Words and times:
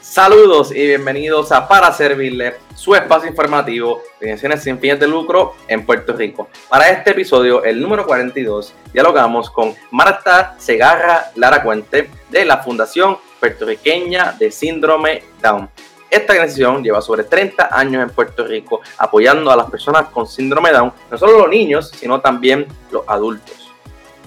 Saludos 0.00 0.72
y 0.72 0.86
bienvenidos 0.86 1.52
a 1.52 1.68
Para 1.68 1.92
Servirle, 1.92 2.54
su 2.74 2.94
espacio 2.94 3.28
informativo 3.28 4.02
de 4.20 4.26
organizaciones 4.26 4.62
sin 4.62 4.78
fines 4.78 4.98
de 5.00 5.06
lucro 5.06 5.54
en 5.68 5.84
Puerto 5.84 6.14
Rico. 6.14 6.48
Para 6.70 6.88
este 6.88 7.10
episodio, 7.10 7.62
el 7.62 7.78
número 7.80 8.06
42, 8.06 8.72
dialogamos 8.94 9.50
con 9.50 9.74
Marta 9.90 10.54
Segarra 10.58 11.30
Lara 11.34 11.62
Cuente 11.62 12.08
de 12.30 12.44
la 12.46 12.58
Fundación 12.58 13.18
Puertorriqueña 13.38 14.32
de 14.32 14.50
Síndrome 14.50 15.22
Down. 15.42 15.68
Esta 16.12 16.34
organización 16.34 16.84
lleva 16.84 17.00
sobre 17.00 17.24
30 17.24 17.70
años 17.74 18.02
en 18.02 18.10
Puerto 18.10 18.46
Rico 18.46 18.82
apoyando 18.98 19.50
a 19.50 19.56
las 19.56 19.70
personas 19.70 20.08
con 20.10 20.26
síndrome 20.26 20.70
Down, 20.70 20.92
no 21.10 21.16
solo 21.16 21.38
los 21.38 21.48
niños, 21.48 21.88
sino 21.88 22.20
también 22.20 22.66
los 22.90 23.02
adultos. 23.08 23.72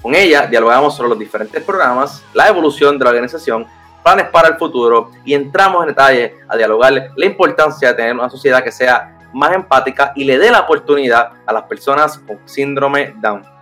Con 0.02 0.16
ella 0.16 0.48
dialogamos 0.48 0.96
sobre 0.96 1.10
los 1.10 1.20
diferentes 1.20 1.64
programas, 1.64 2.24
la 2.34 2.48
evolución 2.48 2.98
de 2.98 3.04
la 3.04 3.12
organización, 3.12 3.68
planes 4.04 4.30
para 4.30 4.48
el 4.48 4.56
futuro 4.56 5.12
y 5.24 5.36
entramos 5.36 5.84
en 5.84 5.90
detalle 5.90 6.38
a 6.48 6.58
dialogar 6.58 7.12
la 7.16 7.26
importancia 7.28 7.90
de 7.90 7.94
tener 7.94 8.14
una 8.16 8.32
sociedad 8.32 8.64
que 8.64 8.72
sea 8.72 9.20
más 9.32 9.54
empática 9.54 10.12
y 10.16 10.24
le 10.24 10.40
dé 10.40 10.50
la 10.50 10.62
oportunidad 10.62 11.34
a 11.46 11.54
las 11.54 11.66
personas 11.66 12.18
con 12.18 12.40
síndrome 12.46 13.14
Down. 13.18 13.55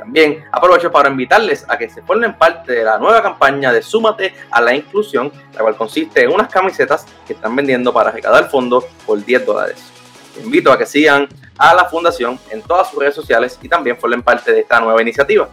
También 0.00 0.42
aprovecho 0.50 0.90
para 0.90 1.10
invitarles 1.10 1.66
a 1.68 1.76
que 1.76 1.90
se 1.90 2.00
formen 2.00 2.32
parte 2.32 2.72
de 2.72 2.84
la 2.84 2.98
nueva 2.98 3.22
campaña 3.22 3.70
de 3.70 3.82
Súmate 3.82 4.34
a 4.50 4.58
la 4.62 4.74
Inclusión, 4.74 5.30
la 5.52 5.60
cual 5.60 5.76
consiste 5.76 6.24
en 6.24 6.32
unas 6.32 6.48
camisetas 6.48 7.04
que 7.26 7.34
están 7.34 7.54
vendiendo 7.54 7.92
para 7.92 8.10
recaudar 8.10 8.48
fondos 8.48 8.86
por 9.04 9.22
10 9.22 9.44
dólares. 9.44 9.92
Invito 10.42 10.72
a 10.72 10.78
que 10.78 10.86
sigan 10.86 11.28
a 11.58 11.74
la 11.74 11.84
fundación 11.84 12.40
en 12.48 12.62
todas 12.62 12.88
sus 12.88 12.98
redes 12.98 13.14
sociales 13.14 13.58
y 13.60 13.68
también 13.68 13.98
formen 13.98 14.22
parte 14.22 14.52
de 14.52 14.60
esta 14.60 14.80
nueva 14.80 15.02
iniciativa. 15.02 15.50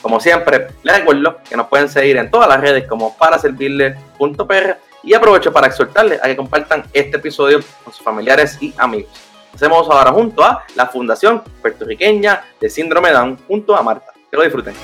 Como 0.00 0.18
siempre, 0.18 0.68
les 0.82 0.96
recuerdo 0.96 1.36
que 1.46 1.54
nos 1.58 1.66
pueden 1.66 1.90
seguir 1.90 2.16
en 2.16 2.30
todas 2.30 2.48
las 2.48 2.58
redes 2.58 2.86
como 2.86 3.14
paraservirle.pr 3.18 4.78
y 5.02 5.12
aprovecho 5.12 5.52
para 5.52 5.66
exhortarles 5.66 6.24
a 6.24 6.26
que 6.26 6.36
compartan 6.36 6.84
este 6.94 7.18
episodio 7.18 7.60
con 7.84 7.92
sus 7.92 8.02
familiares 8.02 8.56
y 8.62 8.72
amigos. 8.78 9.29
Hacemos 9.54 9.88
ahora 9.90 10.12
junto 10.12 10.42
a 10.44 10.64
la 10.76 10.86
Fundación 10.86 11.42
Puertorriqueña 11.60 12.42
de 12.60 12.70
Síndrome 12.70 13.10
Down, 13.10 13.36
junto 13.46 13.76
a 13.76 13.82
Marta. 13.82 14.12
Que 14.30 14.36
lo 14.36 14.42
disfruten. 14.42 14.74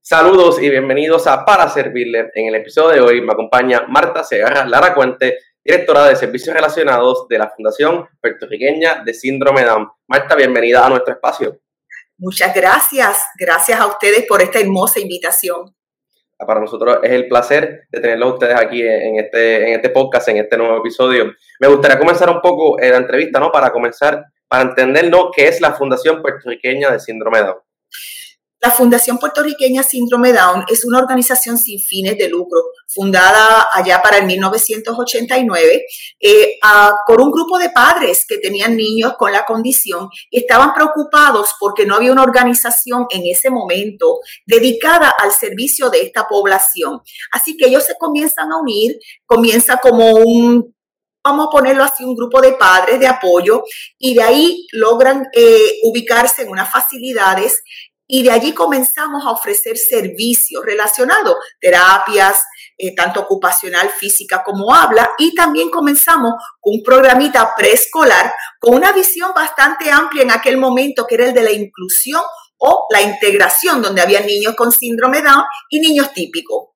Saludos 0.00 0.60
y 0.60 0.68
bienvenidos 0.68 1.26
a 1.26 1.44
Para 1.44 1.68
Servirle. 1.70 2.30
En 2.34 2.48
el 2.48 2.56
episodio 2.56 2.92
de 2.92 3.00
hoy 3.00 3.20
me 3.22 3.32
acompaña 3.32 3.86
Marta 3.88 4.22
Segarra 4.22 4.66
Lara 4.66 4.92
Cuente, 4.92 5.38
directora 5.64 6.08
de 6.08 6.16
Servicios 6.16 6.54
Relacionados 6.54 7.26
de 7.28 7.38
la 7.38 7.48
Fundación 7.48 8.06
Puertorriqueña 8.20 9.02
de 9.04 9.14
Síndrome 9.14 9.64
Down. 9.64 9.88
Marta, 10.08 10.34
bienvenida 10.34 10.84
a 10.84 10.90
nuestro 10.90 11.14
espacio. 11.14 11.58
Muchas 12.18 12.54
gracias. 12.54 13.18
Gracias 13.38 13.80
a 13.80 13.86
ustedes 13.86 14.26
por 14.28 14.42
esta 14.42 14.60
hermosa 14.60 15.00
invitación. 15.00 15.74
Para 16.38 16.60
nosotros 16.60 16.98
es 17.02 17.10
el 17.10 17.28
placer 17.28 17.86
de 17.90 18.00
tenerlos 18.00 18.34
ustedes 18.34 18.56
aquí 18.56 18.82
en 18.82 19.18
este, 19.18 19.68
en 19.68 19.74
este 19.74 19.90
podcast, 19.90 20.28
en 20.28 20.38
este 20.38 20.56
nuevo 20.56 20.78
episodio. 20.78 21.32
Me 21.60 21.68
gustaría 21.68 21.98
comenzar 21.98 22.28
un 22.28 22.40
poco 22.40 22.76
la 22.78 22.96
entrevista, 22.96 23.38
¿no? 23.38 23.50
Para 23.52 23.70
comenzar, 23.70 24.24
para 24.48 24.62
entender, 24.64 25.10
¿no? 25.10 25.30
¿Qué 25.30 25.48
es 25.48 25.60
la 25.60 25.72
Fundación 25.72 26.20
Puertorriqueña 26.20 26.90
de 26.90 27.00
Síndrome 27.00 27.40
Down? 27.40 27.56
La 28.64 28.70
Fundación 28.70 29.18
Puertorriqueña 29.18 29.82
Síndrome 29.82 30.32
Down 30.32 30.64
es 30.68 30.86
una 30.86 30.98
organización 30.98 31.58
sin 31.58 31.78
fines 31.78 32.16
de 32.16 32.30
lucro, 32.30 32.62
fundada 32.88 33.68
allá 33.70 34.00
para 34.00 34.16
el 34.16 34.24
1989 34.24 35.84
eh, 36.18 36.58
por 37.06 37.20
un 37.20 37.30
grupo 37.30 37.58
de 37.58 37.68
padres 37.68 38.24
que 38.26 38.38
tenían 38.38 38.74
niños 38.74 39.16
con 39.18 39.32
la 39.32 39.44
condición 39.44 40.08
y 40.30 40.38
estaban 40.38 40.72
preocupados 40.72 41.50
porque 41.60 41.84
no 41.84 41.96
había 41.96 42.10
una 42.10 42.22
organización 42.22 43.06
en 43.10 43.26
ese 43.26 43.50
momento 43.50 44.20
dedicada 44.46 45.10
al 45.10 45.32
servicio 45.32 45.90
de 45.90 46.00
esta 46.00 46.26
población. 46.26 47.02
Así 47.32 47.58
que 47.58 47.66
ellos 47.66 47.84
se 47.84 47.98
comienzan 47.98 48.50
a 48.50 48.56
unir, 48.62 48.98
comienza 49.26 49.76
como 49.76 50.10
un 50.10 50.74
vamos 51.26 51.48
a 51.48 51.50
ponerlo 51.50 51.84
así, 51.84 52.04
un 52.04 52.14
grupo 52.14 52.40
de 52.42 52.52
padres 52.52 53.00
de 53.00 53.06
apoyo 53.06 53.64
y 53.98 54.14
de 54.14 54.22
ahí 54.22 54.66
logran 54.72 55.26
eh, 55.32 55.78
ubicarse 55.84 56.42
en 56.42 56.50
unas 56.50 56.70
facilidades 56.70 57.62
y 58.06 58.22
de 58.22 58.30
allí 58.30 58.52
comenzamos 58.52 59.24
a 59.24 59.30
ofrecer 59.30 59.76
servicios 59.76 60.64
relacionados, 60.64 61.36
terapias, 61.60 62.44
eh, 62.76 62.94
tanto 62.94 63.20
ocupacional, 63.20 63.88
física 63.88 64.42
como 64.44 64.74
habla, 64.74 65.10
y 65.18 65.34
también 65.34 65.70
comenzamos 65.70 66.34
con 66.60 66.74
un 66.74 66.82
programita 66.82 67.54
preescolar 67.56 68.32
con 68.58 68.74
una 68.74 68.92
visión 68.92 69.32
bastante 69.34 69.90
amplia 69.90 70.22
en 70.22 70.30
aquel 70.30 70.58
momento, 70.58 71.06
que 71.06 71.14
era 71.14 71.26
el 71.26 71.34
de 71.34 71.42
la 71.42 71.52
inclusión 71.52 72.20
o 72.58 72.86
la 72.90 73.02
integración, 73.02 73.80
donde 73.80 74.02
había 74.02 74.20
niños 74.20 74.54
con 74.54 74.70
síndrome 74.70 75.22
Down 75.22 75.44
y 75.70 75.80
niños 75.80 76.12
típicos. 76.12 76.68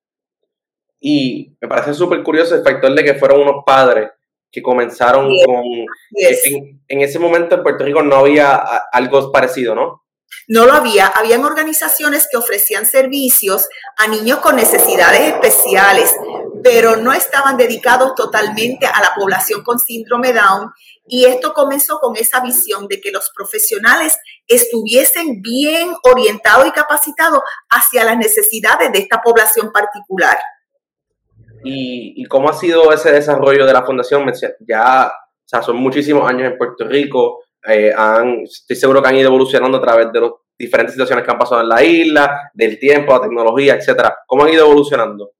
Y 0.99 1.55
me 1.61 1.67
parece 1.67 1.93
súper 1.93 2.23
curioso 2.23 2.55
el 2.55 2.63
factor 2.63 2.93
de 2.93 3.03
que 3.03 3.13
fueron 3.15 3.41
unos 3.41 3.63
padres 3.65 4.09
que 4.51 4.61
comenzaron 4.61 5.29
con... 5.45 5.63
En, 6.11 6.81
en, 6.87 7.01
ese 7.01 7.19
momento 7.19 7.55
en 7.55 7.63
Puerto 7.63 7.85
Rico 7.85 8.01
no 8.01 8.15
había 8.15 8.55
algo 8.91 9.31
parecido, 9.31 9.75
¿no? 9.75 10.03
No 10.49 10.65
lo 10.65 10.73
había. 10.73 11.05
Habían 11.05 11.45
organizaciones 11.45 12.27
que 12.29 12.35
ofrecían 12.35 12.87
servicios 12.87 13.69
a 13.97 14.07
niños 14.07 14.39
con 14.39 14.55
necesidades 14.55 15.21
especiales, 15.33 16.15
pero 16.63 16.95
no 16.95 17.13
estaban 17.13 17.55
dedicados 17.55 18.15
totalmente 18.15 18.87
a 18.87 18.99
la 18.99 19.13
población 19.15 19.61
con 19.61 19.77
síndrome 19.77 20.33
Down. 20.33 20.71
Y 21.07 21.25
esto 21.25 21.53
comenzó 21.53 21.99
con 21.99 22.17
esa 22.17 22.41
visión 22.41 22.87
de 22.87 22.99
que 22.99 23.11
los 23.11 23.29
profesionales 23.35 24.17
estuviesen 24.47 25.39
bien 25.43 25.93
orientados 26.01 26.65
y 26.65 26.71
capacitados 26.71 27.41
hacia 27.69 28.03
las 28.03 28.17
necesidades 28.17 28.91
de 28.91 28.99
esta 28.99 29.21
población 29.21 29.71
particular. 29.71 30.39
¿Y, 31.63 32.25
cómo 32.25 32.49
ha 32.49 32.53
sido 32.53 32.91
ese 32.91 33.11
desarrollo 33.11 33.67
de 33.67 33.73
la 33.73 33.85
fundación? 33.85 34.31
Ya, 34.61 35.07
o 35.09 35.47
sea, 35.47 35.61
son 35.61 35.75
muchísimos 35.75 36.27
años 36.27 36.51
en 36.51 36.57
Puerto 36.57 36.87
Rico, 36.87 37.43
eh, 37.67 37.93
han, 37.95 38.41
estoy 38.43 38.75
seguro 38.75 39.01
que 39.01 39.09
han 39.09 39.17
ido 39.17 39.27
evolucionando 39.27 39.77
a 39.77 39.81
través 39.81 40.11
de 40.11 40.21
las 40.21 40.31
diferentes 40.57 40.93
situaciones 40.93 41.25
que 41.25 41.31
han 41.31 41.37
pasado 41.39 41.61
en 41.61 41.69
la 41.69 41.83
isla, 41.83 42.51
del 42.53 42.79
tiempo, 42.79 43.13
la 43.13 43.21
tecnología, 43.21 43.75
etcétera. 43.75 44.17
¿Cómo 44.27 44.43
han 44.43 44.53
ido 44.53 44.65
evolucionando? 44.65 45.31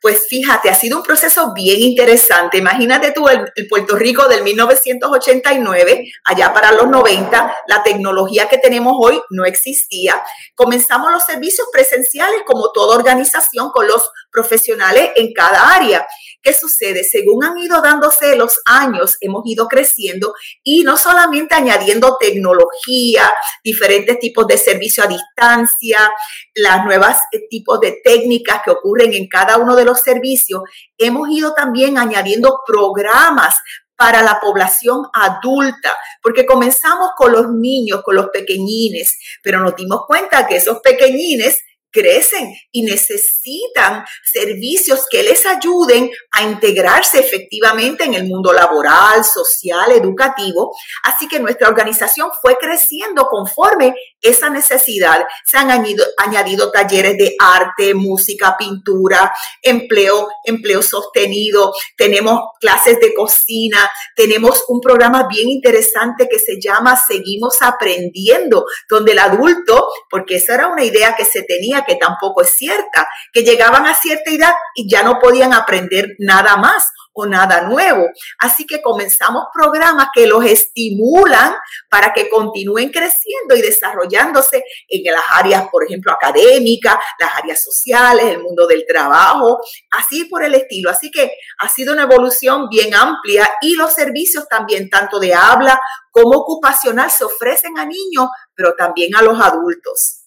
Pues 0.00 0.26
fíjate, 0.28 0.68
ha 0.68 0.74
sido 0.74 0.98
un 0.98 1.02
proceso 1.02 1.54
bien 1.54 1.80
interesante. 1.80 2.58
Imagínate 2.58 3.12
tú 3.12 3.26
el, 3.26 3.50
Puerto 3.70 3.96
Rico 3.96 4.28
del 4.28 4.42
1989, 4.44 6.12
allá 6.24 6.52
para 6.52 6.72
los 6.72 6.88
90, 6.88 7.56
la 7.66 7.82
tecnología 7.82 8.46
que 8.46 8.58
tenemos 8.58 8.94
hoy 8.98 9.20
no 9.30 9.46
existía. 9.46 10.22
Comenzamos 10.54 11.10
los 11.10 11.24
servicios 11.24 11.68
presenciales 11.72 12.42
como 12.44 12.70
toda 12.72 12.96
organización 12.98 13.70
con 13.70 13.86
los 13.86 14.10
profesionales 14.30 15.10
en 15.16 15.32
cada 15.32 15.74
área. 15.74 16.06
¿Qué 16.44 16.52
sucede? 16.52 17.04
Según 17.04 17.42
han 17.42 17.56
ido 17.56 17.80
dándose 17.80 18.36
los 18.36 18.60
años, 18.66 19.16
hemos 19.22 19.46
ido 19.46 19.66
creciendo 19.66 20.34
y 20.62 20.82
no 20.82 20.98
solamente 20.98 21.54
añadiendo 21.54 22.18
tecnología, 22.20 23.32
diferentes 23.64 24.18
tipos 24.18 24.46
de 24.46 24.58
servicio 24.58 25.02
a 25.02 25.06
distancia, 25.06 26.12
las 26.54 26.84
nuevas 26.84 27.18
eh, 27.32 27.48
tipos 27.48 27.80
de 27.80 27.98
técnicas 28.04 28.60
que 28.62 28.72
ocurren 28.72 29.14
en 29.14 29.26
cada 29.26 29.56
uno 29.56 29.74
de 29.74 29.86
los 29.86 30.02
servicios, 30.02 30.60
hemos 30.98 31.30
ido 31.30 31.54
también 31.54 31.96
añadiendo 31.96 32.60
programas 32.66 33.56
para 33.96 34.22
la 34.22 34.38
población 34.38 35.06
adulta, 35.14 35.94
porque 36.22 36.44
comenzamos 36.44 37.12
con 37.16 37.32
los 37.32 37.48
niños, 37.52 38.02
con 38.02 38.16
los 38.16 38.28
pequeñines, 38.28 39.16
pero 39.42 39.60
nos 39.60 39.74
dimos 39.76 40.02
cuenta 40.06 40.46
que 40.46 40.56
esos 40.56 40.80
pequeñines 40.80 41.58
crecen 41.94 42.52
y 42.72 42.82
necesitan 42.82 44.04
servicios 44.24 45.06
que 45.08 45.22
les 45.22 45.46
ayuden 45.46 46.10
a 46.32 46.42
integrarse 46.42 47.20
efectivamente 47.20 48.04
en 48.04 48.14
el 48.14 48.24
mundo 48.24 48.52
laboral, 48.52 49.24
social, 49.24 49.92
educativo. 49.92 50.76
Así 51.04 51.28
que 51.28 51.38
nuestra 51.38 51.68
organización 51.68 52.30
fue 52.42 52.56
creciendo 52.58 53.26
conforme 53.28 53.94
esa 54.20 54.50
necesidad. 54.50 55.24
Se 55.46 55.56
han 55.56 55.70
añadido, 55.70 56.04
añadido 56.18 56.72
talleres 56.72 57.16
de 57.16 57.36
arte, 57.38 57.94
música, 57.94 58.56
pintura, 58.58 59.32
empleo, 59.62 60.28
empleo 60.44 60.82
sostenido. 60.82 61.72
Tenemos 61.96 62.40
clases 62.60 62.98
de 62.98 63.14
cocina. 63.14 63.90
Tenemos 64.16 64.64
un 64.66 64.80
programa 64.80 65.28
bien 65.28 65.48
interesante 65.48 66.28
que 66.28 66.40
se 66.40 66.60
llama 66.60 66.96
Seguimos 66.96 67.62
Aprendiendo, 67.62 68.66
donde 68.88 69.12
el 69.12 69.20
adulto, 69.20 69.88
porque 70.10 70.36
esa 70.36 70.54
era 70.54 70.68
una 70.68 70.82
idea 70.82 71.14
que 71.14 71.24
se 71.24 71.42
tenía 71.42 71.83
que 71.84 71.96
tampoco 71.96 72.42
es 72.42 72.54
cierta, 72.54 73.08
que 73.32 73.42
llegaban 73.42 73.86
a 73.86 73.94
cierta 73.94 74.30
edad 74.30 74.52
y 74.74 74.88
ya 74.88 75.02
no 75.02 75.18
podían 75.18 75.52
aprender 75.52 76.16
nada 76.18 76.56
más 76.56 76.84
o 77.14 77.26
nada 77.26 77.62
nuevo. 77.62 78.06
Así 78.38 78.66
que 78.66 78.82
comenzamos 78.82 79.44
programas 79.52 80.08
que 80.12 80.26
los 80.26 80.44
estimulan 80.44 81.54
para 81.88 82.12
que 82.12 82.28
continúen 82.28 82.90
creciendo 82.90 83.54
y 83.56 83.62
desarrollándose 83.62 84.64
en 84.88 85.12
las 85.12 85.22
áreas, 85.32 85.68
por 85.70 85.84
ejemplo, 85.84 86.12
académicas, 86.12 86.96
las 87.18 87.36
áreas 87.36 87.62
sociales, 87.62 88.24
el 88.26 88.42
mundo 88.42 88.66
del 88.66 88.84
trabajo, 88.86 89.60
así 89.92 90.24
por 90.24 90.44
el 90.44 90.54
estilo. 90.54 90.90
Así 90.90 91.10
que 91.10 91.30
ha 91.60 91.68
sido 91.68 91.92
una 91.92 92.02
evolución 92.02 92.68
bien 92.68 92.94
amplia 92.94 93.48
y 93.62 93.76
los 93.76 93.94
servicios 93.94 94.46
también, 94.48 94.90
tanto 94.90 95.20
de 95.20 95.34
habla 95.34 95.80
como 96.10 96.38
ocupacional, 96.38 97.10
se 97.10 97.24
ofrecen 97.24 97.78
a 97.78 97.84
niños, 97.84 98.28
pero 98.54 98.74
también 98.76 99.14
a 99.16 99.22
los 99.22 99.40
adultos. 99.40 100.23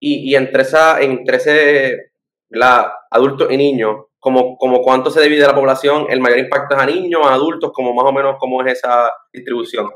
Y, 0.00 0.34
entre, 0.34 0.62
esa, 0.62 1.00
entre 1.00 1.36
ese 1.36 2.12
la, 2.50 2.92
adultos 3.10 3.48
y 3.50 3.56
niños, 3.56 4.06
como, 4.18 4.56
como 4.56 4.82
cuánto 4.82 5.10
se 5.10 5.20
divide 5.22 5.46
la 5.46 5.54
población, 5.54 6.06
el 6.08 6.20
mayor 6.20 6.38
impacto 6.38 6.76
es 6.76 6.82
a 6.82 6.86
niños, 6.86 7.22
a 7.24 7.34
adultos, 7.34 7.72
como 7.72 7.94
más 7.94 8.06
o 8.06 8.12
menos 8.12 8.36
cómo 8.38 8.62
es 8.62 8.78
esa 8.78 9.10
distribución. 9.32 9.88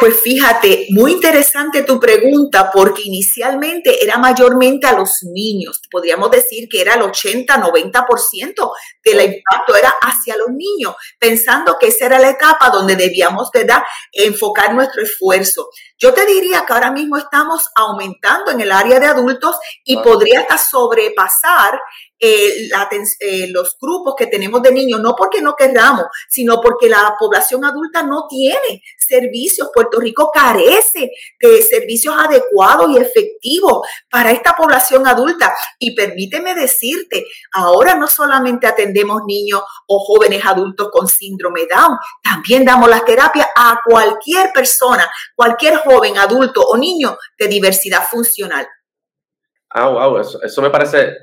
Pues 0.00 0.20
fíjate, 0.20 0.86
muy 0.90 1.12
interesante 1.12 1.82
tu 1.82 1.98
pregunta 1.98 2.70
porque 2.70 3.02
inicialmente 3.06 4.04
era 4.04 4.18
mayormente 4.18 4.86
a 4.86 4.92
los 4.92 5.10
niños. 5.22 5.80
Podríamos 5.90 6.30
decir 6.30 6.68
que 6.68 6.82
era 6.82 6.94
el 6.94 7.00
80-90% 7.00 8.72
del 9.02 9.20
impacto 9.20 9.74
era 9.74 9.94
hacia 10.02 10.36
los 10.36 10.48
niños, 10.50 10.94
pensando 11.18 11.76
que 11.80 11.86
esa 11.86 12.06
era 12.06 12.18
la 12.18 12.30
etapa 12.30 12.68
donde 12.68 12.96
debíamos 12.96 13.50
de 13.50 13.66
enfocar 14.12 14.74
nuestro 14.74 15.02
esfuerzo. 15.02 15.68
Yo 15.98 16.14
te 16.14 16.24
diría 16.26 16.64
que 16.64 16.72
ahora 16.72 16.90
mismo 16.90 17.16
estamos 17.16 17.68
aumentando 17.74 18.52
en 18.52 18.60
el 18.60 18.70
área 18.70 19.00
de 19.00 19.06
adultos 19.06 19.56
y 19.84 19.96
podría 19.96 20.40
hasta 20.40 20.56
sobrepasar 20.56 21.80
eh, 22.20 22.68
eh, 23.20 23.46
los 23.50 23.76
grupos 23.80 24.14
que 24.16 24.26
tenemos 24.26 24.60
de 24.62 24.72
niños, 24.72 25.00
no 25.00 25.14
porque 25.16 25.40
no 25.40 25.54
queramos, 25.54 26.06
sino 26.28 26.60
porque 26.60 26.88
la 26.88 27.14
población 27.18 27.64
adulta 27.64 28.02
no 28.02 28.26
tiene 28.28 28.82
servicios. 28.98 29.70
Puerto 29.72 30.00
Rico 30.00 30.30
carece 30.32 31.10
de 31.40 31.62
servicios 31.62 32.14
adecuados 32.18 32.90
y 32.90 32.98
efectivos 32.98 33.86
para 34.10 34.32
esta 34.32 34.56
población 34.56 35.06
adulta. 35.06 35.54
Y 35.78 35.94
permíteme 35.94 36.54
decirte, 36.54 37.24
ahora 37.52 37.94
no 37.94 38.08
solamente 38.08 38.66
atendemos 38.66 39.22
niños 39.26 39.62
o 39.86 39.98
jóvenes 40.00 40.44
adultos 40.44 40.88
con 40.90 41.06
síndrome 41.06 41.66
Down, 41.66 41.98
también 42.22 42.64
damos 42.64 42.88
las 42.88 43.04
terapias 43.04 43.46
a 43.56 43.80
cualquier 43.84 44.52
persona, 44.52 45.08
cualquier 45.36 45.76
joven, 45.76 45.87
adulto 46.18 46.62
o 46.62 46.76
niño 46.76 47.16
de 47.38 47.48
diversidad 47.48 48.02
funcional. 48.10 48.66
Ah, 49.70 49.88
wow, 49.88 50.18
eso, 50.18 50.42
eso 50.42 50.62
me 50.62 50.70
parece 50.70 51.14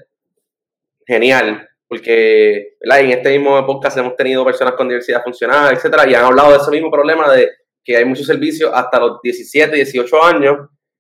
genial, 1.06 1.68
porque 1.88 2.76
en 2.82 3.12
este 3.12 3.38
mismo 3.38 3.66
podcast 3.66 3.98
hemos 3.98 4.16
tenido 4.16 4.46
personas 4.46 4.76
con 4.76 4.88
diversidad 4.88 5.24
funcional, 5.24 5.74
etcétera, 5.74 6.10
y 6.10 6.14
han 6.16 6.26
hablado 6.26 6.52
de 6.52 6.58
ese 6.58 6.72
mismo 6.72 6.92
problema 6.92 7.32
de 7.32 7.50
que 7.84 7.98
hay 7.98 8.06
muchos 8.06 8.26
servicios 8.26 8.72
hasta 8.74 9.00
los 9.00 9.22
17, 9.22 9.76
18 9.76 10.24
años, 10.24 10.58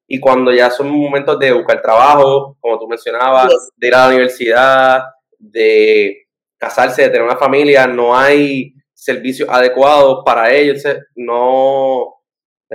y 0.07 0.19
cuando 0.19 0.51
ya 0.51 0.69
son 0.69 0.89
momentos 0.89 1.39
de 1.39 1.51
buscar 1.51 1.81
trabajo, 1.81 2.57
como 2.59 2.77
tú 2.79 2.87
mencionabas, 2.87 3.71
de 3.75 3.87
ir 3.87 3.95
a 3.95 4.01
la 4.01 4.07
universidad, 4.09 5.03
de 5.39 6.27
casarse, 6.57 7.03
de 7.03 7.09
tener 7.09 7.23
una 7.23 7.37
familia, 7.37 7.87
no 7.87 8.15
hay 8.15 8.73
servicios 8.93 9.49
adecuados 9.49 10.23
para 10.23 10.53
ellos, 10.53 10.83
no, 11.15 12.14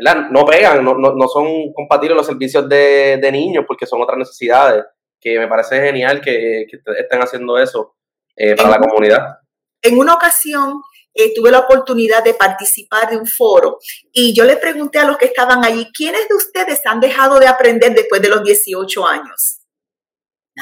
¿verdad? 0.02 0.28
no 0.30 0.44
pegan, 0.44 0.84
no, 0.84 0.94
no, 0.94 1.28
son 1.28 1.72
compatibles 1.72 2.16
los 2.16 2.26
servicios 2.26 2.68
de, 2.68 3.18
de 3.20 3.32
niños 3.32 3.64
porque 3.66 3.86
son 3.86 4.02
otras 4.02 4.18
necesidades 4.18 4.84
que 5.20 5.38
me 5.38 5.48
parece 5.48 5.80
genial 5.80 6.20
que, 6.20 6.66
estén 6.98 7.20
haciendo 7.20 7.58
eso 7.58 7.96
eh, 8.34 8.56
para 8.56 8.70
la 8.70 8.78
comunidad. 8.78 9.38
En 9.82 9.98
una 9.98 10.14
ocasión 10.14 10.80
eh, 11.12 11.34
tuve 11.34 11.50
la 11.50 11.60
oportunidad 11.60 12.24
de 12.24 12.34
participar 12.34 13.10
de 13.10 13.16
un 13.16 13.26
foro 13.26 13.78
y 14.12 14.34
yo 14.34 14.44
le 14.44 14.56
pregunté 14.56 14.98
a 14.98 15.04
los 15.04 15.18
que 15.18 15.26
estaban 15.26 15.64
allí, 15.64 15.90
¿quiénes 15.94 16.28
de 16.28 16.34
ustedes 16.34 16.80
han 16.86 17.00
dejado 17.00 17.38
de 17.38 17.48
aprender 17.48 17.94
después 17.94 18.22
de 18.22 18.28
los 18.28 18.42
18 18.42 19.06
años? 19.06 19.60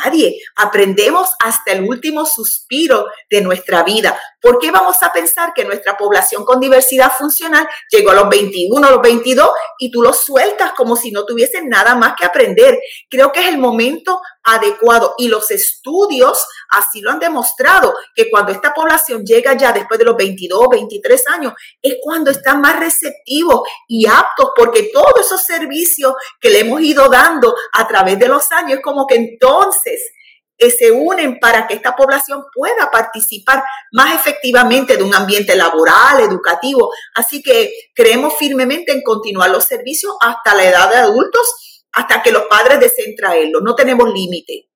Nadie. 0.04 0.40
Aprendemos 0.56 1.30
hasta 1.44 1.72
el 1.72 1.84
último 1.84 2.24
suspiro 2.26 3.06
de 3.30 3.40
nuestra 3.40 3.82
vida. 3.82 4.20
¿Por 4.40 4.58
qué 4.58 4.70
vamos 4.70 5.02
a 5.02 5.12
pensar 5.12 5.52
que 5.54 5.64
nuestra 5.64 5.96
población 5.96 6.44
con 6.44 6.60
diversidad 6.60 7.12
funcional 7.12 7.68
llegó 7.90 8.10
a 8.10 8.14
los 8.14 8.28
21, 8.28 8.86
a 8.86 8.90
los 8.90 9.02
22 9.02 9.50
y 9.78 9.90
tú 9.90 10.02
los 10.02 10.20
sueltas 10.20 10.72
como 10.72 10.96
si 10.96 11.10
no 11.10 11.24
tuviesen 11.24 11.68
nada 11.68 11.94
más 11.94 12.14
que 12.16 12.24
aprender? 12.24 12.78
Creo 13.10 13.32
que 13.32 13.40
es 13.40 13.48
el 13.48 13.58
momento 13.58 14.20
adecuado 14.44 15.14
y 15.18 15.28
los 15.28 15.50
estudios 15.50 16.46
así 16.70 17.00
lo 17.00 17.10
han 17.10 17.18
demostrado, 17.18 17.94
que 18.14 18.30
cuando 18.30 18.52
esta 18.52 18.72
población 18.72 19.24
llega 19.24 19.54
ya 19.54 19.72
después 19.72 19.98
de 19.98 20.04
los 20.04 20.16
22, 20.16 20.68
23 20.70 21.28
años, 21.28 21.52
es 21.82 21.96
cuando 22.02 22.30
están 22.30 22.60
más 22.60 22.78
receptivos 22.78 23.68
y 23.86 24.06
aptos, 24.06 24.50
porque 24.56 24.90
todos 24.92 25.20
esos 25.20 25.44
servicios 25.44 26.14
que 26.40 26.50
le 26.50 26.60
hemos 26.60 26.80
ido 26.80 27.08
dando 27.08 27.54
a 27.72 27.86
través 27.88 28.18
de 28.18 28.28
los 28.28 28.50
años, 28.52 28.78
es 28.78 28.82
como 28.82 29.06
que 29.06 29.16
entonces 29.16 30.12
eh, 30.58 30.70
se 30.70 30.90
unen 30.90 31.38
para 31.38 31.66
que 31.66 31.74
esta 31.74 31.94
población 31.94 32.44
pueda 32.52 32.90
participar 32.90 33.62
más 33.92 34.14
efectivamente 34.14 34.96
de 34.96 35.02
un 35.02 35.14
ambiente 35.14 35.56
laboral, 35.56 36.20
educativo. 36.20 36.90
Así 37.14 37.42
que 37.42 37.72
creemos 37.94 38.34
firmemente 38.36 38.92
en 38.92 39.02
continuar 39.02 39.50
los 39.50 39.64
servicios 39.64 40.14
hasta 40.20 40.54
la 40.54 40.64
edad 40.64 40.90
de 40.90 40.96
adultos, 40.96 41.86
hasta 41.92 42.22
que 42.22 42.32
los 42.32 42.44
padres 42.44 42.80
deseen 42.80 43.14
traerlos. 43.16 43.62
No 43.62 43.74
tenemos 43.74 44.12
límite. 44.12 44.68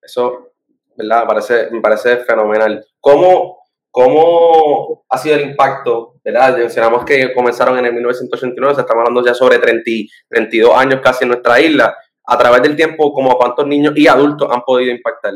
Eso 0.00 0.54
¿verdad? 0.96 1.22
Me 1.22 1.26
parece, 1.26 1.70
me 1.70 1.80
parece 1.80 2.16
fenomenal. 2.18 2.86
¿Cómo, 3.00 3.58
¿Cómo 3.90 5.04
ha 5.08 5.18
sido 5.18 5.36
el 5.36 5.50
impacto? 5.50 6.14
¿verdad? 6.24 6.56
Mencionamos 6.56 7.04
que 7.04 7.32
comenzaron 7.34 7.78
en 7.78 7.86
el 7.86 7.92
1989, 7.92 8.74
se 8.74 8.80
estamos 8.80 9.02
hablando 9.02 9.24
ya 9.24 9.34
sobre 9.34 9.58
30, 9.58 9.90
32 10.28 10.76
años 10.76 11.00
casi 11.02 11.24
en 11.24 11.28
nuestra 11.28 11.60
isla. 11.60 11.96
A 12.26 12.38
través 12.38 12.62
del 12.62 12.76
tiempo, 12.76 13.12
¿cómo 13.12 13.36
cuántos 13.36 13.66
niños 13.66 13.92
y 13.96 14.06
adultos 14.06 14.48
han 14.50 14.62
podido 14.62 14.90
impactar? 14.90 15.34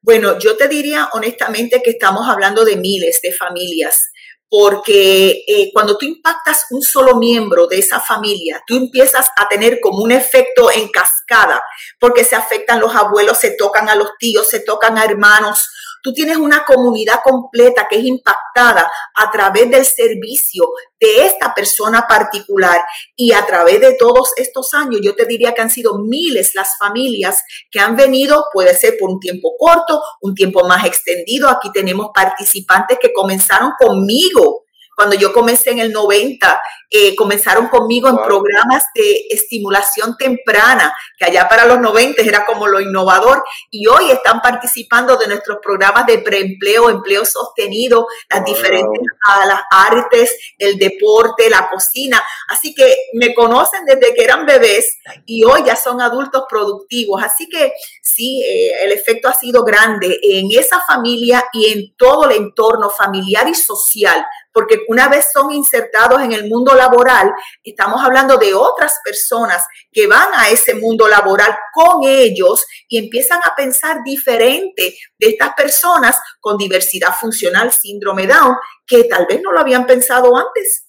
Bueno, 0.00 0.38
yo 0.38 0.56
te 0.56 0.68
diría 0.68 1.08
honestamente 1.12 1.82
que 1.82 1.90
estamos 1.90 2.28
hablando 2.28 2.64
de 2.64 2.76
miles 2.76 3.20
de 3.22 3.32
familias 3.32 4.10
porque 4.48 5.44
eh, 5.46 5.70
cuando 5.72 5.98
tú 5.98 6.06
impactas 6.06 6.66
un 6.70 6.82
solo 6.82 7.16
miembro 7.16 7.66
de 7.66 7.78
esa 7.78 8.00
familia, 8.00 8.62
tú 8.66 8.76
empiezas 8.76 9.28
a 9.36 9.48
tener 9.48 9.80
como 9.80 10.02
un 10.02 10.12
efecto 10.12 10.70
en 10.70 10.88
cascada, 10.88 11.62
porque 11.98 12.24
se 12.24 12.36
afectan 12.36 12.80
los 12.80 12.94
abuelos, 12.94 13.38
se 13.38 13.56
tocan 13.56 13.88
a 13.88 13.96
los 13.96 14.10
tíos, 14.18 14.48
se 14.48 14.60
tocan 14.60 14.98
a 14.98 15.04
hermanos, 15.04 15.68
Tú 16.06 16.12
tienes 16.12 16.36
una 16.36 16.64
comunidad 16.64 17.16
completa 17.24 17.88
que 17.90 17.96
es 17.96 18.04
impactada 18.04 18.88
a 19.16 19.28
través 19.32 19.68
del 19.68 19.84
servicio 19.84 20.66
de 21.00 21.26
esta 21.26 21.52
persona 21.52 22.06
particular 22.06 22.80
y 23.16 23.32
a 23.32 23.44
través 23.44 23.80
de 23.80 23.94
todos 23.94 24.30
estos 24.36 24.72
años, 24.72 25.00
yo 25.02 25.16
te 25.16 25.26
diría 25.26 25.52
que 25.52 25.62
han 25.62 25.70
sido 25.70 25.98
miles 25.98 26.52
las 26.54 26.78
familias 26.78 27.42
que 27.72 27.80
han 27.80 27.96
venido, 27.96 28.44
puede 28.52 28.76
ser 28.76 28.96
por 29.00 29.10
un 29.10 29.18
tiempo 29.18 29.56
corto, 29.58 30.00
un 30.20 30.36
tiempo 30.36 30.64
más 30.68 30.86
extendido. 30.86 31.48
Aquí 31.48 31.72
tenemos 31.72 32.10
participantes 32.14 32.98
que 33.00 33.12
comenzaron 33.12 33.72
conmigo 33.76 34.65
cuando 34.96 35.14
yo 35.14 35.32
comencé 35.32 35.70
en 35.70 35.78
el 35.78 35.92
90, 35.92 36.60
eh, 36.88 37.14
comenzaron 37.14 37.68
conmigo 37.68 38.08
en 38.08 38.16
programas 38.16 38.86
de 38.94 39.26
estimulación 39.28 40.16
temprana, 40.16 40.94
que 41.18 41.26
allá 41.26 41.46
para 41.48 41.66
los 41.66 41.78
90 41.80 42.22
era 42.22 42.46
como 42.46 42.66
lo 42.66 42.80
innovador, 42.80 43.44
y 43.70 43.86
hoy 43.86 44.10
están 44.10 44.40
participando 44.40 45.16
de 45.18 45.28
nuestros 45.28 45.58
programas 45.62 46.06
de 46.06 46.18
preempleo, 46.18 46.88
empleo 46.88 47.26
sostenido, 47.26 48.06
las 48.30 48.44
diferentes 48.44 49.02
las 49.46 49.62
artes, 49.70 50.36
el 50.58 50.78
deporte, 50.78 51.50
la 51.50 51.68
cocina. 51.68 52.22
Así 52.48 52.74
que 52.74 52.96
me 53.14 53.34
conocen 53.34 53.84
desde 53.84 54.14
que 54.14 54.24
eran 54.24 54.46
bebés 54.46 54.98
y 55.26 55.44
hoy 55.44 55.64
ya 55.64 55.76
son 55.76 56.00
adultos 56.00 56.44
productivos. 56.48 57.22
Así 57.22 57.48
que 57.48 57.72
sí, 58.02 58.42
eh, 58.42 58.84
el 58.84 58.92
efecto 58.92 59.28
ha 59.28 59.34
sido 59.34 59.64
grande 59.64 60.18
en 60.22 60.48
esa 60.52 60.80
familia 60.80 61.44
y 61.52 61.72
en 61.72 61.96
todo 61.96 62.30
el 62.30 62.36
entorno 62.36 62.88
familiar 62.88 63.48
y 63.48 63.54
social 63.54 64.24
porque 64.56 64.86
una 64.88 65.08
vez 65.08 65.28
son 65.34 65.52
insertados 65.52 66.22
en 66.22 66.32
el 66.32 66.48
mundo 66.48 66.74
laboral, 66.74 67.30
estamos 67.62 68.02
hablando 68.02 68.38
de 68.38 68.54
otras 68.54 69.00
personas 69.04 69.66
que 69.92 70.06
van 70.06 70.28
a 70.34 70.48
ese 70.48 70.74
mundo 70.74 71.06
laboral 71.08 71.54
con 71.74 72.08
ellos 72.08 72.64
y 72.88 72.96
empiezan 72.96 73.40
a 73.44 73.54
pensar 73.54 73.98
diferente 74.02 74.96
de 75.18 75.28
estas 75.28 75.52
personas 75.52 76.18
con 76.40 76.56
diversidad 76.56 77.10
funcional, 77.20 77.70
síndrome 77.70 78.26
Down, 78.26 78.56
que 78.86 79.04
tal 79.04 79.26
vez 79.26 79.42
no 79.42 79.52
lo 79.52 79.60
habían 79.60 79.84
pensado 79.84 80.34
antes. 80.34 80.86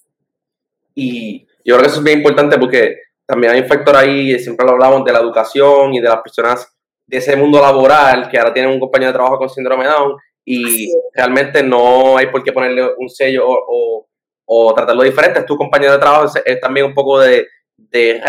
Y 0.96 1.46
yo 1.66 1.76
creo 1.76 1.82
que 1.82 1.88
eso 1.88 1.98
es 1.98 2.04
bien 2.06 2.20
importante 2.20 2.58
porque 2.58 2.96
también 3.26 3.52
hay 3.52 3.60
un 3.60 3.68
factor 3.68 3.98
ahí, 3.98 4.40
siempre 4.40 4.66
lo 4.66 4.72
hablamos 4.72 5.04
de 5.04 5.12
la 5.12 5.20
educación 5.20 5.94
y 5.94 6.00
de 6.00 6.08
las 6.08 6.22
personas 6.22 6.74
de 7.06 7.18
ese 7.18 7.36
mundo 7.36 7.60
laboral 7.60 8.30
que 8.30 8.38
ahora 8.38 8.54
tienen 8.54 8.72
un 8.72 8.80
compañero 8.80 9.12
de 9.12 9.18
trabajo 9.18 9.40
con 9.40 9.50
síndrome 9.50 9.84
Down 9.84 10.16
y 10.50 10.94
realmente 11.14 11.62
no 11.62 12.16
hay 12.16 12.28
por 12.28 12.42
qué 12.42 12.54
ponerle 12.54 12.90
un 12.98 13.10
sello 13.10 13.46
o, 13.46 14.08
o, 14.46 14.74
tratarlo 14.74 15.04
diferente. 15.04 15.40
Es 15.40 15.46
tu 15.46 15.58
compañero 15.58 15.92
de 15.92 16.00
trabajo, 16.00 16.32
es, 16.46 16.60
también 16.62 16.86
un 16.86 16.94
poco 16.94 17.20
de, 17.20 17.50
de, 17.76 18.22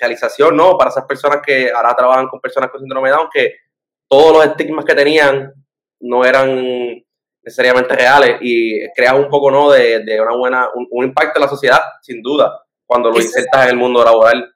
realización, 0.00 0.56
¿no? 0.56 0.76
Para 0.76 0.90
esas 0.90 1.04
personas 1.04 1.40
que 1.46 1.70
ahora 1.70 1.94
trabajan 1.94 2.26
con 2.26 2.40
personas 2.40 2.70
con 2.70 2.80
síndrome 2.80 3.08
de 3.08 3.14
Down, 3.14 3.28
que 3.32 3.54
todos 4.08 4.32
los 4.32 4.46
estigmas 4.46 4.84
que 4.84 4.96
tenían 4.96 5.52
no 6.00 6.24
eran 6.24 6.60
necesariamente 7.40 7.94
reales 7.94 8.38
y 8.40 8.90
crea 8.90 9.14
un 9.14 9.28
poco, 9.28 9.52
¿no? 9.52 9.70
De, 9.70 10.20
una 10.20 10.36
buena, 10.36 10.68
un, 10.74 11.04
impacto 11.04 11.38
en 11.38 11.42
la 11.42 11.48
sociedad, 11.48 11.80
sin 12.02 12.20
duda, 12.20 12.64
cuando 12.84 13.10
lo 13.10 13.20
insertas 13.20 13.62
en 13.62 13.70
el 13.70 13.76
mundo 13.76 14.02
laboral. 14.02 14.52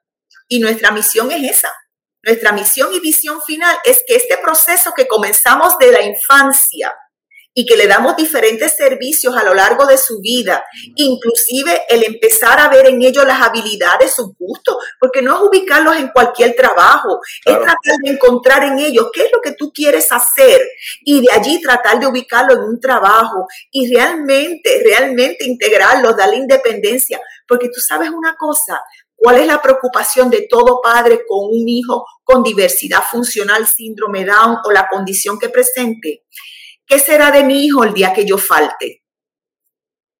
Y 0.49 0.59
nuestra 0.59 0.91
misión 0.91 1.31
es 1.31 1.49
esa. 1.49 1.71
Nuestra 2.23 2.51
misión 2.51 2.89
y 2.91 2.99
visión 2.99 3.41
final 3.41 3.77
es 3.85 4.03
que 4.05 4.15
este 4.17 4.37
proceso 4.39 4.91
que 4.93 5.07
comenzamos 5.07 5.77
de 5.77 5.93
la 5.93 6.01
infancia, 6.01 6.93
y 7.57 7.65
que 7.65 7.77
le 7.77 7.87
damos 7.87 8.17
diferentes 8.17 8.75
servicios 8.75 9.33
a 9.35 9.43
lo 9.43 9.53
largo 9.53 9.85
de 9.85 9.97
su 9.97 10.19
vida, 10.19 10.63
inclusive 10.95 11.83
el 11.87 12.03
empezar 12.03 12.59
a 12.59 12.67
ver 12.67 12.87
en 12.87 13.01
ellos 13.01 13.25
las 13.25 13.41
habilidades, 13.41 14.13
sus 14.13 14.35
gustos, 14.37 14.75
porque 14.99 15.21
no 15.21 15.35
es 15.35 15.41
ubicarlos 15.41 15.95
en 15.95 16.09
cualquier 16.09 16.53
trabajo, 16.53 17.19
es 17.45 17.55
tratar 17.55 17.95
de 18.03 18.11
encontrar 18.11 18.63
en 18.65 18.77
ellos 18.79 19.07
qué 19.13 19.23
es 19.23 19.31
lo 19.31 19.39
que 19.39 19.53
tú 19.53 19.71
quieres 19.73 20.11
hacer 20.11 20.61
y 21.05 21.21
de 21.21 21.31
allí 21.31 21.61
tratar 21.61 21.97
de 21.97 22.07
ubicarlo 22.07 22.53
en 22.53 22.63
un 22.63 22.79
trabajo 22.79 23.47
y 23.71 23.91
realmente, 23.95 24.81
realmente 24.83 25.45
integrarlos, 25.45 26.17
darle 26.17 26.35
independencia, 26.35 27.21
porque 27.47 27.69
tú 27.69 27.79
sabes 27.79 28.09
una 28.09 28.35
cosa, 28.37 28.81
¿Cuál 29.17 29.37
es 29.37 29.47
la 29.47 29.61
preocupación 29.61 30.29
de 30.29 30.45
todo 30.49 30.81
padre 30.83 31.21
con 31.25 31.45
un 31.45 31.69
hijo 31.69 32.05
con 32.21 32.43
diversidad 32.43 33.01
funcional, 33.09 33.65
síndrome 33.65 34.25
Down 34.25 34.57
o 34.65 34.71
la 34.71 34.89
condición 34.89 35.39
que 35.39 35.47
presente? 35.47 36.25
¿Qué 36.85 36.99
será 36.99 37.31
de 37.31 37.43
mi 37.43 37.65
hijo 37.65 37.83
el 37.83 37.93
día 37.93 38.13
que 38.13 38.25
yo 38.25 38.37
falte? 38.37 39.03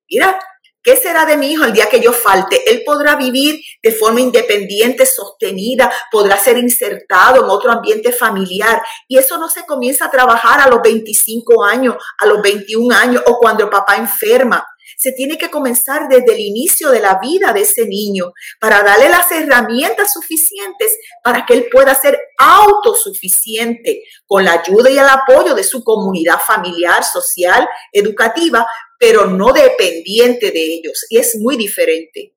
Mira, 0.09 0.39
¿qué 0.83 0.95
será 0.95 1.25
de 1.25 1.37
mi 1.37 1.51
hijo 1.51 1.65
el 1.65 1.73
día 1.73 1.89
que 1.89 1.99
yo 1.99 2.13
falte? 2.13 2.69
Él 2.69 2.83
podrá 2.85 3.15
vivir 3.15 3.59
de 3.81 3.91
forma 3.91 4.21
independiente, 4.21 5.05
sostenida, 5.05 5.91
podrá 6.11 6.37
ser 6.37 6.57
insertado 6.57 7.43
en 7.43 7.49
otro 7.49 7.71
ambiente 7.71 8.11
familiar. 8.11 8.81
Y 9.07 9.17
eso 9.17 9.37
no 9.37 9.49
se 9.49 9.65
comienza 9.65 10.05
a 10.05 10.11
trabajar 10.11 10.61
a 10.61 10.69
los 10.69 10.81
25 10.81 11.63
años, 11.63 11.95
a 12.19 12.25
los 12.27 12.41
21 12.41 12.95
años 12.95 13.23
o 13.25 13.37
cuando 13.39 13.63
el 13.63 13.69
papá 13.69 13.95
enferma 13.95 14.65
se 14.97 15.11
tiene 15.11 15.37
que 15.37 15.49
comenzar 15.49 16.07
desde 16.07 16.33
el 16.33 16.39
inicio 16.39 16.89
de 16.91 16.99
la 16.99 17.19
vida 17.19 17.53
de 17.53 17.61
ese 17.61 17.85
niño 17.85 18.33
para 18.59 18.83
darle 18.83 19.09
las 19.09 19.31
herramientas 19.31 20.13
suficientes 20.13 20.97
para 21.23 21.45
que 21.45 21.53
él 21.53 21.67
pueda 21.71 21.93
ser 21.95 22.19
autosuficiente 22.37 24.03
con 24.25 24.45
la 24.45 24.53
ayuda 24.53 24.89
y 24.89 24.97
el 24.97 25.07
apoyo 25.07 25.55
de 25.55 25.63
su 25.63 25.83
comunidad 25.83 26.39
familiar, 26.45 27.03
social, 27.03 27.67
educativa, 27.91 28.67
pero 28.99 29.25
no 29.25 29.51
dependiente 29.51 30.51
de 30.51 30.61
ellos. 30.61 31.05
Y 31.09 31.17
es 31.17 31.37
muy 31.39 31.57
diferente. 31.57 32.33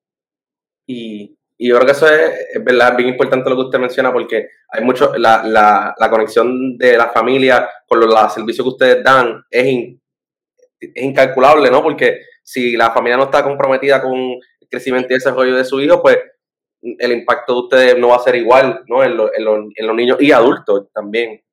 Y, 0.85 1.35
yo 1.61 1.75
creo 1.75 1.85
que 1.85 1.91
eso 1.91 2.07
es, 2.07 2.63
verdad, 2.63 2.95
bien 2.95 3.09
importante 3.09 3.49
lo 3.49 3.57
que 3.57 3.63
usted 3.63 3.79
menciona, 3.79 4.13
porque 4.13 4.47
hay 4.69 4.81
mucho, 4.81 5.13
la, 5.17 5.43
la, 5.43 6.09
conexión 6.09 6.77
de 6.77 6.95
la 6.95 7.09
familia 7.09 7.69
con 7.85 7.99
los, 7.99 8.33
servicios 8.33 8.63
que 8.63 8.69
ustedes 8.69 9.03
dan 9.03 9.43
es, 9.51 9.65
es 10.79 11.03
incalculable, 11.03 11.69
¿no? 11.69 11.83
Porque 11.83 12.21
si 12.49 12.75
la 12.75 12.91
familia 12.91 13.15
no 13.15 13.25
está 13.25 13.43
comprometida 13.43 14.01
con 14.01 14.17
el 14.17 14.67
crecimiento 14.67 15.13
y 15.13 15.17
desarrollo 15.17 15.55
de 15.55 15.63
su 15.63 15.79
hijo, 15.81 16.01
pues 16.01 16.17
el 16.81 17.11
impacto 17.11 17.53
de 17.53 17.59
ustedes 17.59 17.97
no 17.99 18.07
va 18.07 18.15
a 18.15 18.23
ser 18.23 18.35
igual, 18.37 18.81
¿no? 18.87 19.03
En, 19.03 19.15
los 19.15 19.95
niños 19.95 20.17
y 20.19 20.31
adultos 20.31 20.87
también. 20.91 21.43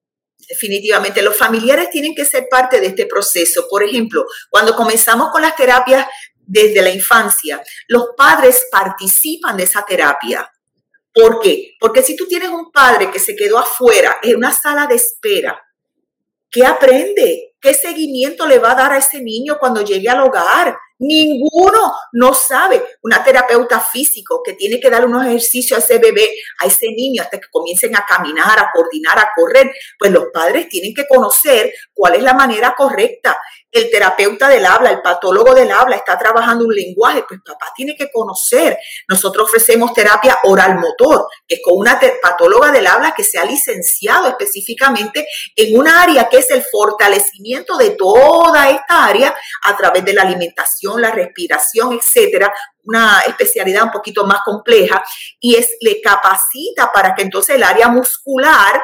Definitivamente, 0.48 1.20
los 1.20 1.36
familiares 1.36 1.90
tienen 1.90 2.14
que 2.14 2.24
ser 2.24 2.46
parte 2.50 2.80
de 2.80 2.86
este 2.86 3.04
proceso. 3.04 3.66
Por 3.68 3.82
ejemplo, 3.82 4.24
cuando 4.48 4.74
comenzamos 4.74 5.28
con 5.30 5.42
las 5.42 5.54
terapias 5.54 6.06
desde 6.38 6.80
la 6.80 6.90
infancia, 6.90 7.62
los 7.88 8.10
padres 8.16 8.66
participan 8.70 9.54
de 9.58 9.64
esa 9.64 9.84
terapia. 9.84 10.50
¿Por 11.12 11.40
qué? 11.40 11.74
Porque 11.78 12.02
si 12.02 12.16
tú 12.16 12.26
tienes 12.26 12.48
un 12.48 12.72
padre 12.72 13.10
que 13.10 13.18
se 13.18 13.36
quedó 13.36 13.58
afuera 13.58 14.16
en 14.22 14.36
una 14.36 14.52
sala 14.52 14.86
de 14.86 14.94
espera, 14.94 15.62
¿qué 16.50 16.64
aprende? 16.64 17.54
¿Qué 17.60 17.74
seguimiento 17.74 18.46
le 18.46 18.58
va 18.58 18.72
a 18.72 18.76
dar 18.76 18.92
a 18.92 18.98
ese 18.98 19.20
niño 19.20 19.58
cuando 19.58 19.82
llegue 19.82 20.08
al 20.08 20.20
hogar? 20.20 20.74
Ninguno 20.98 21.94
no 22.12 22.32
sabe. 22.32 22.82
Una 23.02 23.22
terapeuta 23.22 23.80
físico 23.80 24.42
que 24.42 24.54
tiene 24.54 24.80
que 24.80 24.88
dar 24.88 25.04
unos 25.04 25.26
ejercicios 25.26 25.78
a 25.78 25.82
ese 25.82 25.98
bebé, 25.98 26.28
a 26.60 26.66
ese 26.66 26.86
niño, 26.88 27.22
hasta 27.22 27.38
que 27.38 27.48
comiencen 27.50 27.94
a 27.96 28.04
caminar, 28.06 28.58
a 28.58 28.70
coordinar, 28.72 29.18
a 29.18 29.30
correr. 29.34 29.70
Pues 29.98 30.10
los 30.10 30.26
padres 30.32 30.68
tienen 30.68 30.94
que 30.94 31.06
conocer 31.06 31.72
cuál 31.92 32.14
es 32.14 32.22
la 32.22 32.34
manera 32.34 32.74
correcta. 32.76 33.38
El 33.70 33.90
terapeuta 33.90 34.48
del 34.48 34.64
habla, 34.64 34.90
el 34.90 35.02
patólogo 35.02 35.52
del 35.52 35.70
habla 35.70 35.96
está 35.96 36.18
trabajando 36.18 36.64
un 36.64 36.74
lenguaje, 36.74 37.24
pues 37.28 37.40
papá 37.44 37.66
tiene 37.76 37.94
que 37.94 38.10
conocer. 38.10 38.78
Nosotros 39.06 39.48
ofrecemos 39.48 39.92
terapia 39.92 40.38
oral 40.44 40.78
motor, 40.78 41.26
que 41.46 41.56
es 41.56 41.60
con 41.62 41.76
una 41.76 42.00
patóloga 42.22 42.72
del 42.72 42.86
habla 42.86 43.12
que 43.14 43.22
se 43.22 43.38
ha 43.38 43.44
licenciado 43.44 44.28
específicamente 44.28 45.26
en 45.54 45.78
un 45.78 45.86
área 45.86 46.28
que 46.28 46.38
es 46.38 46.50
el 46.50 46.62
fortalecimiento 46.62 47.76
de 47.76 47.90
toda 47.90 48.70
esta 48.70 49.04
área 49.04 49.36
a 49.64 49.76
través 49.76 50.04
de 50.06 50.14
la 50.14 50.22
alimentación 50.22 50.85
la 50.94 51.10
respiración, 51.10 51.92
etcétera, 51.92 52.52
una 52.84 53.20
especialidad 53.26 53.84
un 53.84 53.90
poquito 53.90 54.24
más 54.26 54.40
compleja 54.44 55.02
y 55.40 55.56
es 55.56 55.76
le 55.80 56.00
capacita 56.00 56.92
para 56.92 57.14
que 57.14 57.22
entonces 57.22 57.56
el 57.56 57.62
área 57.62 57.88
muscular 57.88 58.80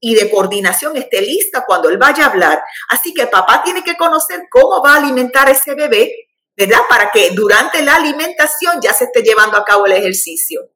y 0.00 0.14
de 0.14 0.30
coordinación 0.30 0.96
esté 0.96 1.20
lista 1.20 1.64
cuando 1.66 1.88
él 1.88 1.98
vaya 1.98 2.24
a 2.24 2.30
hablar. 2.30 2.62
Así 2.88 3.12
que 3.14 3.26
papá 3.26 3.62
tiene 3.64 3.82
que 3.82 3.96
conocer 3.96 4.42
cómo 4.50 4.82
va 4.82 4.94
a 4.94 4.96
alimentar 4.98 5.48
a 5.48 5.52
ese 5.52 5.74
bebé, 5.74 6.12
¿verdad? 6.56 6.80
Para 6.88 7.10
que 7.10 7.30
durante 7.30 7.82
la 7.82 7.96
alimentación 7.96 8.80
ya 8.82 8.92
se 8.92 9.04
esté 9.04 9.22
llevando 9.22 9.56
a 9.56 9.64
cabo 9.64 9.86
el 9.86 9.92
ejercicio. 9.92 10.70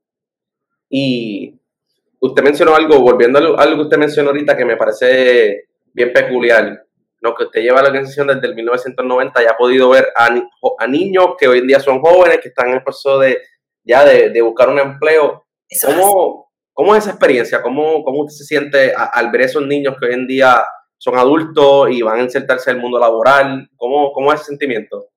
Y 0.89 1.55
usted 2.21 2.43
mencionó 2.43 2.75
algo, 2.75 3.01
volviendo 3.01 3.39
a 3.39 3.63
algo 3.63 3.77
que 3.77 3.83
usted 3.83 3.99
mencionó 3.99 4.31
ahorita 4.31 4.57
que 4.57 4.65
me 4.65 4.77
parece 4.77 5.67
bien 5.93 6.13
peculiar 6.13 6.85
lo 7.23 7.37
que 7.37 7.45
usted 7.45 7.63
lleva 7.63 7.79
a 7.79 7.83
la 7.83 7.89
organización 7.89 8.27
desde 8.27 8.49
el 8.49 8.57
1990 8.57 9.43
ya 9.43 9.51
ha 9.53 9.57
podido 9.57 9.89
ver 9.89 10.09
a, 10.17 10.29
niños 10.89 11.27
que 11.39 11.47
hoy 11.47 11.61
en 11.61 11.69
día 11.69 11.79
son 11.79 12.01
jóvenes, 12.01 12.41
que 12.43 12.49
están 12.49 12.69
en 12.69 12.75
el 12.75 12.83
proceso 12.83 13.21
de 13.21 13.39
ya 13.85 14.05
de, 14.05 14.43
buscar 14.43 14.69
un 14.69 14.81
empleo. 14.81 15.47
¿Cómo, 15.85 16.51
¿Cómo, 16.73 16.95
es 16.95 17.05
esa 17.05 17.13
experiencia? 17.13 17.63
¿Cómo, 17.63 18.03
cómo 18.03 18.25
usted 18.25 18.39
se 18.39 18.45
siente 18.45 18.93
al 18.95 19.31
ver 19.31 19.43
esos 19.43 19.65
niños 19.65 19.95
que 19.99 20.07
hoy 20.07 20.15
en 20.15 20.27
día 20.27 20.65
son 20.99 21.17
adultos 21.17 21.91
y 21.91 22.03
van 22.03 22.19
a 22.19 22.23
insertarse 22.25 22.71
en 22.71 22.77
el 22.77 22.83
mundo 22.83 22.99
laboral? 22.99 23.71
¿Cómo, 23.77 24.13
cómo 24.13 24.33
es 24.33 24.41
ese 24.41 24.49
sentimiento? 24.49 25.09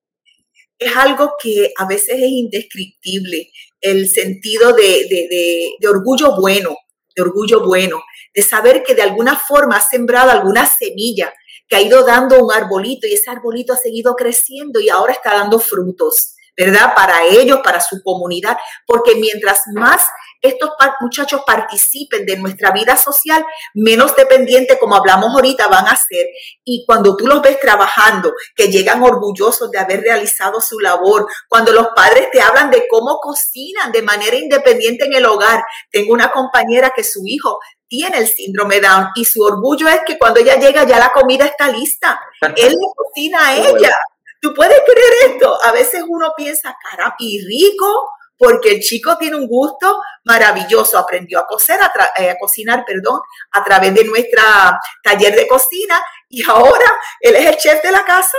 Es 0.77 0.95
algo 0.95 1.33
que 1.41 1.71
a 1.75 1.87
veces 1.87 2.17
es 2.19 2.29
indescriptible, 2.29 3.49
el 3.81 4.07
sentido 4.09 4.73
de, 4.73 5.07
de, 5.09 5.69
de 5.79 5.87
orgullo 5.87 6.39
bueno, 6.39 6.75
de 7.15 7.21
orgullo 7.23 7.65
bueno, 7.65 8.03
de 8.33 8.41
saber 8.43 8.83
que 8.83 8.93
de 8.93 9.01
alguna 9.01 9.39
forma 9.39 9.77
ha 9.77 9.81
sembrado 9.81 10.29
alguna 10.29 10.67
semilla 10.67 11.33
que 11.67 11.75
ha 11.75 11.81
ido 11.81 12.03
dando 12.03 12.43
un 12.43 12.51
arbolito 12.51 13.07
y 13.07 13.13
ese 13.13 13.29
arbolito 13.29 13.73
ha 13.73 13.77
seguido 13.77 14.15
creciendo 14.15 14.79
y 14.79 14.89
ahora 14.89 15.13
está 15.13 15.33
dando 15.33 15.59
frutos, 15.59 16.35
¿verdad? 16.57 16.93
Para 16.95 17.25
ellos, 17.25 17.59
para 17.63 17.81
su 17.81 18.01
comunidad, 18.03 18.57
porque 18.85 19.15
mientras 19.15 19.61
más 19.73 20.01
estos 20.45 20.69
muchachos 21.01 21.41
participen 21.45 22.25
de 22.25 22.37
nuestra 22.37 22.71
vida 22.71 22.95
social, 22.97 23.43
menos 23.73 24.15
dependientes, 24.15 24.77
como 24.79 24.95
hablamos 24.95 25.33
ahorita, 25.33 25.67
van 25.67 25.87
a 25.87 25.95
ser. 25.95 26.27
Y 26.63 26.85
cuando 26.85 27.15
tú 27.15 27.25
los 27.25 27.41
ves 27.41 27.59
trabajando, 27.59 28.33
que 28.55 28.67
llegan 28.67 29.01
orgullosos 29.01 29.71
de 29.71 29.79
haber 29.79 30.01
realizado 30.01 30.61
su 30.61 30.79
labor, 30.79 31.27
cuando 31.49 31.71
los 31.71 31.87
padres 31.95 32.29
te 32.31 32.41
hablan 32.41 32.69
de 32.69 32.87
cómo 32.87 33.17
cocinan 33.19 33.91
de 33.91 34.03
manera 34.03 34.35
independiente 34.35 35.05
en 35.05 35.15
el 35.15 35.25
hogar. 35.25 35.63
Tengo 35.91 36.13
una 36.13 36.31
compañera 36.31 36.91
que 36.95 37.03
su 37.03 37.21
hijo 37.25 37.57
tiene 37.87 38.17
el 38.17 38.27
síndrome 38.27 38.79
Down 38.79 39.09
y 39.15 39.25
su 39.25 39.41
orgullo 39.41 39.87
es 39.87 40.01
que 40.05 40.17
cuando 40.17 40.39
ella 40.39 40.55
llega 40.55 40.83
ya 40.83 40.99
la 40.99 41.11
comida 41.11 41.45
está 41.45 41.69
lista. 41.69 42.19
Él 42.41 42.71
le 42.71 42.87
cocina 42.95 43.47
a 43.47 43.55
ella. 43.55 43.95
¿Tú 44.41 44.53
puedes 44.53 44.79
creer 44.85 45.33
esto? 45.33 45.57
A 45.63 45.71
veces 45.71 46.03
uno 46.07 46.33
piensa, 46.35 46.75
caramba, 46.83 47.15
y 47.19 47.43
rico, 47.45 48.09
porque 48.37 48.73
el 48.73 48.79
chico 48.79 49.17
tiene 49.17 49.37
un 49.37 49.47
gusto 49.47 49.99
maravilloso. 50.25 50.99
Aprendió 50.99 51.39
a, 51.39 51.47
coser, 51.47 51.79
eh, 52.19 52.29
a, 52.29 52.37
cocinar 52.37 52.83
perdón, 52.85 53.21
a 53.51 53.63
través 53.63 53.93
de 53.93 54.03
nuestra 54.03 54.79
taller 55.01 55.35
de 55.35 55.47
cocina 55.47 55.99
y 56.29 56.43
ahora 56.47 56.85
él 57.21 57.35
es 57.35 57.45
el 57.47 57.57
chef 57.57 57.81
de 57.81 57.91
la 57.91 58.03
casa. 58.05 58.37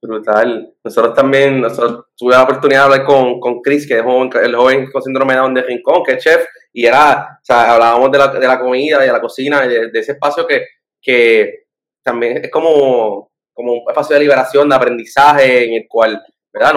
Brutal. 0.00 0.74
Nosotros 0.84 1.14
también, 1.14 1.60
nosotros 1.60 2.06
tuve 2.16 2.34
la 2.34 2.42
oportunidad 2.42 2.80
de 2.80 2.84
hablar 2.84 3.06
con, 3.06 3.40
con 3.40 3.60
Chris, 3.62 3.88
que 3.88 3.98
es 3.98 4.04
el 4.42 4.54
joven 4.54 4.90
con 4.92 5.02
síndrome 5.02 5.32
de 5.34 5.40
Down 5.40 5.54
de 5.54 5.62
Rincón, 5.62 6.04
que 6.04 6.12
es 6.12 6.22
chef, 6.22 6.44
y 6.76 6.84
era, 6.84 7.38
o 7.40 7.44
sea, 7.44 7.72
hablábamos 7.72 8.12
de 8.12 8.18
la, 8.18 8.28
de 8.28 8.46
la 8.46 8.60
comida, 8.60 8.98
de 8.98 9.06
la 9.06 9.18
cocina, 9.18 9.66
de, 9.66 9.88
ese 9.94 10.12
espacio 10.12 10.46
que, 10.46 10.66
que 11.00 11.68
también 12.02 12.36
es 12.36 12.50
como, 12.50 13.30
como 13.54 13.72
un 13.72 13.84
espacio 13.88 14.12
de 14.12 14.20
liberación, 14.20 14.68
de 14.68 14.74
aprendizaje, 14.74 15.64
en 15.64 15.72
el 15.72 15.88
cual, 15.88 16.22
¿verdad? 16.52 16.74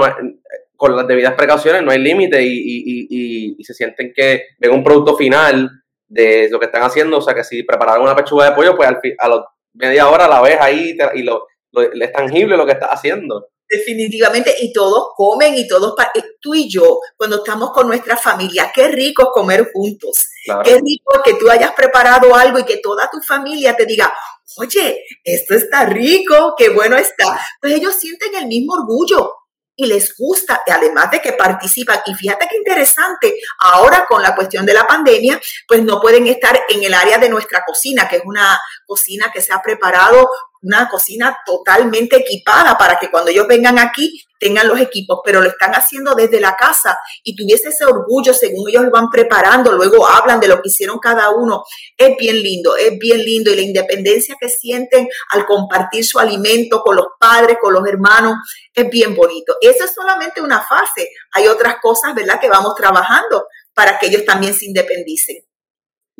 Con 0.78 0.96
las 0.96 1.06
debidas 1.06 1.34
precauciones 1.34 1.84
no 1.84 1.92
hay 1.92 2.00
límite 2.00 2.42
y, 2.42 2.48
y, 2.48 3.08
y, 3.10 3.56
y, 3.58 3.64
se 3.66 3.74
sienten 3.74 4.14
que 4.16 4.44
ven 4.58 4.72
un 4.72 4.86
producto 4.86 5.18
final 5.18 5.70
de 6.08 6.48
lo 6.50 6.62
que 6.62 6.68
están 6.68 6.84
haciendo, 6.84 7.18
o 7.18 7.22
sea, 7.22 7.34
que 7.34 7.44
si 7.44 7.64
prepararon 7.64 8.04
una 8.04 8.16
pechuga 8.16 8.50
de 8.50 8.56
pollo, 8.56 8.78
pues 8.78 8.88
al 8.88 9.02
a 9.18 9.28
la 9.28 9.46
media 9.74 10.08
hora 10.08 10.30
la 10.30 10.40
ves 10.40 10.62
ahí 10.62 10.98
y 11.16 11.24
lo, 11.24 11.46
es 11.74 12.12
tangible 12.14 12.56
lo 12.56 12.66
que 12.66 12.72
estás 12.72 12.92
haciendo. 12.92 13.50
Definitivamente, 13.70 14.56
y 14.62 14.74
todos 14.74 15.10
comen 15.16 15.54
y 15.54 15.68
todos, 15.68 15.94
eh, 16.16 16.24
tú 16.42 16.56
y 16.56 16.68
yo, 16.68 17.00
cuando 17.16 17.38
estamos 17.38 17.72
con 17.72 17.88
nuestra 17.88 18.18
familia, 18.18 18.72
qué 18.74 18.88
rico 18.88 19.32
comer 19.32 19.70
juntos. 19.72 20.26
Qué 20.64 20.74
rico 20.74 21.22
que 21.24 21.36
tú 21.36 21.50
hayas 21.52 21.74
preparado 21.74 22.34
algo 22.34 22.58
y 22.58 22.64
que 22.64 22.78
toda 22.78 23.08
tu 23.12 23.22
familia 23.22 23.76
te 23.76 23.86
diga, 23.86 24.12
oye, 24.58 25.04
esto 25.24 25.54
está 25.54 25.86
rico, 25.86 26.56
qué 26.58 26.70
bueno 26.70 26.98
está. 26.98 27.40
Pues 27.62 27.74
ellos 27.74 27.96
sienten 27.96 28.34
el 28.36 28.48
mismo 28.48 28.74
orgullo 28.74 29.36
y 29.76 29.86
les 29.86 30.14
gusta, 30.18 30.62
además 30.68 31.10
de 31.12 31.22
que 31.22 31.34
participan. 31.34 32.02
Y 32.06 32.14
fíjate 32.14 32.48
qué 32.50 32.58
interesante, 32.58 33.40
ahora 33.60 34.06
con 34.08 34.22
la 34.22 34.36
cuestión 34.36 34.66
de 34.66 34.74
la 34.74 34.86
pandemia, 34.86 35.40
pues 35.68 35.84
no 35.84 36.02
pueden 36.02 36.28
estar 36.28 36.60
en 36.68 36.84
el 36.84 36.94
área 36.94 37.18
de 37.18 37.30
nuestra 37.30 37.64
cocina, 37.66 38.08
que 38.10 38.18
es 38.18 38.24
una 38.26 38.60
cocina 38.86 39.32
que 39.32 39.42
se 39.42 39.54
ha 39.54 39.62
preparado 39.62 40.28
una 40.62 40.90
cocina 40.90 41.38
totalmente 41.46 42.18
equipada 42.18 42.78
para 42.78 42.98
que 42.98 43.10
cuando 43.10 43.32
ellos 43.32 43.48
vengan 43.48 43.80
aquí 43.80 44.24
tengan 44.40 44.68
los 44.68 44.80
equipos, 44.80 45.20
pero 45.24 45.42
lo 45.42 45.50
están 45.50 45.74
haciendo 45.74 46.16
desde 46.16 46.40
la 46.40 46.56
casa 46.56 46.98
y 47.24 47.36
tuviese 47.36 47.70
ese 47.70 47.86
orgullo 47.86 48.34
según 48.34 48.70
ellos 48.70 48.86
lo 48.86 48.92
van 48.92 49.10
preparando, 49.10 49.74
luego 49.74 50.08
hablan 50.08 50.40
de 50.40 50.48
lo 50.48 50.62
que 50.62 50.70
hicieron 50.70 50.98
cada 51.00 51.30
uno. 51.32 51.64
Es 51.98 52.16
bien 52.18 52.42
lindo, 52.42 52.76
es 52.78 52.98
bien 52.98 53.20
lindo 53.24 53.52
y 53.52 53.56
la 53.56 53.62
independencia 53.62 54.36
que 54.40 54.48
sienten 54.48 55.08
al 55.32 55.46
compartir 55.46 56.06
su 56.06 56.20
alimento 56.20 56.82
con 56.82 56.96
los 56.96 57.08
padres, 57.20 57.58
con 57.62 57.74
los 57.74 57.86
hermanos, 57.86 58.36
es 58.74 58.90
bien 58.90 59.14
bonito. 59.14 59.56
Esa 59.60 59.86
es 59.86 59.94
solamente 59.94 60.42
una 60.42 60.62
fase. 60.62 61.10
Hay 61.34 61.48
otras 61.48 61.76
cosas, 61.82 62.16
¿verdad?, 62.16 62.40
que 62.40 62.48
vamos 62.48 62.76
trabajando 62.76 63.46
para 63.74 64.00
que 64.00 64.08
ellos 64.08 64.24
también 64.26 64.54
se 64.54 64.66
independicen. 64.66 65.49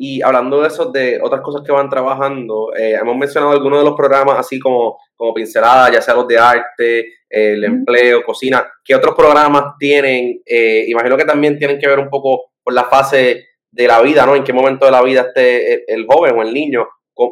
Y 0.02 0.22
hablando 0.22 0.62
de 0.62 0.68
eso, 0.68 0.86
de 0.86 1.20
otras 1.22 1.42
cosas 1.42 1.60
que 1.62 1.72
van 1.72 1.90
trabajando, 1.90 2.72
eh, 2.74 2.94
hemos 2.94 3.14
mencionado 3.18 3.52
algunos 3.52 3.80
de 3.80 3.84
los 3.84 3.94
programas 3.94 4.38
así 4.38 4.58
como, 4.58 4.96
como 5.14 5.34
pinceladas, 5.34 5.92
ya 5.92 6.00
sea 6.00 6.14
los 6.14 6.26
de 6.26 6.38
arte, 6.38 7.04
el 7.28 7.62
empleo, 7.62 8.22
cocina. 8.24 8.66
¿Qué 8.82 8.94
otros 8.94 9.14
programas 9.14 9.74
tienen? 9.78 10.40
Eh, 10.46 10.86
imagino 10.88 11.18
que 11.18 11.26
también 11.26 11.58
tienen 11.58 11.78
que 11.78 11.86
ver 11.86 11.98
un 11.98 12.08
poco 12.08 12.52
con 12.62 12.74
la 12.74 12.84
fase 12.84 13.48
de 13.70 13.86
la 13.86 14.00
vida, 14.00 14.24
¿no? 14.24 14.34
En 14.34 14.42
qué 14.42 14.54
momento 14.54 14.86
de 14.86 14.92
la 14.92 15.02
vida 15.02 15.20
esté 15.20 15.92
el, 15.92 16.06
joven 16.06 16.34
o 16.34 16.42
el 16.42 16.54
niño. 16.54 16.88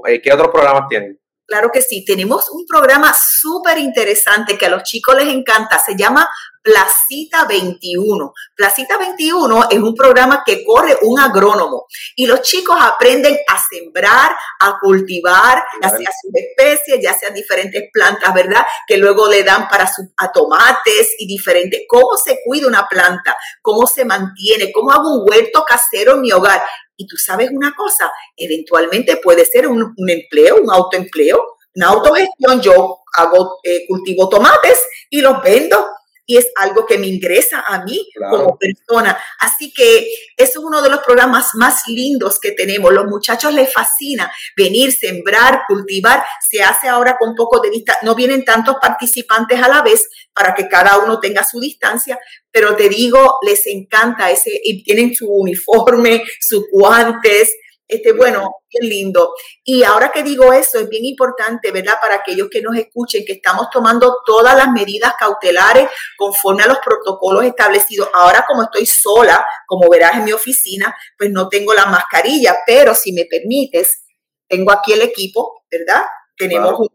Eh, 0.06 0.20
¿Qué 0.20 0.30
otros 0.30 0.48
programas 0.48 0.88
tienen? 0.90 1.18
Claro 1.48 1.70
que 1.72 1.80
sí, 1.80 2.04
tenemos 2.04 2.50
un 2.50 2.66
programa 2.66 3.16
súper 3.18 3.78
interesante 3.78 4.58
que 4.58 4.66
a 4.66 4.68
los 4.68 4.82
chicos 4.82 5.16
les 5.16 5.32
encanta, 5.32 5.78
se 5.78 5.96
llama 5.96 6.28
Placita 6.62 7.46
21. 7.46 8.34
Placita 8.54 8.98
21 8.98 9.68
es 9.70 9.78
un 9.78 9.94
programa 9.94 10.42
que 10.44 10.62
corre 10.62 10.98
un 11.00 11.18
agrónomo 11.18 11.86
y 12.16 12.26
los 12.26 12.42
chicos 12.42 12.76
aprenden 12.78 13.34
a 13.48 13.58
sembrar, 13.66 14.32
a 14.60 14.78
cultivar, 14.78 15.64
ya 15.82 15.88
sea 15.88 16.10
sus 16.20 16.32
especies, 16.34 17.00
ya 17.02 17.14
sean 17.14 17.32
diferentes 17.32 17.84
plantas, 17.90 18.34
¿verdad? 18.34 18.66
Que 18.86 18.98
luego 18.98 19.26
le 19.26 19.42
dan 19.42 19.68
para 19.68 19.86
sus 19.86 20.04
a 20.18 20.30
tomates 20.30 21.14
y 21.18 21.26
diferentes. 21.26 21.80
¿Cómo 21.88 22.18
se 22.22 22.40
cuida 22.44 22.68
una 22.68 22.86
planta? 22.86 23.34
¿Cómo 23.62 23.86
se 23.86 24.04
mantiene? 24.04 24.70
¿Cómo 24.70 24.92
hago 24.92 25.14
un 25.14 25.26
huerto 25.26 25.64
casero 25.66 26.16
en 26.16 26.20
mi 26.20 26.30
hogar? 26.30 26.62
Y 26.98 27.06
tú 27.06 27.16
sabes 27.16 27.50
una 27.52 27.72
cosa, 27.74 28.10
eventualmente 28.36 29.18
puede 29.22 29.46
ser 29.46 29.68
un, 29.68 29.94
empleo, 30.08 30.56
un 30.60 30.70
autoempleo, 30.70 31.40
una 31.76 31.86
autogestión. 31.86 32.60
Yo 32.60 32.98
hago, 33.16 33.60
eh, 33.62 33.86
cultivo 33.86 34.28
tomates 34.28 34.84
y 35.08 35.20
los 35.20 35.40
vendo 35.42 35.86
y 36.28 36.36
es 36.36 36.52
algo 36.56 36.84
que 36.84 36.98
me 36.98 37.06
ingresa 37.06 37.64
a 37.66 37.82
mí 37.84 38.06
como 38.30 38.58
persona. 38.58 39.18
Así 39.40 39.72
que 39.72 40.06
eso 40.36 40.60
es 40.60 40.64
uno 40.64 40.82
de 40.82 40.90
los 40.90 41.00
programas 41.00 41.54
más 41.54 41.88
lindos 41.88 42.38
que 42.38 42.52
tenemos. 42.52 42.92
Los 42.92 43.06
muchachos 43.06 43.54
les 43.54 43.72
fascina 43.72 44.30
venir, 44.54 44.92
sembrar, 44.92 45.62
cultivar. 45.66 46.22
Se 46.46 46.62
hace 46.62 46.86
ahora 46.86 47.16
con 47.18 47.34
poco 47.34 47.60
de 47.60 47.70
vista. 47.70 47.96
No 48.02 48.14
vienen 48.14 48.44
tantos 48.44 48.76
participantes 48.78 49.62
a 49.62 49.68
la 49.68 49.80
vez 49.80 50.06
para 50.34 50.54
que 50.54 50.68
cada 50.68 50.98
uno 50.98 51.18
tenga 51.18 51.44
su 51.44 51.60
distancia, 51.60 52.18
pero 52.50 52.76
te 52.76 52.90
digo, 52.90 53.38
les 53.40 53.66
encanta 53.66 54.30
ese, 54.30 54.50
y 54.62 54.82
tienen 54.84 55.14
su 55.14 55.26
uniforme, 55.32 56.24
sus 56.40 56.64
guantes, 56.70 57.54
este, 57.88 58.12
bueno, 58.12 58.56
qué 58.68 58.86
lindo. 58.86 59.32
Y 59.64 59.82
ahora 59.82 60.12
que 60.12 60.22
digo 60.22 60.52
eso, 60.52 60.78
es 60.78 60.88
bien 60.90 61.06
importante, 61.06 61.70
¿verdad? 61.72 61.94
Para 62.00 62.16
aquellos 62.16 62.48
que 62.50 62.60
nos 62.60 62.76
escuchen, 62.76 63.24
que 63.24 63.32
estamos 63.32 63.70
tomando 63.70 64.18
todas 64.26 64.54
las 64.54 64.70
medidas 64.70 65.14
cautelares 65.18 65.88
conforme 66.16 66.64
a 66.64 66.66
los 66.68 66.78
protocolos 66.78 67.44
establecidos. 67.44 68.10
Ahora, 68.12 68.44
como 68.46 68.64
estoy 68.64 68.84
sola, 68.84 69.44
como 69.66 69.88
verás 69.88 70.16
en 70.16 70.24
mi 70.24 70.32
oficina, 70.32 70.94
pues 71.16 71.30
no 71.30 71.48
tengo 71.48 71.72
la 71.72 71.86
mascarilla, 71.86 72.58
pero 72.66 72.94
si 72.94 73.12
me 73.12 73.24
permites, 73.24 74.04
tengo 74.46 74.70
aquí 74.70 74.92
el 74.92 75.02
equipo, 75.02 75.64
¿verdad? 75.70 76.04
Tenemos 76.36 76.78
un 76.78 76.88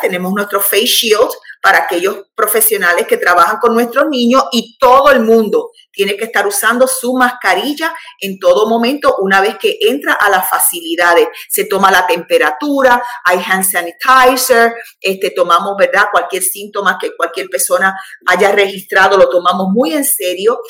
tenemos 0.00 0.32
nuestro 0.32 0.60
face 0.60 0.86
shield 0.86 1.30
para 1.62 1.78
aquellos 1.78 2.26
profesionales 2.34 3.06
que 3.06 3.16
trabajan 3.16 3.58
con 3.58 3.74
nuestros 3.74 4.08
niños 4.08 4.44
y 4.52 4.76
todo 4.78 5.10
el 5.10 5.20
mundo 5.20 5.70
tiene 5.90 6.16
que 6.16 6.26
estar 6.26 6.46
usando 6.46 6.86
su 6.86 7.14
mascarilla 7.14 7.92
en 8.20 8.38
todo 8.38 8.68
momento 8.68 9.16
una 9.18 9.40
vez 9.40 9.58
que 9.58 9.78
entra 9.80 10.12
a 10.12 10.30
las 10.30 10.48
facilidades. 10.48 11.26
Se 11.48 11.64
toma 11.64 11.90
la 11.90 12.06
temperatura, 12.06 13.02
hay 13.24 13.40
hand 13.44 13.64
sanitizer, 13.64 14.74
este, 15.00 15.30
tomamos, 15.32 15.76
¿verdad? 15.76 16.06
Cualquier 16.12 16.42
síntoma 16.42 16.98
que 17.00 17.16
cualquier 17.16 17.48
persona 17.48 17.98
haya 18.26 18.52
registrado 18.52 19.16
lo 19.16 19.28
tomamos 19.28 19.68
muy 19.72 19.92
en 19.92 20.04
serio. 20.04 20.60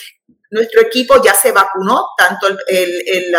Nuestro 0.50 0.80
equipo 0.80 1.22
ya 1.22 1.34
se 1.34 1.52
vacunó, 1.52 2.06
tanto 2.16 2.46
el, 2.48 2.58
el, 2.68 3.02
el 3.06 3.34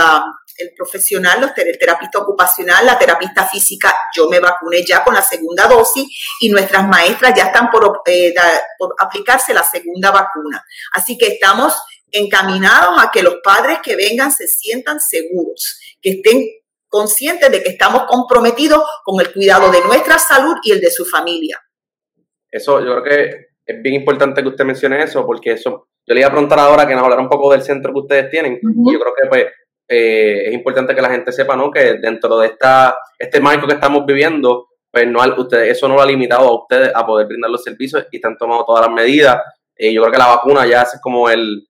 profesional, 0.75 1.53
el 1.55 1.77
terapista 1.77 2.19
ocupacional, 2.19 2.85
la 2.85 2.97
terapista 2.97 3.45
física, 3.45 3.95
yo 4.15 4.29
me 4.29 4.39
vacuné 4.39 4.83
ya 4.85 5.03
con 5.03 5.13
la 5.13 5.21
segunda 5.21 5.67
dosis 5.67 6.05
y 6.39 6.49
nuestras 6.49 6.87
maestras 6.87 7.33
ya 7.35 7.45
están 7.45 7.69
por, 7.69 8.01
eh, 8.05 8.33
por 8.77 8.95
aplicarse 8.99 9.53
la 9.53 9.63
segunda 9.63 10.11
vacuna. 10.11 10.63
Así 10.93 11.17
que 11.17 11.27
estamos 11.27 11.75
encaminados 12.11 13.01
a 13.01 13.11
que 13.11 13.23
los 13.23 13.35
padres 13.43 13.79
que 13.83 13.95
vengan 13.95 14.31
se 14.31 14.47
sientan 14.47 14.99
seguros, 14.99 15.79
que 16.01 16.11
estén 16.11 16.45
conscientes 16.87 17.51
de 17.51 17.61
que 17.61 17.69
estamos 17.69 18.03
comprometidos 18.07 18.83
con 19.03 19.19
el 19.21 19.31
cuidado 19.31 19.71
de 19.71 19.81
nuestra 19.81 20.17
salud 20.17 20.55
y 20.63 20.71
el 20.71 20.81
de 20.81 20.89
su 20.89 21.05
familia. 21.05 21.61
Eso 22.51 22.79
yo 22.79 23.01
creo 23.01 23.03
que 23.03 23.49
es 23.65 23.81
bien 23.81 23.95
importante 23.95 24.41
que 24.41 24.49
usted 24.49 24.65
mencione 24.65 25.03
eso, 25.03 25.23
porque 25.25 25.51
eso, 25.51 25.89
yo 26.05 26.13
le 26.13 26.21
iba 26.21 26.29
a 26.29 26.31
preguntar 26.31 26.59
ahora 26.59 26.87
que 26.87 26.95
nos 26.95 27.03
hablara 27.03 27.21
un 27.21 27.29
poco 27.29 27.51
del 27.51 27.61
centro 27.61 27.93
que 27.93 27.99
ustedes 27.99 28.31
tienen, 28.31 28.53
y 28.53 28.93
yo 28.93 28.99
creo 28.99 29.13
que 29.13 29.27
pues 29.29 29.45
eh, 29.89 30.43
es 30.45 30.53
importante 30.53 30.93
que 30.93 31.01
la 31.01 31.09
gente 31.09 31.31
sepa, 31.31 31.55
¿no? 31.55 31.71
Que 31.71 31.95
dentro 31.95 32.37
de 32.37 32.47
esta, 32.47 32.95
este 33.17 33.41
marco 33.41 33.65
que 33.65 33.73
estamos 33.73 34.05
viviendo, 34.05 34.67
pues 34.91 35.07
no, 35.07 35.19
ustedes, 35.37 35.75
eso 35.75 35.87
no 35.87 35.95
lo 35.95 36.01
ha 36.01 36.05
limitado 36.05 36.47
a 36.47 36.61
ustedes 36.61 36.91
a 36.93 37.05
poder 37.05 37.25
brindar 37.25 37.49
los 37.49 37.63
servicios 37.63 38.05
y 38.11 38.17
están 38.17 38.37
tomando 38.37 38.65
todas 38.65 38.85
las 38.85 38.93
medidas. 38.93 39.41
Eh, 39.75 39.91
yo 39.91 40.01
creo 40.01 40.11
que 40.11 40.19
la 40.19 40.27
vacuna 40.27 40.67
ya 40.67 40.83
es 40.83 40.99
como 41.01 41.27
el, 41.27 41.67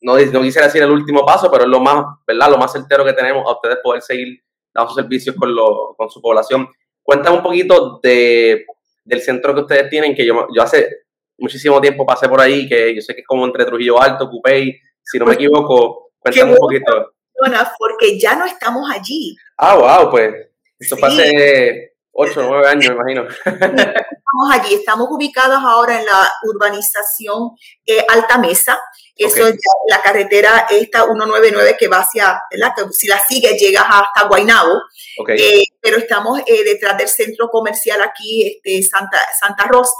no, 0.00 0.16
no 0.16 0.42
quisiera 0.42 0.66
decir 0.66 0.82
el 0.82 0.90
último 0.90 1.24
paso, 1.24 1.48
pero 1.50 1.64
es 1.64 1.70
lo 1.70 1.78
más, 1.78 2.04
¿verdad? 2.26 2.50
Lo 2.50 2.58
más 2.58 2.72
certero 2.72 3.04
que 3.04 3.12
tenemos 3.12 3.46
a 3.46 3.52
ustedes 3.52 3.78
poder 3.82 4.02
seguir 4.02 4.42
dando 4.74 4.90
sus 4.90 5.02
servicios 5.02 5.36
con, 5.36 5.54
lo, 5.54 5.94
con 5.96 6.10
su 6.10 6.20
población. 6.20 6.68
Cuéntame 7.02 7.36
un 7.36 7.42
poquito 7.42 8.00
de, 8.02 8.66
del 9.04 9.20
centro 9.20 9.54
que 9.54 9.60
ustedes 9.60 9.88
tienen, 9.88 10.14
que 10.14 10.26
yo, 10.26 10.48
yo 10.54 10.62
hace 10.62 11.04
muchísimo 11.38 11.80
tiempo 11.80 12.04
pasé 12.04 12.28
por 12.28 12.40
ahí, 12.40 12.68
que 12.68 12.94
yo 12.94 13.00
sé 13.00 13.14
que 13.14 13.20
es 13.20 13.26
como 13.26 13.44
entre 13.44 13.64
Trujillo 13.64 14.00
Alto, 14.00 14.28
Cupey, 14.28 14.76
si 15.02 15.18
no 15.18 15.24
me 15.24 15.34
pues, 15.34 15.38
equivoco, 15.38 16.11
Cuéntame 16.22 16.52
un 16.52 16.58
poquito. 16.58 17.12
Porque 17.78 18.18
ya 18.18 18.36
no 18.36 18.46
estamos 18.46 18.88
allí. 18.90 19.36
Ah, 19.56 19.74
wow, 19.74 20.10
pues. 20.10 20.34
Eso 20.78 20.96
sí. 20.96 21.02
hace 21.04 21.92
8 22.12 22.40
o 22.40 22.42
9 22.42 22.68
años, 22.68 22.88
me 22.90 22.94
imagino. 22.94 23.26
Estamos 24.32 24.50
allí, 24.50 24.74
estamos 24.76 25.08
ubicados 25.10 25.62
ahora 25.62 26.00
en 26.00 26.06
la 26.06 26.32
urbanización 26.44 27.50
eh, 27.84 28.02
Alta 28.08 28.38
Mesa. 28.38 28.80
Eso 29.14 29.46
es 29.46 29.56
la 29.88 30.00
carretera 30.00 30.66
esta 30.70 31.04
199 31.04 31.76
que 31.78 31.86
va 31.86 31.98
hacia, 31.98 32.42
¿verdad? 32.50 32.72
si 32.92 33.08
la 33.08 33.18
sigues 33.18 33.60
llegas 33.60 33.84
hasta 33.90 34.26
Guaynabo. 34.26 34.80
Eh, 35.28 35.64
pero 35.82 35.98
estamos 35.98 36.40
eh, 36.46 36.64
detrás 36.64 36.96
del 36.96 37.08
centro 37.08 37.48
comercial 37.50 38.00
aquí, 38.00 38.58
este, 38.64 38.82
Santa, 38.88 39.18
Santa 39.38 39.64
Rosa. 39.64 39.92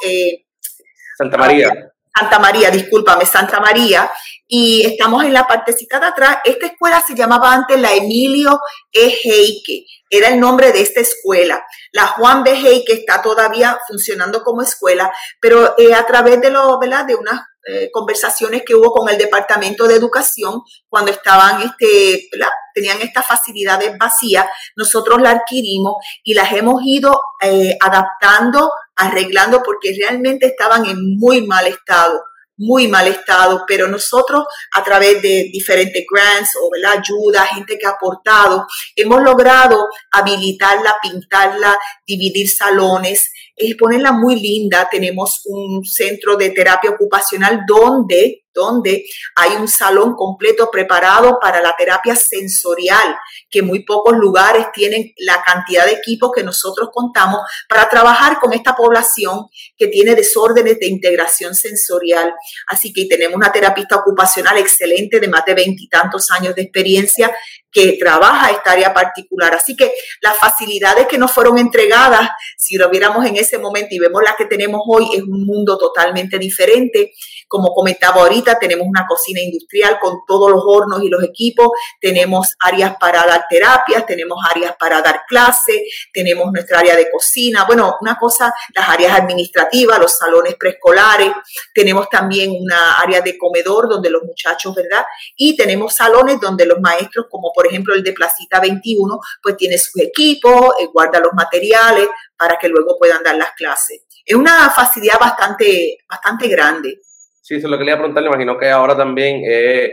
Santa 1.18 1.36
María. 1.36 1.92
Santa 2.14 2.38
María, 2.38 2.70
discúlpame, 2.70 3.24
Santa 3.24 3.60
María, 3.60 4.10
y 4.46 4.84
estamos 4.84 5.24
en 5.24 5.32
la 5.32 5.46
partecita 5.46 5.98
de 5.98 6.06
atrás. 6.06 6.38
Esta 6.44 6.66
escuela 6.66 7.02
se 7.06 7.14
llamaba 7.14 7.52
antes 7.52 7.80
la 7.80 7.92
Emilio 7.94 8.60
E. 8.92 9.18
Heike, 9.24 9.86
era 10.10 10.28
el 10.28 10.38
nombre 10.38 10.72
de 10.72 10.82
esta 10.82 11.00
escuela. 11.00 11.64
La 11.92 12.08
Juan 12.08 12.44
B. 12.44 12.52
Heike 12.52 12.92
está 12.92 13.22
todavía 13.22 13.78
funcionando 13.88 14.42
como 14.42 14.60
escuela, 14.60 15.10
pero 15.40 15.74
eh, 15.78 15.94
a 15.94 16.04
través 16.06 16.40
de, 16.42 16.50
lo, 16.50 16.78
¿verdad? 16.78 17.06
de 17.06 17.14
unas 17.14 17.40
eh, 17.66 17.90
conversaciones 17.92 18.62
que 18.66 18.74
hubo 18.74 18.92
con 18.92 19.08
el 19.08 19.18
Departamento 19.18 19.86
de 19.86 19.96
Educación 19.96 20.62
cuando 20.88 21.10
estaban, 21.10 21.62
este, 21.62 22.28
tenían 22.74 23.00
estas 23.00 23.26
facilidades 23.26 23.96
vacías, 23.98 24.46
nosotros 24.76 25.20
la 25.20 25.30
adquirimos 25.30 25.94
y 26.24 26.34
las 26.34 26.52
hemos 26.52 26.82
ido 26.84 27.20
eh, 27.40 27.76
adaptando 27.80 28.70
arreglando 28.94 29.62
porque 29.62 29.94
realmente 29.98 30.46
estaban 30.46 30.84
en 30.86 31.16
muy 31.16 31.46
mal 31.46 31.66
estado 31.66 32.20
muy 32.62 32.86
mal 32.86 33.08
estado, 33.08 33.64
pero 33.66 33.88
nosotros 33.88 34.44
a 34.74 34.84
través 34.84 35.22
de 35.22 35.48
diferentes 35.52 36.04
grants 36.08 36.50
o 36.60 36.70
la 36.76 36.92
ayuda, 36.92 37.46
gente 37.46 37.78
que 37.78 37.86
ha 37.86 37.90
aportado, 37.90 38.66
hemos 38.94 39.22
logrado 39.22 39.88
habilitarla, 40.10 40.96
pintarla, 41.02 41.78
dividir 42.06 42.48
salones, 42.48 43.30
es 43.56 43.76
ponerla 43.76 44.12
muy 44.12 44.40
linda. 44.40 44.88
Tenemos 44.90 45.42
un 45.44 45.84
centro 45.84 46.36
de 46.36 46.50
terapia 46.50 46.90
ocupacional 46.90 47.62
donde 47.66 48.42
donde 48.54 49.04
hay 49.36 49.56
un 49.56 49.68
salón 49.68 50.14
completo 50.14 50.70
preparado 50.70 51.38
para 51.40 51.60
la 51.60 51.74
terapia 51.76 52.14
sensorial, 52.14 53.16
que 53.50 53.62
muy 53.62 53.84
pocos 53.84 54.16
lugares 54.16 54.66
tienen 54.72 55.12
la 55.18 55.42
cantidad 55.42 55.86
de 55.86 55.92
equipos 55.92 56.30
que 56.34 56.42
nosotros 56.42 56.90
contamos 56.92 57.40
para 57.68 57.88
trabajar 57.88 58.38
con 58.40 58.52
esta 58.52 58.74
población 58.74 59.46
que 59.76 59.88
tiene 59.88 60.14
desórdenes 60.14 60.78
de 60.78 60.86
integración 60.86 61.54
sensorial. 61.54 62.34
Así 62.68 62.92
que 62.92 63.06
tenemos 63.06 63.36
una 63.36 63.52
terapista 63.52 63.96
ocupacional 63.96 64.58
excelente 64.58 65.20
de 65.20 65.28
más 65.28 65.44
de 65.44 65.54
veintitantos 65.54 66.30
años 66.30 66.54
de 66.54 66.62
experiencia 66.62 67.34
que 67.72 67.96
trabaja 67.98 68.50
esta 68.50 68.72
área 68.72 68.92
particular. 68.92 69.54
Así 69.54 69.74
que 69.74 69.92
las 70.20 70.36
facilidades 70.36 71.06
que 71.06 71.18
nos 71.18 71.32
fueron 71.32 71.58
entregadas, 71.58 72.28
si 72.56 72.76
lo 72.76 72.90
viéramos 72.90 73.24
en 73.24 73.36
ese 73.36 73.58
momento 73.58 73.94
y 73.94 73.98
vemos 73.98 74.22
las 74.22 74.36
que 74.36 74.44
tenemos 74.44 74.82
hoy, 74.86 75.08
es 75.14 75.22
un 75.22 75.46
mundo 75.46 75.78
totalmente 75.78 76.38
diferente. 76.38 77.12
Como 77.48 77.74
comentaba 77.74 78.22
ahorita, 78.22 78.58
tenemos 78.58 78.86
una 78.86 79.06
cocina 79.06 79.40
industrial 79.40 79.98
con 80.00 80.18
todos 80.26 80.50
los 80.50 80.62
hornos 80.66 81.02
y 81.02 81.08
los 81.08 81.22
equipos, 81.24 81.68
tenemos 82.00 82.54
áreas 82.60 82.96
para 82.98 83.24
dar 83.26 83.46
terapias, 83.48 84.06
tenemos 84.06 84.38
áreas 84.50 84.74
para 84.78 85.00
dar 85.00 85.22
clases, 85.26 85.80
tenemos 86.12 86.50
nuestra 86.52 86.78
área 86.78 86.96
de 86.96 87.10
cocina, 87.10 87.64
bueno, 87.64 87.96
una 88.00 88.16
cosa, 88.16 88.52
las 88.74 88.88
áreas 88.88 89.18
administrativas, 89.18 89.98
los 89.98 90.16
salones 90.16 90.56
preescolares, 90.56 91.32
tenemos 91.74 92.08
también 92.08 92.52
una 92.58 92.98
área 93.00 93.20
de 93.20 93.38
comedor 93.38 93.88
donde 93.88 94.10
los 94.10 94.22
muchachos, 94.22 94.74
¿verdad? 94.74 95.04
Y 95.36 95.56
tenemos 95.56 95.94
salones 95.94 96.40
donde 96.40 96.66
los 96.66 96.80
maestros, 96.80 97.26
como 97.30 97.52
por 97.52 97.61
por 97.62 97.70
ejemplo 97.70 97.94
el 97.94 98.02
de 98.02 98.12
Placita 98.12 98.58
21, 98.60 99.20
pues 99.40 99.56
tiene 99.56 99.78
sus 99.78 100.02
equipos, 100.02 100.74
eh, 100.80 100.88
guarda 100.92 101.20
los 101.20 101.32
materiales 101.32 102.08
para 102.36 102.56
que 102.56 102.68
luego 102.68 102.98
puedan 102.98 103.22
dar 103.22 103.36
las 103.36 103.52
clases. 103.52 104.04
Es 104.24 104.34
una 104.34 104.68
facilidad 104.70 105.18
bastante, 105.20 105.98
bastante 106.08 106.48
grande. 106.48 106.98
Sí, 107.40 107.54
eso 107.54 107.66
es 107.66 107.70
lo 107.70 107.78
que 107.78 107.84
le 107.84 107.90
iba 107.90 107.96
a 107.96 108.00
preguntar. 108.00 108.22
Le 108.22 108.28
imagino 108.28 108.58
que 108.58 108.68
ahora 108.68 108.96
también, 108.96 109.42
eh, 109.46 109.92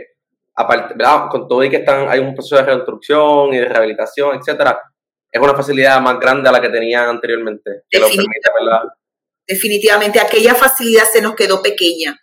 aparte, 0.56 0.94
con 1.30 1.46
todo 1.46 1.62
y 1.62 1.70
que 1.70 1.76
están, 1.76 2.08
hay 2.08 2.18
un 2.18 2.34
proceso 2.34 2.56
de 2.56 2.62
reconstrucción 2.62 3.54
y 3.54 3.58
de 3.58 3.66
rehabilitación, 3.66 4.36
etcétera, 4.36 4.80
es 5.30 5.40
una 5.40 5.54
facilidad 5.54 6.00
más 6.00 6.18
grande 6.18 6.48
a 6.48 6.52
la 6.52 6.60
que 6.60 6.70
tenían 6.70 7.08
anteriormente. 7.08 7.82
Que 7.88 8.00
definitivamente, 8.00 8.50
lo 8.62 8.90
definitivamente, 9.46 10.20
aquella 10.20 10.56
facilidad 10.56 11.04
se 11.04 11.22
nos 11.22 11.36
quedó 11.36 11.62
pequeña 11.62 12.20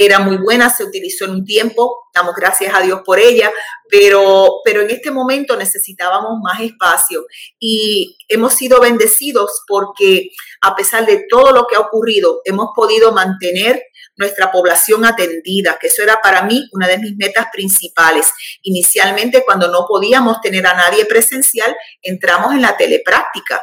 era 0.00 0.20
muy 0.20 0.36
buena, 0.36 0.70
se 0.70 0.84
utilizó 0.84 1.24
en 1.24 1.32
un 1.32 1.44
tiempo, 1.44 2.08
damos 2.14 2.34
gracias 2.36 2.72
a 2.72 2.80
Dios 2.80 3.00
por 3.04 3.18
ella, 3.18 3.50
pero, 3.90 4.60
pero 4.64 4.82
en 4.82 4.90
este 4.90 5.10
momento 5.10 5.56
necesitábamos 5.56 6.38
más 6.40 6.60
espacio 6.60 7.26
y 7.58 8.16
hemos 8.28 8.54
sido 8.54 8.80
bendecidos 8.80 9.62
porque 9.66 10.28
a 10.60 10.76
pesar 10.76 11.04
de 11.04 11.26
todo 11.28 11.50
lo 11.52 11.66
que 11.66 11.74
ha 11.74 11.80
ocurrido, 11.80 12.42
hemos 12.44 12.68
podido 12.76 13.12
mantener 13.12 13.82
nuestra 14.16 14.52
población 14.52 15.04
atendida, 15.04 15.78
que 15.80 15.88
eso 15.88 16.02
era 16.02 16.20
para 16.22 16.42
mí 16.42 16.68
una 16.72 16.86
de 16.86 16.98
mis 16.98 17.16
metas 17.16 17.46
principales. 17.52 18.32
Inicialmente, 18.62 19.44
cuando 19.44 19.68
no 19.68 19.84
podíamos 19.88 20.40
tener 20.40 20.66
a 20.66 20.74
nadie 20.74 21.06
presencial, 21.06 21.74
entramos 22.02 22.52
en 22.54 22.62
la 22.62 22.76
telepráctica 22.76 23.62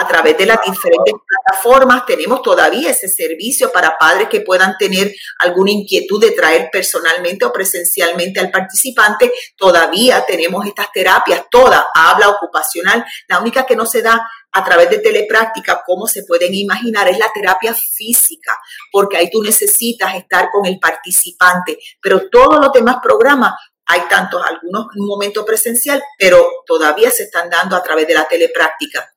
a 0.00 0.06
través 0.06 0.38
de 0.38 0.46
las 0.46 0.58
diferentes 0.64 1.14
plataformas 1.26 2.06
tenemos 2.06 2.40
todavía 2.40 2.90
ese 2.90 3.08
servicio 3.08 3.72
para 3.72 3.98
padres 3.98 4.28
que 4.28 4.42
puedan 4.42 4.76
tener 4.78 5.12
alguna 5.40 5.72
inquietud 5.72 6.20
de 6.20 6.30
traer 6.30 6.68
personalmente 6.70 7.44
o 7.44 7.52
presencialmente 7.52 8.38
al 8.38 8.52
participante. 8.52 9.32
Todavía 9.56 10.24
tenemos 10.24 10.64
estas 10.66 10.92
terapias, 10.92 11.46
toda 11.50 11.88
habla 11.92 12.28
ocupacional. 12.28 13.04
La 13.26 13.40
única 13.40 13.66
que 13.66 13.74
no 13.74 13.86
se 13.86 14.00
da 14.00 14.24
a 14.52 14.64
través 14.64 14.88
de 14.88 14.98
telepráctica, 14.98 15.82
como 15.84 16.06
se 16.06 16.22
pueden 16.22 16.54
imaginar, 16.54 17.08
es 17.08 17.18
la 17.18 17.32
terapia 17.34 17.74
física, 17.74 18.56
porque 18.92 19.16
ahí 19.16 19.28
tú 19.30 19.42
necesitas 19.42 20.14
estar 20.14 20.48
con 20.52 20.64
el 20.64 20.78
participante. 20.78 21.76
Pero 22.00 22.28
todos 22.30 22.60
los 22.60 22.72
demás 22.72 22.98
programas 23.02 23.54
hay 23.84 24.02
tantos, 24.08 24.40
algunos 24.46 24.94
en 24.94 25.00
un 25.02 25.08
momento 25.08 25.44
presencial, 25.44 26.00
pero 26.16 26.46
todavía 26.66 27.10
se 27.10 27.24
están 27.24 27.50
dando 27.50 27.74
a 27.74 27.82
través 27.82 28.06
de 28.06 28.14
la 28.14 28.28
telepráctica. 28.28 29.12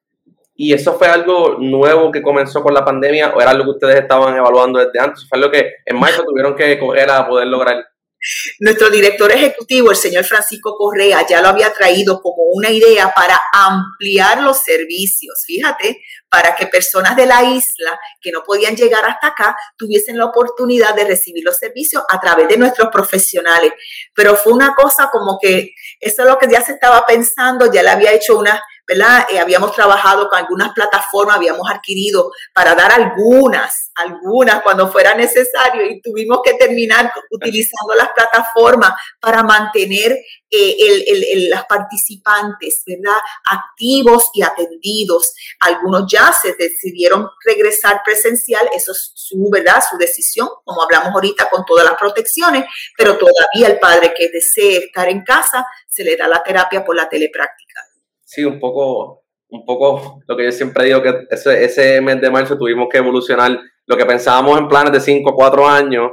¿Y 0.63 0.73
eso 0.73 0.95
fue 0.95 1.07
algo 1.07 1.57
nuevo 1.57 2.11
que 2.11 2.21
comenzó 2.21 2.61
con 2.61 2.75
la 2.75 2.85
pandemia 2.85 3.33
o 3.33 3.41
era 3.41 3.49
algo 3.49 3.63
que 3.63 3.69
ustedes 3.71 4.01
estaban 4.01 4.37
evaluando 4.37 4.77
desde 4.77 4.99
antes? 4.99 5.25
¿Fue 5.27 5.39
algo 5.39 5.49
que 5.49 5.77
en 5.83 5.99
marzo 5.99 6.23
tuvieron 6.23 6.55
que 6.55 6.77
correr 6.77 7.09
a 7.09 7.27
poder 7.27 7.47
lograr? 7.47 7.83
Nuestro 8.59 8.91
director 8.91 9.31
ejecutivo, 9.31 9.89
el 9.89 9.97
señor 9.97 10.23
Francisco 10.23 10.75
Correa, 10.77 11.25
ya 11.27 11.41
lo 11.41 11.47
había 11.47 11.73
traído 11.73 12.21
como 12.21 12.43
una 12.51 12.69
idea 12.69 13.11
para 13.15 13.39
ampliar 13.51 14.43
los 14.43 14.59
servicios, 14.59 15.43
fíjate, 15.47 15.99
para 16.29 16.55
que 16.55 16.67
personas 16.67 17.15
de 17.15 17.25
la 17.25 17.43
isla 17.43 17.99
que 18.21 18.31
no 18.31 18.43
podían 18.43 18.75
llegar 18.75 19.03
hasta 19.03 19.29
acá 19.29 19.55
tuviesen 19.75 20.19
la 20.19 20.25
oportunidad 20.25 20.93
de 20.93 21.05
recibir 21.05 21.43
los 21.43 21.57
servicios 21.57 22.03
a 22.07 22.19
través 22.19 22.47
de 22.47 22.57
nuestros 22.57 22.89
profesionales. 22.91 23.71
Pero 24.13 24.35
fue 24.35 24.53
una 24.53 24.75
cosa 24.75 25.09
como 25.11 25.39
que 25.41 25.71
eso 25.99 26.21
es 26.21 26.27
lo 26.27 26.37
que 26.37 26.47
ya 26.47 26.61
se 26.61 26.73
estaba 26.73 27.03
pensando, 27.07 27.73
ya 27.73 27.81
le 27.81 27.89
había 27.89 28.13
hecho 28.13 28.37
una 28.37 28.61
¿verdad? 28.87 29.25
Eh, 29.29 29.39
habíamos 29.39 29.73
trabajado 29.73 30.29
con 30.29 30.39
algunas 30.39 30.73
plataformas, 30.73 31.37
habíamos 31.37 31.69
adquirido 31.69 32.31
para 32.53 32.75
dar 32.75 32.91
algunas, 32.91 33.91
algunas 33.95 34.61
cuando 34.61 34.91
fuera 34.91 35.13
necesario 35.13 35.85
y 35.89 36.01
tuvimos 36.01 36.39
que 36.43 36.53
terminar 36.55 37.11
utilizando 37.29 37.93
las 37.95 38.09
plataformas 38.09 38.93
para 39.19 39.43
mantener 39.43 40.17
eh, 40.49 40.75
el, 40.79 41.49
las 41.49 41.65
participantes, 41.65 42.83
¿verdad? 42.85 43.19
Activos 43.49 44.29
y 44.33 44.41
atendidos. 44.41 45.33
Algunos 45.59 46.11
ya 46.11 46.33
se 46.33 46.55
decidieron 46.55 47.29
regresar 47.45 48.01
presencial, 48.03 48.69
eso 48.75 48.91
es 48.91 49.11
su, 49.15 49.49
¿verdad? 49.49 49.81
Su 49.89 49.97
decisión, 49.97 50.49
como 50.65 50.83
hablamos 50.83 51.13
ahorita 51.13 51.49
con 51.49 51.63
todas 51.65 51.85
las 51.85 51.97
protecciones, 51.97 52.65
pero 52.97 53.17
todavía 53.17 53.67
el 53.67 53.79
padre 53.79 54.13
que 54.13 54.29
desee 54.29 54.77
estar 54.85 55.07
en 55.07 55.23
casa, 55.23 55.65
se 55.87 56.03
le 56.03 56.17
da 56.17 56.27
la 56.27 56.43
terapia 56.43 56.83
por 56.83 56.95
la 56.95 57.07
telepráctica 57.07 57.90
sí, 58.31 58.45
un 58.45 58.59
poco, 58.59 59.23
un 59.49 59.65
poco 59.65 60.21
lo 60.27 60.37
que 60.37 60.45
yo 60.45 60.51
siempre 60.51 60.85
digo, 60.85 61.03
que 61.03 61.27
ese, 61.29 61.63
ese 61.63 62.01
mes 62.01 62.21
de 62.21 62.31
marzo 62.31 62.57
tuvimos 62.57 62.87
que 62.89 62.97
evolucionar 62.97 63.59
lo 63.85 63.97
que 63.97 64.05
pensábamos 64.05 64.57
en 64.57 64.67
planes 64.67 64.93
de 64.93 65.01
5 65.01 65.29
o 65.29 65.35
4 65.35 65.67
años 65.67 66.11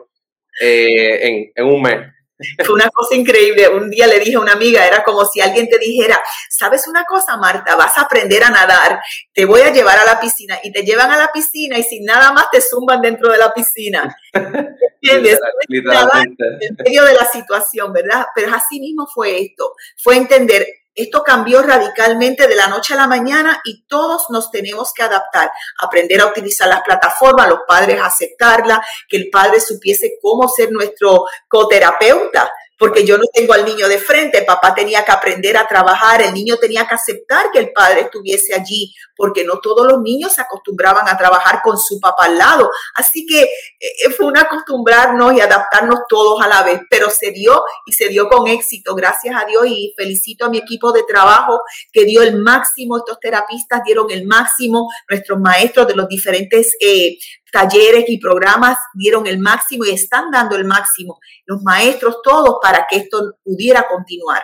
eh, 0.61 1.26
en, 1.26 1.52
en 1.54 1.66
un 1.72 1.81
mes. 1.81 1.98
Fue 2.64 2.74
una 2.74 2.88
cosa 2.90 3.16
increíble. 3.16 3.68
Un 3.68 3.90
día 3.90 4.07
le 4.07 4.20
dije 4.20 4.37
a 4.37 4.40
una 4.40 4.52
amiga, 4.52 4.87
era 4.87 5.02
como 5.02 5.24
si 5.24 5.40
alguien 5.40 5.68
te 5.68 5.78
dijera, 5.78 6.20
¿sabes 6.48 6.87
una 6.88 7.04
cosa, 7.04 7.37
Marta? 7.37 7.76
Vas 7.76 7.96
a 7.98 8.02
aprender 8.02 8.42
a 8.44 8.50
nadar, 8.50 9.00
te 9.33 9.44
voy 9.44 9.61
a 9.61 9.72
llevar 9.72 9.98
a 9.98 10.04
la 10.04 10.20
piscina 10.20 10.59
y 10.62 10.72
te 10.72 10.83
llevan 10.83 11.11
a 11.11 11.16
la 11.16 11.31
piscina 11.33 11.78
y 11.78 11.83
sin 11.83 12.04
nada 12.04 12.33
más 12.33 12.50
te 12.50 12.61
zumban 12.61 13.00
dentro 13.00 13.31
de 13.31 13.38
la 13.38 13.52
piscina. 13.52 14.16
¿Entiendes? 14.33 15.38
En 15.68 16.76
medio 16.85 17.04
de 17.04 17.14
la 17.14 17.24
situación, 17.26 17.92
¿verdad? 17.92 18.26
Pero 18.35 18.54
así 18.54 18.81
mismo 18.81 19.07
fue 19.12 19.40
esto. 19.40 19.72
Fue 20.02 20.16
entender, 20.16 20.66
esto 21.03 21.23
cambió 21.23 21.63
radicalmente 21.63 22.47
de 22.47 22.57
la 22.57 22.67
noche 22.67 22.95
a 22.95 22.97
la 22.97 23.07
mañana 23.07 23.61
y 23.65 23.85
todos 23.87 24.27
nos 24.31 24.51
tenemos 24.51 24.93
que 24.93 25.03
adaptar, 25.03 25.51
aprender 25.81 26.21
a 26.21 26.27
utilizar 26.27 26.69
las 26.69 26.83
plataformas, 26.83 27.49
los 27.49 27.61
padres 27.67 28.01
aceptarla, 28.03 28.85
que 29.09 29.17
el 29.17 29.31
padre 29.31 29.61
supiese 29.61 30.19
cómo 30.21 30.49
ser 30.49 30.73
nuestro 30.73 31.25
coterapeuta, 31.47 32.51
porque 32.79 33.05
yo 33.05 33.19
no 33.19 33.25
tengo 33.33 33.53
al 33.53 33.64
niño 33.64 33.88
de 33.88 33.99
frente, 33.99 34.43
papá 34.43 34.75
tenía 34.75 35.05
que 35.05 35.11
aprender 35.11 35.57
a 35.57 35.67
trabajar, 35.67 36.23
el 36.23 36.33
niño 36.33 36.57
tenía 36.59 36.87
que 36.87 36.95
aceptar 36.95 37.51
que 37.53 37.59
el 37.59 37.73
padre 37.73 38.03
estuviese 38.03 38.55
allí, 38.55 38.95
porque 39.17 39.45
no 39.45 39.59
todos 39.59 39.87
los 39.87 40.01
niños 40.01 40.33
se 40.33 40.43
acostumbraban 40.43 41.09
a 41.09 41.19
trabajar 41.19 41.61
con 41.62 41.77
su 41.77 41.99
papá 41.99 42.27
al 42.27 42.38
lado. 42.38 42.71
Así 42.95 43.27
que 43.27 43.43
eh, 43.43 44.11
fue 44.17 44.27
un 44.27 44.38
acostumbrarnos 44.38 45.35
y 45.35 45.41
adaptarnos 45.41 46.01
todos 46.09 46.41
a 46.41 46.47
la 46.47 46.62
vez, 46.62 46.81
pero 46.88 47.11
se 47.11 47.33
dio 47.33 47.62
y 47.85 47.93
se 47.93 48.09
dio 48.09 48.29
con 48.29 48.47
éxito, 48.47 48.95
gracias 48.95 49.35
a 49.37 49.45
Dios 49.45 49.67
y 49.67 49.93
felicito 49.97 50.45
a 50.45 50.49
mi 50.49 50.59
equipo 50.59 50.93
de 50.93 51.03
trabajo 51.03 51.61
que 51.93 52.05
dio 52.05 52.23
el 52.23 52.37
máximo, 52.37 52.99
estos 52.99 53.19
terapistas 53.19 53.83
dieron 53.85 54.09
el 54.11 54.25
máximo, 54.25 54.88
nuestros 55.09 55.41
maestros 55.41 55.88
de 55.88 55.97
los 55.97 56.07
diferentes 56.07 56.77
eh, 56.81 57.19
talleres 57.53 58.05
y 58.09 58.19
programas 58.19 58.79
dieron 58.95 59.27
el 59.27 59.39
máximo 59.39 59.85
y 59.85 59.91
están 59.91 60.31
dando 60.31 60.57
el 60.57 60.65
máximo, 60.65 61.19
los 61.47 61.63
maestros 61.63 62.21
todos, 62.23 62.59
para 62.63 62.87
que 62.89 62.97
esto 62.97 63.35
pudiera 63.43 63.87
continuar. 63.89 64.43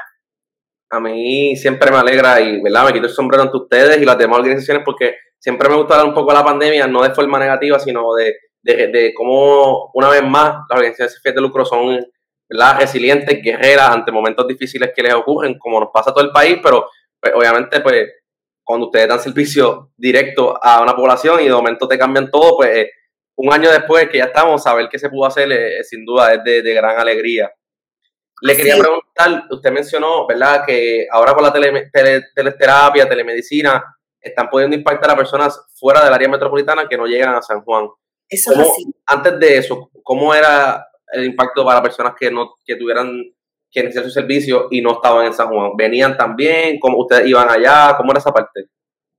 A 0.90 1.00
mí 1.00 1.56
siempre 1.56 1.90
me 1.90 1.98
alegra 1.98 2.40
y 2.40 2.62
¿verdad? 2.62 2.86
me 2.86 2.92
quito 2.92 3.06
el 3.06 3.12
sombrero 3.12 3.42
ante 3.42 3.56
ustedes 3.56 4.00
y 4.00 4.04
las 4.04 4.18
demás 4.18 4.38
organizaciones 4.38 4.82
porque 4.84 5.16
siempre 5.38 5.68
me 5.68 5.76
gusta 5.76 5.96
dar 5.96 6.06
un 6.06 6.14
poco 6.14 6.32
la 6.32 6.44
pandemia, 6.44 6.86
no 6.86 7.02
de 7.02 7.14
forma 7.14 7.38
negativa, 7.38 7.78
sino 7.78 8.14
de, 8.14 8.34
de, 8.62 9.12
cómo 9.14 9.90
una 9.94 10.08
vez 10.08 10.22
más 10.22 10.54
las 10.68 10.78
organizaciones 10.78 11.34
de 11.34 11.40
lucro 11.40 11.64
son 11.64 12.00
¿verdad? 12.48 12.80
resilientes, 12.80 13.42
guerreras 13.42 13.90
ante 13.90 14.12
momentos 14.12 14.46
difíciles 14.46 14.92
que 14.94 15.02
les 15.02 15.14
ocurren, 15.14 15.58
como 15.58 15.80
nos 15.80 15.90
pasa 15.92 16.10
a 16.10 16.14
todo 16.14 16.24
el 16.24 16.32
país, 16.32 16.58
pero 16.62 16.88
pues, 17.20 17.34
obviamente 17.34 17.80
pues 17.80 18.08
cuando 18.64 18.86
ustedes 18.86 19.08
dan 19.08 19.20
servicio 19.20 19.92
directo 19.96 20.58
a 20.60 20.82
una 20.82 20.96
población 20.96 21.40
y 21.40 21.44
de 21.44 21.52
momento 21.52 21.86
te 21.86 21.98
cambian 21.98 22.30
todo, 22.30 22.56
pues 22.56 22.76
eh, 22.76 22.90
un 23.36 23.52
año 23.52 23.70
después 23.70 24.08
que 24.08 24.18
ya 24.18 24.24
estamos, 24.24 24.62
saber 24.62 24.88
qué 24.90 24.98
se 24.98 25.10
pudo 25.10 25.26
hacer, 25.26 25.50
eh, 25.52 25.84
sin 25.84 26.04
duda 26.04 26.34
es 26.34 26.44
de, 26.44 26.74
gran 26.74 26.98
alegría. 26.98 27.52
Le 28.40 28.56
quería 28.56 28.76
preguntar, 28.76 29.44
usted 29.50 29.70
mencionó, 29.70 30.26
¿verdad?, 30.26 30.64
que 30.66 31.06
ahora 31.10 31.34
con 31.34 31.44
la 31.44 31.52
tele, 31.52 31.90
teleterapia, 32.34 33.08
telemedicina, 33.08 33.82
están 34.20 34.48
pudiendo 34.48 34.76
impactar 34.76 35.10
a 35.10 35.16
personas 35.16 35.60
fuera 35.74 36.02
del 36.04 36.12
área 36.12 36.28
metropolitana 36.28 36.88
que 36.88 36.96
no 36.96 37.06
llegan 37.06 37.34
a 37.34 37.42
San 37.42 37.62
Juan. 37.62 37.88
Eso 38.28 38.52
es 38.52 38.58
así. 38.58 38.86
Antes 39.06 39.38
de 39.38 39.58
eso, 39.58 39.90
¿cómo 40.02 40.34
era 40.34 40.86
el 41.12 41.24
impacto 41.24 41.64
para 41.64 41.82
personas 41.82 42.14
que 42.18 42.30
no 42.30 42.54
que 42.64 42.76
tuvieran 42.76 43.22
que 43.74 43.80
iniciar 43.80 44.04
su 44.04 44.10
servicio 44.10 44.68
y 44.70 44.80
no 44.80 44.92
estaban 44.92 45.26
en 45.26 45.34
San 45.34 45.48
Juan? 45.48 45.72
¿Venían 45.76 46.16
también? 46.16 46.78
¿Cómo 46.80 47.00
ustedes 47.00 47.26
iban 47.26 47.50
allá? 47.50 47.94
¿Cómo 47.96 48.12
era 48.12 48.20
esa 48.20 48.32
parte? 48.32 48.68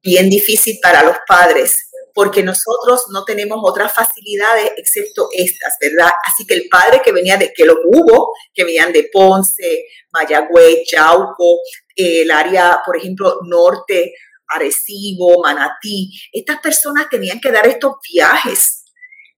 Bien 0.01 0.29
difícil 0.29 0.79
para 0.81 1.03
los 1.03 1.17
padres 1.27 1.89
porque 2.15 2.43
nosotros 2.43 3.07
no 3.11 3.25
tenemos 3.25 3.59
otras 3.61 3.91
facilidades 3.91 4.71
excepto 4.77 5.27
estas, 5.33 5.75
¿verdad? 5.81 6.11
Así 6.25 6.47
que 6.47 6.53
el 6.53 6.69
padre 6.71 7.01
que 7.03 7.11
venía 7.11 7.35
de, 7.35 7.51
que 7.51 7.65
lo 7.65 7.75
hubo, 7.83 8.31
que 8.53 8.63
venían 8.63 8.93
de 8.93 9.09
Ponce, 9.11 9.83
Mayagüez, 10.13 10.85
Chauco, 10.87 11.59
el 11.93 12.31
área, 12.31 12.81
por 12.85 12.95
ejemplo, 12.95 13.39
norte, 13.43 14.13
Arecibo, 14.47 15.41
Manatí, 15.43 16.09
estas 16.31 16.61
personas 16.61 17.09
tenían 17.09 17.41
que 17.41 17.51
dar 17.51 17.67
estos 17.67 17.95
viajes 18.09 18.85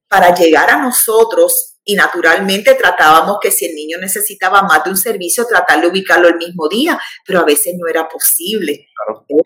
para 0.07 0.35
llegar 0.35 0.69
a 0.69 0.77
nosotros 0.77 1.76
y 1.87 1.95
naturalmente 1.95 2.75
tratábamos 2.75 3.37
que 3.41 3.49
si 3.49 3.65
el 3.65 3.73
niño 3.73 3.97
necesitaba 3.97 4.61
más 4.63 4.83
de 4.83 4.89
un 4.89 4.97
servicio, 4.97 5.47
tratar 5.47 5.79
de 5.79 5.87
ubicarlo 5.87 6.27
el 6.27 6.35
mismo 6.35 6.67
día, 6.67 6.99
pero 7.25 7.39
a 7.39 7.45
veces 7.45 7.75
no 7.77 7.87
era 7.87 8.09
posible. 8.09 8.89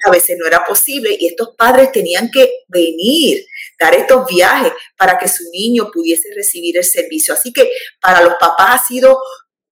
A 0.08 0.10
veces 0.10 0.38
no 0.40 0.48
era 0.48 0.66
posible 0.66 1.16
y 1.20 1.28
estos 1.28 1.50
padres 1.56 1.92
tenían 1.92 2.32
que 2.32 2.52
venir, 2.68 3.46
dar 3.80 3.94
estos 3.94 4.26
viajes 4.26 4.74
para 4.98 5.20
que 5.20 5.28
su 5.28 5.44
niño 5.52 5.92
pudiese 5.94 6.30
recibir 6.36 6.78
el 6.80 6.84
servicio. 6.84 7.36
Así 7.36 7.54
que 7.54 7.72
para 8.02 8.22
los 8.22 8.34
papás 8.40 8.82
ha 8.82 8.88
sido 8.88 9.20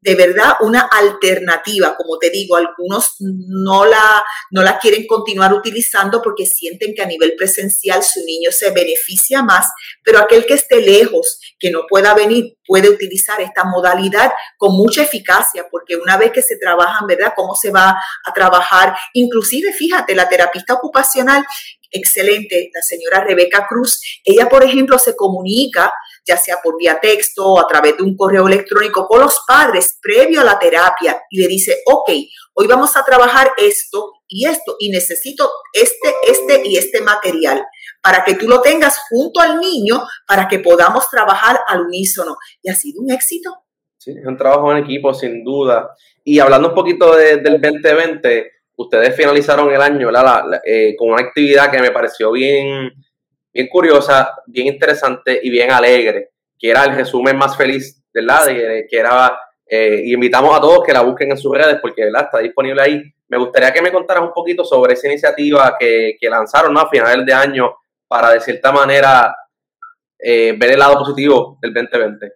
de 0.02 0.16
verdad 0.16 0.54
una 0.62 0.82
alternativa. 0.82 1.96
Como 1.96 2.18
te 2.18 2.30
digo, 2.30 2.56
algunos 2.56 3.16
no 3.20 3.86
la, 3.86 4.24
no 4.52 4.64
la 4.64 4.80
quieren 4.80 5.06
continuar 5.08 5.54
utilizando 5.54 6.22
porque 6.22 6.46
sienten 6.46 6.94
que 6.94 7.02
a 7.02 7.08
nivel 7.08 7.36
presencial 7.36 8.04
su 8.04 8.24
niño 8.24 8.52
se 8.52 8.72
beneficia 8.72 9.44
más, 9.44 9.70
pero 10.04 10.20
aquel 10.20 10.46
que 10.46 10.54
esté 10.54 10.82
lejos, 10.82 11.40
que 11.60 11.72
no 11.72 11.82
pueda 11.90 12.14
venir, 12.14 12.58
puede 12.66 12.90
utilizar 12.90 13.42
esta 13.42 13.64
modalidad 13.64 14.32
con 14.58 14.76
mucha 14.76 15.04
eficacia, 15.04 15.66
porque 15.70 15.96
una 15.96 16.18
vez 16.18 16.32
que 16.32 16.42
se 16.42 16.58
trabajan, 16.58 17.08
¿verdad? 17.08 17.34
¿Cómo 17.36 17.56
se 17.56 17.72
va 17.72 17.90
a 18.26 18.34
trabajar? 18.34 18.96
Inclusive, 19.14 19.74
fíjate, 19.74 20.16
la 20.16 20.30
terapista 20.30 20.76
ocupacional 20.76 21.44
excelente, 21.92 22.70
la 22.74 22.82
señora 22.82 23.24
Rebeca 23.24 23.66
Cruz. 23.68 24.00
Ella, 24.24 24.48
por 24.48 24.64
ejemplo, 24.64 25.00
se 25.00 25.16
comunica 25.16 25.94
ya 26.30 26.38
sea 26.38 26.58
por 26.64 26.78
vía 26.78 27.00
texto 27.02 27.44
o 27.44 27.60
a 27.60 27.68
través 27.68 27.98
de 27.98 28.04
un 28.04 28.16
correo 28.16 28.48
electrónico 28.48 29.08
con 29.08 29.22
los 29.22 29.40
padres 29.48 29.98
previo 30.00 30.42
a 30.42 30.44
la 30.44 30.60
terapia 30.60 31.24
y 31.32 31.42
le 31.42 31.48
dice, 31.48 31.78
ok, 31.88 32.12
hoy 32.54 32.68
vamos 32.68 32.96
a 32.96 33.04
trabajar 33.04 33.50
esto 33.58 34.14
y 34.28 34.46
esto 34.46 34.76
y 34.80 34.92
necesito 34.92 35.50
este, 35.74 36.14
este 36.28 36.68
y 36.68 36.78
este 36.78 37.02
material 37.02 37.66
para 38.04 38.24
que 38.24 38.36
tú 38.36 38.48
lo 38.48 38.62
tengas 38.62 39.00
junto 39.10 39.42
al 39.42 39.60
niño 39.60 40.04
para 40.28 40.48
que 40.48 40.60
podamos 40.60 41.10
trabajar 41.10 41.62
al 41.68 41.82
unísono. 41.82 42.38
Y 42.62 42.70
ha 42.70 42.76
sido 42.76 43.02
un 43.02 43.12
éxito. 43.12 43.64
Sí, 43.98 44.12
es 44.12 44.26
un 44.26 44.38
trabajo 44.38 44.72
en 44.72 44.84
equipo, 44.84 45.14
sin 45.14 45.44
duda. 45.44 45.96
Y 46.24 46.40
hablando 46.40 46.70
un 46.70 46.76
poquito 46.76 47.16
del 47.16 47.42
2020, 47.44 48.52
ustedes 48.78 49.16
finalizaron 49.16 49.74
el 49.74 49.82
año 49.82 50.10
eh, 50.64 50.96
con 50.96 51.10
una 51.10 51.22
actividad 51.22 51.72
que 51.72 51.82
me 51.82 51.92
pareció 51.92 52.32
bien, 52.32 52.94
bien 53.60 53.68
curiosa, 53.68 54.36
bien 54.46 54.68
interesante 54.68 55.38
y 55.44 55.50
bien 55.50 55.70
alegre, 55.70 56.30
que 56.58 56.70
era 56.70 56.86
el 56.86 56.96
resumen 56.96 57.38
más 57.38 57.58
feliz, 57.58 58.02
¿verdad? 58.14 58.46
De, 58.46 58.88
que 58.90 58.98
era, 58.98 59.38
eh, 59.68 60.02
y 60.06 60.14
invitamos 60.14 60.58
a 60.58 60.62
todos 60.62 60.86
que 60.86 60.94
la 60.94 61.02
busquen 61.02 61.32
en 61.32 61.38
sus 61.38 61.54
redes 61.54 61.78
porque, 61.82 62.06
¿verdad? 62.06 62.24
Está 62.26 62.40
disponible 62.40 62.82
ahí. 62.82 63.02
Me 63.28 63.38
gustaría 63.38 63.74
que 63.74 63.82
me 63.82 63.92
contaras 63.92 64.24
un 64.24 64.32
poquito 64.32 64.64
sobre 64.64 64.94
esa 64.94 65.08
iniciativa 65.08 65.76
que, 65.78 66.18
lanzaron 66.22 66.78
a 66.78 66.88
finales 66.88 67.26
de 67.26 67.34
año 67.34 67.76
para, 68.08 68.32
de 68.32 68.40
cierta 68.40 68.72
manera, 68.72 69.36
eh, 70.18 70.56
ver 70.58 70.72
el 70.72 70.80
lado 70.80 71.00
positivo 71.00 71.58
del 71.62 71.74
2020. 71.74 72.32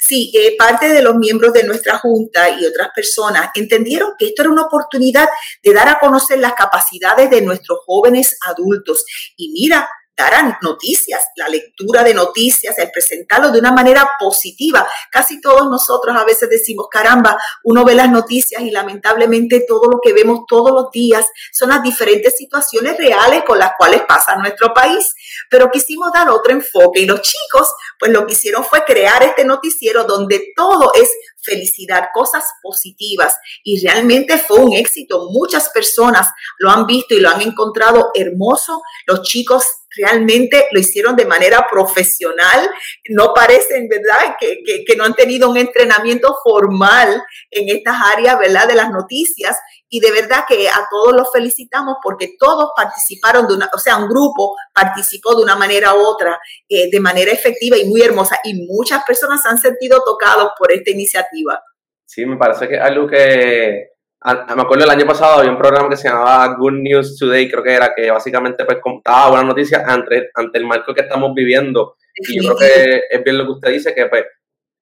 Sí, 0.00 0.32
eh, 0.34 0.56
parte 0.58 0.88
de 0.88 1.02
los 1.02 1.14
miembros 1.14 1.52
de 1.52 1.62
nuestra 1.62 1.98
junta 1.98 2.48
y 2.48 2.64
otras 2.64 2.88
personas 2.94 3.50
entendieron 3.54 4.12
que 4.18 4.26
esto 4.26 4.42
era 4.42 4.50
una 4.50 4.62
oportunidad 4.62 5.28
de 5.62 5.72
dar 5.72 5.88
a 5.88 6.00
conocer 6.00 6.38
las 6.38 6.54
capacidades 6.54 7.30
de 7.30 7.42
nuestros 7.42 7.80
jóvenes 7.84 8.36
adultos. 8.46 9.04
Y 9.36 9.52
mira, 9.52 9.88
darán 10.16 10.56
noticias, 10.62 11.24
la 11.36 11.48
lectura 11.48 12.04
de 12.04 12.14
noticias, 12.14 12.78
el 12.78 12.90
presentarlo 12.90 13.50
de 13.50 13.58
una 13.58 13.72
manera 13.72 14.10
positiva. 14.18 14.86
Casi 15.10 15.40
todos 15.40 15.68
nosotros 15.70 16.14
a 16.16 16.24
veces 16.24 16.48
decimos, 16.50 16.88
caramba, 16.90 17.38
uno 17.64 17.84
ve 17.84 17.94
las 17.94 18.10
noticias 18.10 18.62
y 18.62 18.70
lamentablemente 18.70 19.64
todo 19.66 19.90
lo 19.90 20.00
que 20.02 20.12
vemos 20.12 20.40
todos 20.46 20.72
los 20.72 20.90
días 20.90 21.26
son 21.52 21.70
las 21.70 21.82
diferentes 21.82 22.36
situaciones 22.36 22.98
reales 22.98 23.44
con 23.46 23.58
las 23.58 23.72
cuales 23.78 24.02
pasa 24.06 24.36
nuestro 24.36 24.74
país. 24.74 25.14
Pero 25.48 25.70
quisimos 25.70 26.12
dar 26.12 26.28
otro 26.28 26.52
enfoque 26.52 27.00
y 27.00 27.06
los 27.06 27.22
chicos, 27.22 27.72
pues 27.98 28.12
lo 28.12 28.26
que 28.26 28.34
hicieron 28.34 28.64
fue 28.64 28.84
crear 28.84 29.22
este 29.22 29.44
noticiero 29.44 30.04
donde 30.04 30.52
todo 30.54 30.92
es 30.94 31.10
felicidad, 31.42 32.08
cosas 32.12 32.44
positivas. 32.62 33.36
Y 33.64 33.84
realmente 33.84 34.38
fue 34.38 34.58
un 34.58 34.72
éxito. 34.74 35.28
Muchas 35.30 35.70
personas 35.70 36.28
lo 36.58 36.70
han 36.70 36.86
visto 36.86 37.14
y 37.14 37.20
lo 37.20 37.30
han 37.30 37.40
encontrado 37.40 38.10
hermoso. 38.14 38.82
Los 39.06 39.22
chicos 39.22 39.64
realmente 39.96 40.66
lo 40.70 40.80
hicieron 40.80 41.16
de 41.16 41.24
manera 41.24 41.66
profesional. 41.70 42.70
No 43.08 43.32
parecen, 43.34 43.88
¿verdad?, 43.88 44.36
que, 44.38 44.62
que, 44.86 44.96
no 44.96 45.04
han 45.04 45.14
tenido 45.14 45.50
un 45.50 45.56
entrenamiento 45.56 46.36
formal 46.42 47.22
en 47.50 47.76
estas 47.76 47.96
áreas, 48.14 48.38
¿verdad?, 48.38 48.68
de 48.68 48.74
las 48.74 48.90
noticias. 48.90 49.58
Y 49.88 50.00
de 50.00 50.12
verdad 50.12 50.44
que 50.48 50.68
a 50.68 50.86
todos 50.88 51.12
los 51.14 51.32
felicitamos 51.32 51.96
porque 52.02 52.34
todos 52.38 52.70
participaron 52.76 53.48
de 53.48 53.54
una, 53.54 53.68
o 53.74 53.78
sea, 53.78 53.96
un 53.96 54.08
grupo 54.08 54.54
participó 54.72 55.34
de 55.34 55.42
una 55.42 55.56
manera 55.56 55.94
u 55.94 55.98
otra, 55.98 56.38
eh, 56.68 56.88
de 56.90 57.00
manera 57.00 57.32
efectiva 57.32 57.76
y 57.76 57.86
muy 57.86 58.02
hermosa. 58.02 58.38
Y 58.44 58.66
muchas 58.66 59.04
personas 59.04 59.42
se 59.42 59.48
han 59.48 59.58
sentido 59.58 60.02
tocados 60.04 60.52
por 60.56 60.70
esta 60.72 60.90
iniciativa. 60.90 61.60
Sí, 62.06 62.24
me 62.24 62.36
parece 62.36 62.68
que 62.68 62.76
es 62.76 62.80
algo 62.80 63.08
que 63.08 63.90
me 64.24 64.62
acuerdo 64.62 64.84
el 64.84 64.90
año 64.90 65.06
pasado 65.06 65.38
había 65.38 65.50
un 65.50 65.58
programa 65.58 65.88
que 65.88 65.96
se 65.96 66.08
llamaba 66.08 66.54
Good 66.54 66.72
News 66.72 67.18
Today, 67.18 67.50
creo 67.50 67.62
que 67.62 67.72
era, 67.72 67.94
que 67.94 68.10
básicamente 68.10 68.64
pues 68.64 68.78
contaba 68.80 69.30
buenas 69.30 69.46
noticias 69.46 69.82
ante, 69.86 70.30
ante 70.34 70.58
el 70.58 70.66
marco 70.66 70.94
que 70.94 71.00
estamos 71.02 71.32
viviendo. 71.34 71.96
Y 72.14 72.36
yo 72.36 72.54
creo 72.54 72.56
que 72.58 73.02
es 73.10 73.24
bien 73.24 73.38
lo 73.38 73.44
que 73.44 73.52
usted 73.52 73.70
dice, 73.70 73.94
que 73.94 74.06
pues 74.06 74.24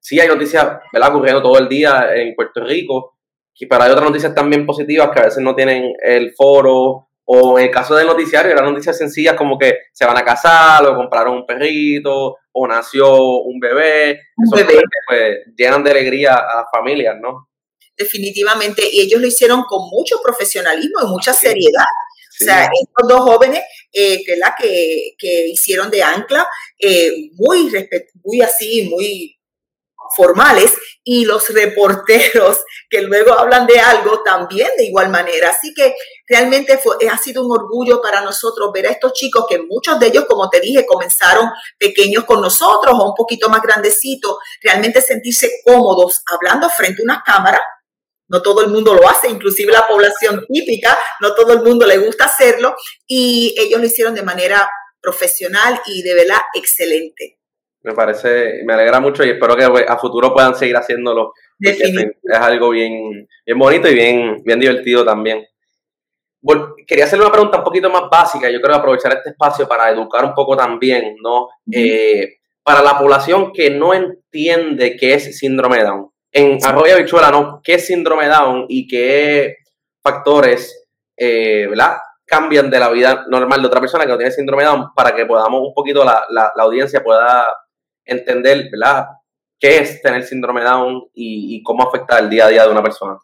sí 0.01 0.19
hay 0.19 0.29
noticias, 0.29 0.79
¿verdad?, 0.93 1.15
ocurriendo 1.15 1.43
todo 1.43 1.59
el 1.59 1.69
día 1.69 2.15
en 2.15 2.35
Puerto 2.35 2.65
Rico, 2.65 3.19
y 3.55 3.67
pero 3.67 3.83
hay 3.83 3.91
otras 3.91 4.07
noticias 4.07 4.35
también 4.35 4.65
positivas 4.65 5.11
que 5.11 5.21
a 5.21 5.25
veces 5.25 5.43
no 5.43 5.55
tienen 5.55 5.93
el 6.03 6.33
foro, 6.35 7.09
o 7.31 7.59
en 7.59 7.67
el 7.67 7.71
caso 7.71 7.95
del 7.95 8.07
noticiario, 8.07 8.53
eran 8.53 8.65
noticias 8.65 8.97
sencillas 8.97 9.35
como 9.35 9.59
que 9.59 9.79
se 9.93 10.07
van 10.07 10.17
a 10.17 10.25
casar, 10.25 10.87
o 10.87 10.97
compraron 10.97 11.35
un 11.35 11.47
perrito, 11.47 12.37
o 12.53 12.67
nació 12.67 13.41
un 13.41 13.61
bebé. 13.61 14.21
Un 14.37 14.51
bebé. 14.57 14.81
pues, 15.07 15.39
llenan 15.57 15.85
de 15.85 15.91
alegría 15.91 16.37
a 16.37 16.57
las 16.57 16.67
familias, 16.73 17.17
¿no? 17.21 17.48
Definitivamente, 17.99 18.89
y 18.91 19.01
ellos 19.01 19.21
lo 19.21 19.27
hicieron 19.27 19.65
con 19.65 19.89
mucho 19.91 20.21
profesionalismo 20.23 21.01
y 21.03 21.07
mucha 21.07 21.33
seriedad. 21.33 21.85
O 22.41 22.45
sea, 22.45 22.71
estos 22.73 23.09
dos 23.09 23.21
jóvenes 23.21 23.63
eh, 23.93 24.23
que, 24.25 24.37
la 24.37 24.55
que, 24.57 25.15
que, 25.19 25.49
hicieron 25.49 25.91
de 25.91 26.03
ancla, 26.05 26.47
eh, 26.79 27.31
muy, 27.35 27.69
muy 28.23 28.41
así, 28.43 28.89
muy 28.89 29.35
formales, 30.17 30.73
y 31.03 31.25
los 31.25 31.49
reporteros 31.49 32.59
que 32.91 33.03
luego 33.03 33.33
hablan 33.33 33.67
de 33.67 33.81
algo 33.81 34.23
también 34.23 34.69
de 34.77 34.85
igual 34.85 35.09
manera. 35.09 35.51
Así 35.51 35.75
que 35.75 35.95
realmente 36.27 36.79
fue, 36.79 36.97
ha 37.09 37.19
sido 37.19 37.45
un 37.45 37.53
orgullo 37.53 38.01
para 38.01 38.21
nosotros 38.21 38.71
ver 38.73 38.87
a 38.87 38.91
estos 38.91 39.13
chicos 39.15 39.45
que 39.49 39.59
muchos 39.59 39.99
de 39.99 40.07
ellos, 40.07 40.27
como 40.27 40.49
te 40.49 40.61
dije, 40.61 40.87
comenzaron 40.87 41.51
pequeños 41.77 42.25
con 42.25 42.41
nosotros 42.41 42.95
o 42.95 43.09
un 43.09 43.15
poquito 43.15 43.49
más 43.49 43.63
grandecitos, 43.63 44.37
realmente 44.63 45.01
sentirse 45.01 45.51
cómodos 45.65 46.23
hablando 46.27 46.69
frente 46.71 47.03
a 47.03 47.05
una 47.05 47.23
cámara 47.27 47.61
no 48.29 48.43
todo 48.43 48.63
el 48.63 48.69
mundo 48.69 48.95
lo 48.95 49.09
hace, 49.09 49.29
inclusive 49.29 49.73
la 49.73 49.87
población 49.87 50.45
típica, 50.49 50.97
no 51.21 51.35
todo 51.35 51.53
el 51.55 51.63
mundo 51.63 51.87
le 51.87 51.99
gusta 51.99 52.27
hacerlo 52.27 52.75
y 53.07 53.55
ellos 53.59 53.81
lo 53.81 53.87
hicieron 53.87 54.15
de 54.15 54.23
manera 54.23 54.69
profesional 55.01 55.81
y 55.87 56.03
de 56.03 56.15
verdad 56.15 56.41
excelente. 56.55 57.39
Me 57.83 57.95
parece, 57.95 58.63
me 58.65 58.75
alegra 58.75 59.01
mucho 59.01 59.25
y 59.25 59.31
espero 59.31 59.57
que 59.57 59.65
a 59.65 59.97
futuro 59.97 60.33
puedan 60.33 60.55
seguir 60.55 60.77
haciéndolo. 60.77 61.33
Es 61.61 61.81
algo 62.39 62.71
bien, 62.71 63.27
bien 63.47 63.59
bonito 63.59 63.89
y 63.89 63.95
bien, 63.95 64.43
bien 64.45 64.61
divertido 64.61 65.05
también. 65.05 65.47
quería 66.87 67.05
hacerle 67.05 67.25
una 67.25 67.33
pregunta 67.33 67.59
un 67.59 67.65
poquito 67.65 67.89
más 67.89 68.11
básica. 68.11 68.51
Yo 68.51 68.61
creo 68.61 68.77
aprovechar 68.77 69.15
este 69.15 69.31
espacio 69.31 69.67
para 69.67 69.91
educar 69.91 70.25
un 70.25 70.35
poco 70.35 70.57
también, 70.57 71.17
¿no? 71.23 71.49
Eh, 71.73 72.39
para 72.63 72.83
la 72.83 72.99
población 72.99 73.53
que 73.53 73.71
no 73.71 73.95
entiende 73.95 74.97
qué 74.97 75.15
es 75.15 75.39
síndrome 75.39 75.79
de 75.79 75.85
Down 75.85 76.11
en 76.33 76.59
Arroyo 76.65 76.97
Bichuela, 76.97 77.31
¿no? 77.31 77.61
¿Qué 77.63 77.79
síndrome 77.79 78.27
Down 78.27 78.67
y 78.69 78.87
qué 78.87 79.57
factores, 80.03 80.87
eh, 81.17 81.67
¿verdad? 81.69 81.99
Cambian 82.25 82.71
de 82.71 82.79
la 82.79 82.91
vida 82.91 83.25
normal 83.29 83.61
de 83.61 83.67
otra 83.67 83.81
persona 83.81 84.05
que 84.05 84.11
no 84.11 84.19
tiene 84.19 84.33
síndrome 84.33 84.65
Down 84.65 84.93
para 84.95 85.15
que 85.15 85.27
podamos 85.27 85.61
un 85.63 85.75
poquito, 85.75 86.05
la, 86.05 86.25
la, 86.31 86.53
audiencia 86.59 87.03
pueda 87.03 87.47
entender, 88.05 88.69
¿verdad? 88.71 89.07
¿Qué 89.59 89.79
es 89.79 90.03
tener 90.03 90.25
síndrome 90.25 90.63
Down 90.63 91.09
y, 91.15 91.57
y 91.57 91.63
cómo 91.63 91.89
afecta 91.89 92.19
el 92.19 92.29
día 92.29 92.47
a 92.47 92.49
día 92.49 92.65
de 92.65 92.71
una 92.71 92.83
persona? 92.83 93.19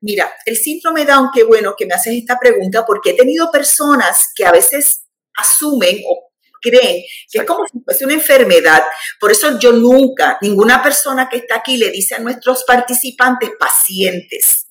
Mira, 0.00 0.30
el 0.44 0.56
síndrome 0.56 1.06
Down, 1.06 1.30
qué 1.32 1.44
bueno 1.44 1.74
que 1.76 1.86
me 1.86 1.94
haces 1.94 2.14
esta 2.14 2.38
pregunta, 2.38 2.84
porque 2.84 3.10
he 3.10 3.16
tenido 3.16 3.50
personas 3.50 4.32
que 4.34 4.44
a 4.44 4.52
veces 4.52 5.06
asumen 5.36 6.02
o 6.06 6.33
creen 6.64 7.02
que 7.30 7.38
es 7.38 7.44
como 7.44 7.64
si 7.66 7.78
fuese 7.84 8.04
una 8.04 8.14
enfermedad. 8.14 8.82
Por 9.20 9.30
eso 9.30 9.58
yo 9.58 9.72
nunca, 9.72 10.38
ninguna 10.40 10.82
persona 10.82 11.28
que 11.28 11.38
está 11.38 11.56
aquí 11.56 11.76
le 11.76 11.90
dice 11.90 12.14
a 12.14 12.20
nuestros 12.20 12.64
participantes 12.64 13.50
pacientes 13.58 14.64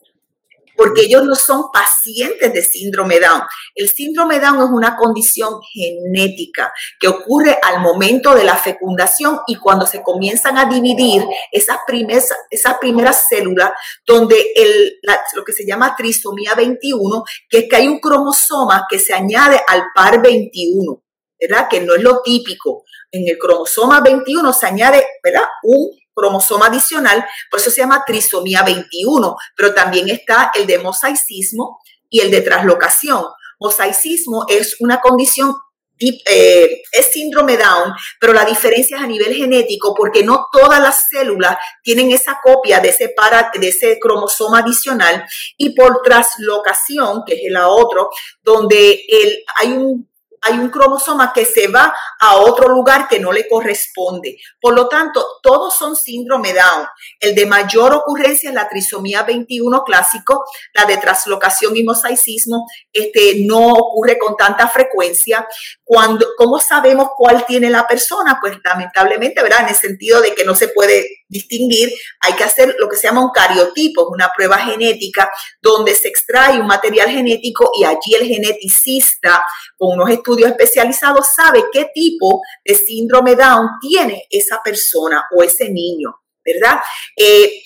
porque 0.76 1.02
ellos 1.02 1.24
no 1.24 1.36
son 1.36 1.72
pacientes 1.72 2.52
de 2.54 2.62
síndrome 2.62 3.20
Down. 3.20 3.42
El 3.76 3.90
síndrome 3.90 4.40
Down 4.40 4.58
es 4.58 4.70
una 4.72 4.96
condición 4.96 5.60
genética 5.72 6.74
que 7.00 7.08
ocurre 7.08 7.58
al 7.62 7.82
momento 7.82 8.36
de 8.36 8.44
la 8.44 8.56
fecundación 8.56 9.40
y 9.48 9.56
cuando 9.56 9.86
se 9.86 10.02
comienzan 10.02 10.58
a 10.58 10.66
dividir 10.66 11.24
esas 11.52 11.78
primeras, 11.86 12.30
esas 12.50 12.78
primeras 12.80 13.28
células 13.28 13.72
donde 14.06 14.36
el, 14.56 15.00
lo 15.34 15.44
que 15.44 15.54
se 15.54 15.66
llama 15.66 15.96
trisomía 15.96 16.56
21, 16.56 17.24
que 17.50 17.60
es 17.60 17.66
que 17.70 17.76
hay 17.76 17.88
un 17.88 18.00
cromosoma 18.00 18.86
que 18.90 19.00
se 19.00 19.14
añade 19.14 19.62
al 19.68 19.84
par 19.94 20.22
21. 20.22 21.03
¿Verdad? 21.48 21.68
Que 21.70 21.82
no 21.82 21.94
es 21.96 22.02
lo 22.02 22.22
típico. 22.22 22.84
En 23.12 23.28
el 23.28 23.38
cromosoma 23.38 24.02
21 24.02 24.54
se 24.54 24.66
añade, 24.66 25.06
¿verdad? 25.22 25.44
Un 25.64 25.92
cromosoma 26.14 26.68
adicional, 26.68 27.26
por 27.50 27.60
eso 27.60 27.72
se 27.72 27.82
llama 27.82 28.04
trisomía 28.06 28.64
21, 28.64 29.36
pero 29.56 29.74
también 29.74 30.10
está 30.10 30.52
el 30.56 30.68
de 30.68 30.78
mosaicismo 30.78 31.80
y 32.10 32.22
el 32.22 32.32
de 32.32 32.42
traslocación. 32.42 33.26
Mosaicismo 33.60 34.46
es 34.48 34.78
una 34.80 35.02
condición 35.02 35.56
eh, 36.00 36.82
es 36.92 37.12
síndrome 37.12 37.56
Down, 37.56 37.94
pero 38.20 38.34
la 38.34 38.44
diferencia 38.44 38.98
es 38.98 39.04
a 39.04 39.08
nivel 39.08 39.34
genético 39.34 39.94
porque 39.96 40.24
no 40.24 40.48
todas 40.52 40.82
las 40.82 41.06
células 41.10 41.56
tienen 41.82 42.12
esa 42.12 42.40
copia 42.44 42.80
de 42.80 42.90
ese, 42.90 43.10
para, 43.10 43.52
de 43.54 43.70
ese 43.70 44.00
cromosoma 44.00 44.60
adicional 44.60 45.24
y 45.56 45.74
por 45.74 46.02
traslocación, 46.02 47.24
que 47.26 47.36
es 47.36 47.52
la 47.52 47.70
otro, 47.70 48.10
donde 48.42 49.02
el, 49.08 49.46
hay 49.56 49.72
un 49.74 50.10
hay 50.44 50.60
un 50.60 50.70
cromosoma 50.70 51.32
que 51.34 51.46
se 51.46 51.68
va 51.68 51.94
a 52.20 52.38
otro 52.38 52.68
lugar 52.70 53.08
que 53.08 53.20
no 53.20 53.32
le 53.32 53.48
corresponde. 53.48 54.38
Por 54.60 54.74
lo 54.74 54.88
tanto, 54.88 55.26
todos 55.42 55.76
son 55.76 55.96
síndrome 55.96 56.54
Down. 56.54 56.88
El 57.20 57.36
de 57.36 57.46
mayor 57.46 57.94
ocurrencia 57.94 58.50
es 58.50 58.56
la 58.56 58.68
trisomía 58.68 59.24
21 59.24 59.84
clásico, 59.84 60.44
la 60.74 60.86
de 60.86 60.98
traslocación 60.98 61.76
y 61.78 61.84
mosaicismo, 61.84 62.68
este, 62.92 63.46
no 63.46 63.70
ocurre 63.70 64.18
con 64.18 64.36
tanta 64.36 64.68
frecuencia. 64.68 65.48
Cuando, 65.84 66.28
¿Cómo 66.38 66.60
sabemos 66.60 67.10
cuál 67.16 67.46
tiene 67.46 67.70
la 67.70 67.88
persona? 67.88 68.38
Pues 68.42 68.58
lamentablemente, 68.64 69.42
¿verdad? 69.42 69.62
En 69.62 69.70
el 69.70 69.76
sentido 69.76 70.22
de 70.22 70.34
que 70.34 70.44
no 70.44 70.56
se 70.56 70.70
puede 70.70 71.24
distinguir, 71.28 71.92
hay 72.20 72.34
que 72.34 72.44
hacer 72.44 72.76
lo 72.80 72.88
que 72.88 72.96
se 72.96 73.08
llama 73.08 73.24
un 73.24 73.32
cariotipo, 73.32 74.08
una 74.10 74.30
prueba 74.36 74.58
genética 74.58 75.32
donde 75.62 75.96
se 75.96 76.08
extrae 76.08 76.60
un 76.60 76.68
material 76.68 77.10
genético 77.10 77.72
y 77.78 77.84
allí 77.84 78.14
el 78.20 78.28
geneticista 78.28 79.44
con 79.78 79.96
unos 79.96 80.10
estudios 80.10 80.33
especializados 80.42 81.28
sabe 81.36 81.64
qué 81.72 81.90
tipo 81.94 82.42
de 82.64 82.76
síndrome 82.76 83.36
Down 83.36 83.70
tiene 83.82 84.26
esa 84.30 84.62
persona 84.64 85.26
o 85.36 85.44
ese 85.44 85.70
niño, 85.70 86.16
¿verdad? 86.44 86.80
Eh, 87.16 87.62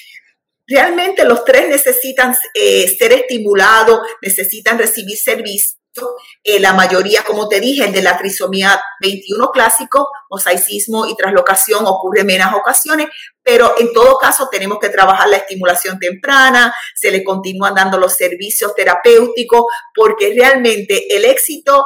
realmente 0.68 1.24
los 1.26 1.44
tres 1.46 1.70
necesitan 1.70 2.36
eh, 2.54 2.88
ser 2.98 3.14
estimulados, 3.14 4.02
necesitan 4.22 4.78
recibir 4.78 5.18
servicio 5.18 5.78
eh, 6.44 6.60
la 6.60 6.74
mayoría, 6.74 7.24
como 7.24 7.48
te 7.48 7.60
dije, 7.60 7.86
el 7.86 7.92
de 7.92 8.02
la 8.02 8.18
trisomía 8.18 8.80
21 9.02 9.52
clásico, 9.52 10.10
mosaicismo 10.30 11.06
y 11.08 11.16
traslocación 11.16 11.86
ocurre 11.86 12.22
en 12.22 12.28
menos 12.28 12.54
ocasiones, 12.54 13.08
pero 13.44 13.76
en 13.80 13.92
todo 13.94 14.18
caso 14.18 14.48
tenemos 14.50 14.80
que 14.80 14.90
trabajar 14.90 15.28
la 15.30 15.38
estimulación 15.38 16.00
temprana, 16.00 16.74
se 16.96 17.12
le 17.12 17.24
continúan 17.24 17.76
dando 17.76 17.98
los 17.98 18.16
servicios 18.16 18.76
terapéuticos, 18.76 19.66
porque 19.94 20.34
realmente 20.38 21.16
el 21.16 21.26
éxito 21.26 21.86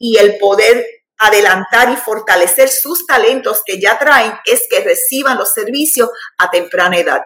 y 0.00 0.16
el 0.16 0.38
poder 0.38 0.84
adelantar 1.18 1.92
y 1.92 1.96
fortalecer 1.96 2.68
sus 2.68 3.06
talentos 3.06 3.62
que 3.64 3.78
ya 3.78 3.98
traen 3.98 4.32
es 4.46 4.66
que 4.68 4.80
reciban 4.80 5.38
los 5.38 5.52
servicios 5.52 6.10
a 6.38 6.50
temprana 6.50 6.98
edad. 6.98 7.22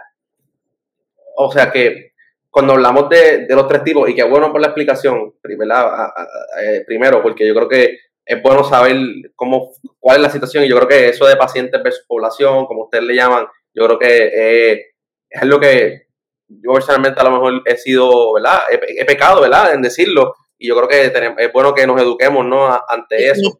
O 1.36 1.50
sea 1.50 1.70
que 1.70 2.12
cuando 2.50 2.74
hablamos 2.74 3.08
de, 3.08 3.46
los 3.48 3.66
tres 3.66 3.82
tipos, 3.82 4.08
y 4.08 4.14
qué 4.14 4.22
bueno 4.24 4.52
por 4.52 4.60
la 4.60 4.68
explicación, 4.68 5.34
eh, 5.42 6.84
primero, 6.86 7.22
porque 7.22 7.46
yo 7.46 7.54
creo 7.54 7.68
que 7.68 7.98
es 8.24 8.42
bueno 8.42 8.62
saber 8.64 8.96
cómo, 9.34 9.72
cuál 9.98 10.16
es 10.16 10.22
la 10.22 10.30
situación, 10.30 10.64
y 10.64 10.68
yo 10.68 10.76
creo 10.76 10.88
que 10.88 11.08
eso 11.08 11.26
de 11.26 11.36
pacientes 11.36 11.82
versus 11.82 12.04
población, 12.06 12.66
como 12.66 12.84
ustedes 12.84 13.04
le 13.04 13.16
llaman, 13.16 13.46
yo 13.74 13.86
creo 13.86 13.98
que 13.98 14.30
eh, 14.32 14.86
es 15.28 15.42
lo 15.42 15.58
que 15.58 16.06
yo 16.46 16.72
personalmente 16.72 17.20
a 17.20 17.24
lo 17.24 17.32
mejor 17.32 17.62
he 17.64 17.76
sido, 17.76 18.34
¿verdad? 18.34 18.60
He, 18.70 19.04
pecado, 19.04 19.40
¿verdad? 19.40 19.74
En 19.74 19.82
decirlo, 19.82 20.34
y 20.58 20.68
yo 20.68 20.76
creo 20.76 20.88
que 20.88 21.12
es 21.38 21.52
bueno 21.52 21.74
que 21.74 21.86
nos 21.86 22.00
eduquemos, 22.00 22.44
¿no? 22.44 22.66
Ante 22.88 23.30
eso. 23.30 23.58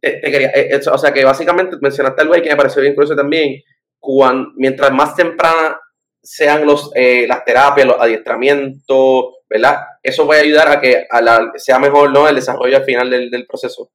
Te, 0.00 0.20
quería, 0.20 0.50
eh, 0.54 0.80
o 0.90 0.98
sea 0.98 1.12
que 1.12 1.24
básicamente 1.24 1.76
mencionaste 1.80 2.22
algo 2.22 2.34
ahí 2.34 2.42
que 2.42 2.50
me 2.50 2.56
pareció 2.56 2.82
bien 2.82 2.94
curioso 2.94 3.16
también, 3.16 3.62
cuando, 3.98 4.50
mientras 4.56 4.92
más 4.92 5.16
temprana 5.16 5.80
sean 6.22 6.66
los, 6.66 6.90
eh, 6.94 7.26
las 7.26 7.44
terapias, 7.44 7.86
los 7.86 8.00
adiestramientos, 8.00 9.24
¿verdad? 9.48 9.78
Eso 10.02 10.26
va 10.26 10.36
a 10.36 10.40
ayudar 10.40 10.68
a 10.68 10.80
que 10.80 11.06
sea 11.56 11.78
mejor 11.78 12.12
¿no? 12.12 12.28
el 12.28 12.34
desarrollo 12.34 12.76
al 12.76 12.84
final 12.84 13.10
del, 13.10 13.30
del 13.30 13.46
proceso. 13.46 13.90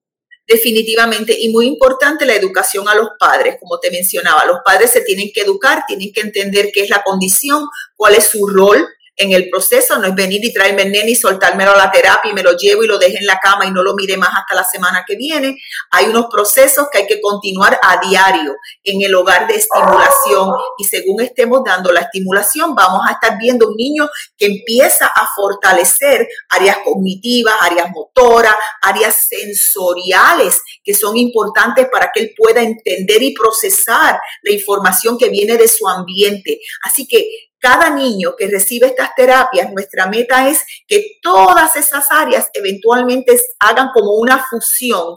Definitivamente, 0.47 1.35
y 1.39 1.49
muy 1.49 1.67
importante 1.67 2.25
la 2.25 2.35
educación 2.35 2.87
a 2.89 2.95
los 2.95 3.09
padres, 3.19 3.57
como 3.59 3.79
te 3.79 3.91
mencionaba, 3.91 4.45
los 4.45 4.57
padres 4.65 4.91
se 4.91 5.01
tienen 5.01 5.29
que 5.33 5.41
educar, 5.41 5.83
tienen 5.87 6.11
que 6.11 6.21
entender 6.21 6.71
qué 6.73 6.81
es 6.81 6.89
la 6.89 7.03
condición, 7.03 7.65
cuál 7.95 8.15
es 8.15 8.25
su 8.25 8.47
rol, 8.47 8.85
en 9.17 9.33
el 9.33 9.49
proceso, 9.49 9.97
no 9.99 10.07
es 10.07 10.15
venir 10.15 10.43
y 10.43 10.53
traerme 10.53 10.83
el 10.83 10.91
nene 10.91 11.11
y 11.11 11.15
soltármelo 11.15 11.71
a 11.71 11.77
la 11.77 11.91
terapia 11.91 12.31
y 12.31 12.33
me 12.33 12.43
lo 12.43 12.55
llevo 12.57 12.83
y 12.83 12.87
lo 12.87 12.97
deje 12.97 13.17
en 13.17 13.25
la 13.25 13.37
cama 13.37 13.65
y 13.65 13.71
no 13.71 13.83
lo 13.83 13.93
mire 13.93 14.17
más 14.17 14.31
hasta 14.35 14.55
la 14.55 14.63
semana 14.63 15.03
que 15.05 15.15
viene. 15.15 15.57
Hay 15.91 16.05
unos 16.05 16.25
procesos 16.31 16.87
que 16.91 16.99
hay 16.99 17.07
que 17.07 17.21
continuar 17.21 17.79
a 17.83 17.99
diario 17.99 18.55
en 18.83 19.01
el 19.01 19.13
hogar 19.13 19.47
de 19.47 19.55
estimulación 19.55 20.53
y 20.77 20.85
según 20.85 21.21
estemos 21.21 21.61
dando 21.63 21.91
la 21.91 22.01
estimulación, 22.01 22.73
vamos 22.73 23.01
a 23.07 23.13
estar 23.13 23.37
viendo 23.37 23.67
un 23.67 23.75
niño 23.75 24.09
que 24.37 24.47
empieza 24.47 25.07
a 25.07 25.27
fortalecer 25.35 26.27
áreas 26.49 26.77
cognitivas, 26.83 27.55
áreas 27.61 27.89
motoras, 27.91 28.55
áreas 28.81 29.27
sensoriales 29.27 30.61
que 30.83 30.93
son 30.93 31.17
importantes 31.17 31.87
para 31.91 32.11
que 32.13 32.21
él 32.21 32.33
pueda 32.35 32.61
entender 32.61 33.21
y 33.21 33.33
procesar 33.33 34.19
la 34.41 34.51
información 34.51 35.17
que 35.17 35.29
viene 35.29 35.57
de 35.57 35.67
su 35.67 35.87
ambiente. 35.87 36.59
Así 36.83 37.07
que 37.07 37.50
cada 37.61 37.91
niño 37.91 38.35
que 38.37 38.47
recibe 38.47 38.87
estas 38.87 39.15
terapias, 39.15 39.71
nuestra 39.71 40.07
meta 40.07 40.49
es 40.49 40.65
que 40.87 41.19
todas 41.21 41.75
esas 41.75 42.11
áreas 42.11 42.49
eventualmente 42.53 43.39
hagan 43.59 43.89
como 43.93 44.15
una 44.15 44.43
fusión 44.49 45.15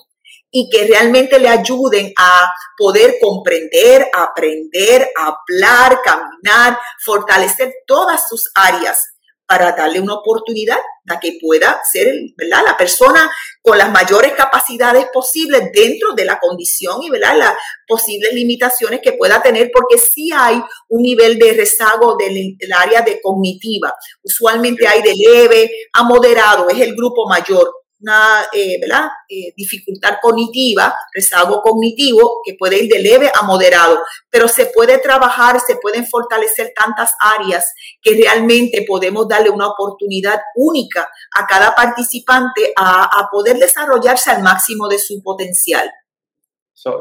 y 0.50 0.68
que 0.70 0.86
realmente 0.86 1.40
le 1.40 1.48
ayuden 1.48 2.12
a 2.16 2.52
poder 2.76 3.16
comprender, 3.20 4.08
aprender, 4.14 5.08
hablar, 5.16 6.00
caminar, 6.04 6.78
fortalecer 7.04 7.74
todas 7.86 8.28
sus 8.28 8.52
áreas 8.54 9.13
para 9.46 9.72
darle 9.72 10.00
una 10.00 10.14
oportunidad 10.14 10.78
a 11.08 11.20
que 11.20 11.38
pueda 11.40 11.80
ser 11.90 12.14
¿verdad? 12.36 12.62
la 12.66 12.76
persona 12.76 13.30
con 13.60 13.76
las 13.76 13.90
mayores 13.90 14.32
capacidades 14.32 15.06
posibles 15.12 15.70
dentro 15.72 16.12
de 16.14 16.24
la 16.24 16.38
condición 16.38 17.02
y 17.02 17.10
¿verdad? 17.10 17.36
las 17.36 17.54
posibles 17.86 18.32
limitaciones 18.32 19.00
que 19.02 19.12
pueda 19.12 19.42
tener, 19.42 19.70
porque 19.72 19.98
sí 19.98 20.30
hay 20.34 20.62
un 20.88 21.02
nivel 21.02 21.38
de 21.38 21.52
rezago 21.52 22.16
del, 22.16 22.56
del 22.56 22.72
área 22.72 23.02
de 23.02 23.20
cognitiva. 23.20 23.94
Usualmente 24.22 24.86
hay 24.86 25.02
de 25.02 25.14
leve 25.14 25.70
a 25.92 26.02
moderado, 26.02 26.68
es 26.70 26.80
el 26.80 26.94
grupo 26.94 27.28
mayor 27.28 27.83
una 28.04 28.42
eh, 28.52 28.78
¿verdad? 28.80 29.08
Eh, 29.28 29.52
dificultad 29.56 30.18
cognitiva, 30.20 30.94
rezago 31.12 31.62
cognitivo, 31.62 32.40
que 32.44 32.54
puede 32.58 32.84
ir 32.84 32.92
de 32.92 33.00
leve 33.00 33.30
a 33.34 33.42
moderado, 33.44 34.02
pero 34.30 34.46
se 34.46 34.66
puede 34.66 34.98
trabajar, 34.98 35.58
se 35.60 35.76
pueden 35.76 36.06
fortalecer 36.06 36.72
tantas 36.76 37.14
áreas 37.18 37.72
que 38.02 38.14
realmente 38.14 38.84
podemos 38.86 39.26
darle 39.26 39.50
una 39.50 39.68
oportunidad 39.68 40.40
única 40.54 41.08
a 41.34 41.46
cada 41.46 41.74
participante 41.74 42.72
a, 42.76 43.04
a 43.04 43.28
poder 43.30 43.56
desarrollarse 43.56 44.30
al 44.30 44.42
máximo 44.42 44.86
de 44.88 44.98
su 44.98 45.22
potencial. 45.22 45.90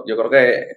yo 0.08 0.16
creo 0.16 0.30
que 0.30 0.68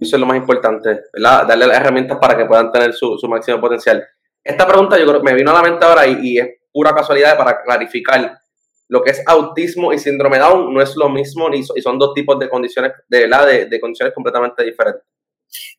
eso 0.00 0.16
es 0.16 0.20
lo 0.20 0.26
más 0.26 0.36
importante, 0.36 1.04
¿verdad? 1.12 1.46
darle 1.46 1.66
las 1.68 1.76
herramientas 1.76 2.18
para 2.18 2.36
que 2.36 2.44
puedan 2.44 2.70
tener 2.72 2.92
su, 2.92 3.16
su 3.18 3.28
máximo 3.28 3.60
potencial. 3.60 4.04
Esta 4.42 4.66
pregunta 4.66 4.98
yo 4.98 5.06
creo 5.06 5.22
me 5.22 5.34
vino 5.34 5.50
a 5.50 5.54
la 5.54 5.62
mente 5.62 5.84
ahora 5.84 6.06
y, 6.06 6.18
y 6.22 6.38
es 6.38 6.48
pura 6.72 6.94
casualidad 6.94 7.36
para 7.36 7.62
clarificar 7.62 8.39
lo 8.90 9.02
que 9.02 9.12
es 9.12 9.22
autismo 9.24 9.92
y 9.92 9.98
síndrome 10.00 10.38
Down 10.38 10.74
no 10.74 10.82
es 10.82 10.96
lo 10.96 11.08
mismo 11.08 11.48
y 11.54 11.62
son 11.62 11.96
dos 11.96 12.12
tipos 12.12 12.36
de 12.40 12.50
condiciones, 12.50 12.92
de, 13.08 13.28
de, 13.70 13.80
condiciones 13.80 14.12
completamente 14.12 14.64
diferentes. 14.64 15.04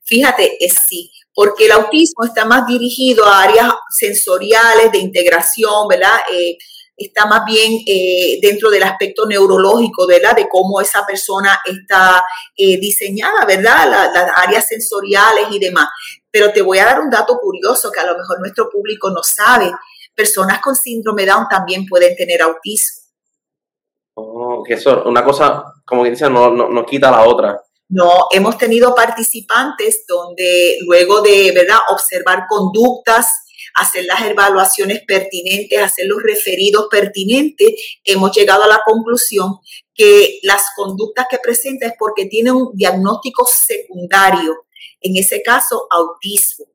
Fíjate, 0.03 0.63
es 0.63 0.77
sí, 0.87 1.11
porque 1.33 1.65
el 1.65 1.73
autismo 1.73 2.23
está 2.23 2.45
más 2.45 2.65
dirigido 2.65 3.25
a 3.25 3.43
áreas 3.43 3.73
sensoriales, 3.89 4.93
de 4.93 4.99
integración, 4.99 5.89
¿verdad? 5.89 6.19
Eh, 6.33 6.57
está 6.95 7.25
más 7.25 7.43
bien 7.45 7.79
eh, 7.85 8.39
dentro 8.41 8.69
del 8.69 8.83
aspecto 8.83 9.25
neurológico, 9.25 10.07
¿verdad? 10.07 10.33
De 10.33 10.47
cómo 10.47 10.79
esa 10.79 11.05
persona 11.05 11.59
está 11.65 12.23
eh, 12.55 12.79
diseñada, 12.79 13.43
¿verdad? 13.45 13.89
las 14.13 14.31
áreas 14.37 14.67
sensoriales 14.67 15.47
y 15.51 15.59
demás. 15.59 15.87
Pero 16.29 16.53
te 16.53 16.61
voy 16.61 16.79
a 16.79 16.85
dar 16.85 17.01
un 17.01 17.09
dato 17.09 17.37
curioso 17.39 17.91
que 17.91 17.99
a 17.99 18.05
lo 18.05 18.17
mejor 18.17 18.39
nuestro 18.39 18.69
público 18.69 19.09
no 19.09 19.21
sabe. 19.21 19.69
Personas 20.15 20.61
con 20.61 20.75
síndrome 20.75 21.25
Down 21.25 21.47
también 21.49 21.85
pueden 21.85 22.15
tener 22.15 22.41
autismo. 22.41 23.00
Oh, 24.13 24.63
que 24.63 24.73
eso, 24.73 25.03
una 25.05 25.23
cosa, 25.23 25.63
como 25.85 26.03
que 26.03 26.11
dice, 26.11 26.29
no, 26.29 26.51
no, 26.51 26.69
no 26.69 26.85
quita 26.85 27.09
la 27.11 27.25
otra. 27.25 27.61
No, 27.89 28.27
hemos 28.31 28.57
tenido 28.57 28.93
participantes 28.95 30.05
donde 30.07 30.77
luego 30.85 31.21
de, 31.21 31.51
¿verdad?, 31.53 31.79
observar 31.89 32.45
conductas, 32.47 33.27
hacer 33.75 34.05
las 34.05 34.21
evaluaciones 34.23 35.01
pertinentes, 35.07 35.81
hacer 35.81 36.07
los 36.07 36.21
referidos 36.21 36.87
pertinentes, 36.89 37.73
hemos 38.03 38.35
llegado 38.35 38.63
a 38.63 38.67
la 38.67 38.81
conclusión 38.85 39.59
que 39.93 40.39
las 40.43 40.63
conductas 40.75 41.27
que 41.29 41.37
presenta 41.37 41.87
es 41.87 41.93
porque 41.97 42.25
tiene 42.25 42.51
un 42.51 42.71
diagnóstico 42.73 43.45
secundario, 43.45 44.65
en 44.99 45.17
ese 45.17 45.41
caso 45.41 45.87
autismo. 45.89 46.65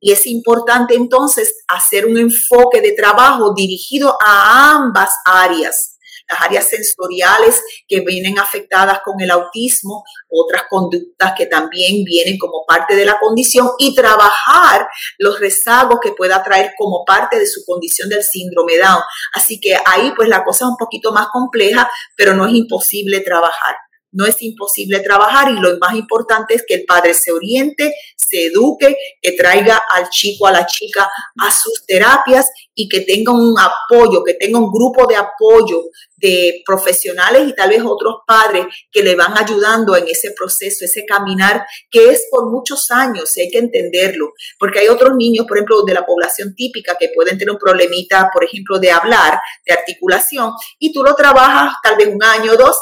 Y 0.00 0.12
es 0.12 0.26
importante 0.26 0.94
entonces 0.94 1.64
hacer 1.66 2.06
un 2.06 2.18
enfoque 2.18 2.80
de 2.80 2.92
trabajo 2.92 3.52
dirigido 3.54 4.16
a 4.22 4.74
ambas 4.76 5.10
áreas 5.24 5.97
las 6.28 6.40
áreas 6.42 6.68
sensoriales 6.68 7.62
que 7.86 8.00
vienen 8.00 8.38
afectadas 8.38 9.00
con 9.04 9.20
el 9.20 9.30
autismo, 9.30 10.04
otras 10.28 10.64
conductas 10.68 11.32
que 11.36 11.46
también 11.46 12.04
vienen 12.04 12.38
como 12.38 12.64
parte 12.66 12.94
de 12.96 13.04
la 13.04 13.18
condición 13.18 13.70
y 13.78 13.94
trabajar 13.94 14.88
los 15.18 15.40
rezagos 15.40 15.98
que 16.02 16.12
pueda 16.12 16.42
traer 16.42 16.72
como 16.76 17.04
parte 17.04 17.38
de 17.38 17.46
su 17.46 17.62
condición 17.66 18.08
del 18.08 18.22
síndrome 18.22 18.78
Down. 18.78 19.02
Así 19.34 19.60
que 19.60 19.76
ahí 19.86 20.12
pues 20.16 20.28
la 20.28 20.44
cosa 20.44 20.64
es 20.64 20.70
un 20.70 20.76
poquito 20.76 21.12
más 21.12 21.28
compleja, 21.32 21.90
pero 22.16 22.34
no 22.34 22.46
es 22.46 22.54
imposible 22.54 23.20
trabajar. 23.20 23.76
No 24.10 24.24
es 24.24 24.40
imposible 24.40 25.00
trabajar 25.00 25.50
y 25.50 25.60
lo 25.60 25.76
más 25.78 25.94
importante 25.94 26.54
es 26.54 26.64
que 26.66 26.76
el 26.76 26.84
padre 26.86 27.12
se 27.12 27.30
oriente, 27.30 27.94
se 28.16 28.46
eduque, 28.46 28.96
que 29.20 29.32
traiga 29.32 29.82
al 29.94 30.08
chico, 30.08 30.46
a 30.46 30.52
la 30.52 30.64
chica 30.64 31.10
a 31.38 31.50
sus 31.50 31.84
terapias 31.86 32.48
y 32.78 32.88
que 32.88 33.00
tenga 33.00 33.32
un 33.32 33.56
apoyo, 33.58 34.22
que 34.22 34.34
tenga 34.34 34.60
un 34.60 34.70
grupo 34.70 35.04
de 35.08 35.16
apoyo 35.16 35.82
de 36.16 36.62
profesionales 36.64 37.48
y 37.48 37.52
tal 37.52 37.70
vez 37.70 37.82
otros 37.84 38.18
padres 38.24 38.66
que 38.92 39.02
le 39.02 39.16
van 39.16 39.36
ayudando 39.36 39.96
en 39.96 40.06
ese 40.06 40.30
proceso, 40.30 40.84
ese 40.84 41.04
caminar 41.04 41.66
que 41.90 42.10
es 42.10 42.28
por 42.30 42.48
muchos 42.48 42.88
años, 42.92 43.32
hay 43.36 43.50
que 43.50 43.58
entenderlo, 43.58 44.32
porque 44.60 44.78
hay 44.78 44.88
otros 44.88 45.16
niños, 45.16 45.44
por 45.46 45.56
ejemplo, 45.56 45.82
de 45.82 45.94
la 45.94 46.06
población 46.06 46.54
típica 46.54 46.96
que 46.96 47.10
pueden 47.12 47.36
tener 47.36 47.52
un 47.52 47.58
problemita, 47.58 48.30
por 48.32 48.44
ejemplo, 48.44 48.78
de 48.78 48.92
hablar, 48.92 49.40
de 49.66 49.72
articulación, 49.72 50.52
y 50.78 50.92
tú 50.92 51.02
lo 51.02 51.16
trabajas 51.16 51.74
tal 51.82 51.96
vez 51.96 52.06
un 52.06 52.22
año 52.22 52.52
o 52.52 52.56
dos, 52.56 52.76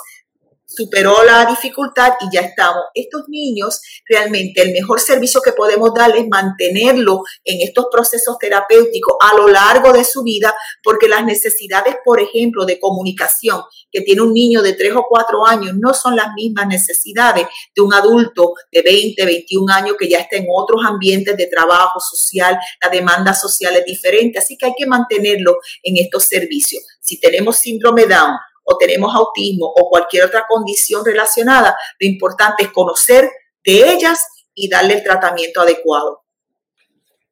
superó 0.66 1.24
la 1.24 1.46
dificultad 1.46 2.14
y 2.20 2.34
ya 2.34 2.40
estamos. 2.40 2.84
Estos 2.92 3.28
niños, 3.28 3.80
realmente 4.08 4.62
el 4.62 4.72
mejor 4.72 5.00
servicio 5.00 5.40
que 5.40 5.52
podemos 5.52 5.94
darles 5.94 6.24
es 6.24 6.28
mantenerlo 6.28 7.22
en 7.44 7.66
estos 7.66 7.86
procesos 7.90 8.36
terapéuticos 8.38 9.16
a 9.20 9.36
lo 9.36 9.48
largo 9.48 9.92
de 9.92 10.04
su 10.04 10.22
vida, 10.22 10.54
porque 10.82 11.08
las 11.08 11.24
necesidades, 11.24 11.96
por 12.04 12.20
ejemplo, 12.20 12.66
de 12.66 12.80
comunicación 12.80 13.62
que 13.90 14.02
tiene 14.02 14.22
un 14.22 14.32
niño 14.32 14.62
de 14.62 14.72
3 14.72 14.94
o 14.96 15.06
4 15.08 15.46
años 15.46 15.74
no 15.76 15.94
son 15.94 16.16
las 16.16 16.28
mismas 16.34 16.66
necesidades 16.66 17.46
de 17.74 17.82
un 17.82 17.94
adulto 17.94 18.54
de 18.72 18.82
20, 18.82 19.24
21 19.24 19.72
años 19.72 19.96
que 19.98 20.08
ya 20.08 20.18
está 20.18 20.36
en 20.36 20.46
otros 20.52 20.84
ambientes 20.84 21.36
de 21.36 21.46
trabajo 21.46 22.00
social, 22.00 22.58
la 22.82 22.90
demanda 22.90 23.34
social 23.34 23.76
es 23.76 23.84
diferente, 23.84 24.38
así 24.38 24.56
que 24.58 24.66
hay 24.66 24.74
que 24.76 24.86
mantenerlo 24.86 25.58
en 25.82 25.96
estos 25.96 26.24
servicios. 26.24 26.82
Si 27.00 27.20
tenemos 27.20 27.56
síndrome 27.56 28.06
Down, 28.06 28.36
o 28.66 28.76
tenemos 28.76 29.14
autismo 29.14 29.66
o 29.66 29.88
cualquier 29.88 30.24
otra 30.24 30.44
condición 30.48 31.04
relacionada, 31.04 31.76
lo 31.98 32.06
importante 32.06 32.64
es 32.64 32.72
conocer 32.72 33.30
de 33.64 33.92
ellas 33.92 34.26
y 34.54 34.68
darle 34.68 34.94
el 34.94 35.04
tratamiento 35.04 35.60
adecuado. 35.60 36.24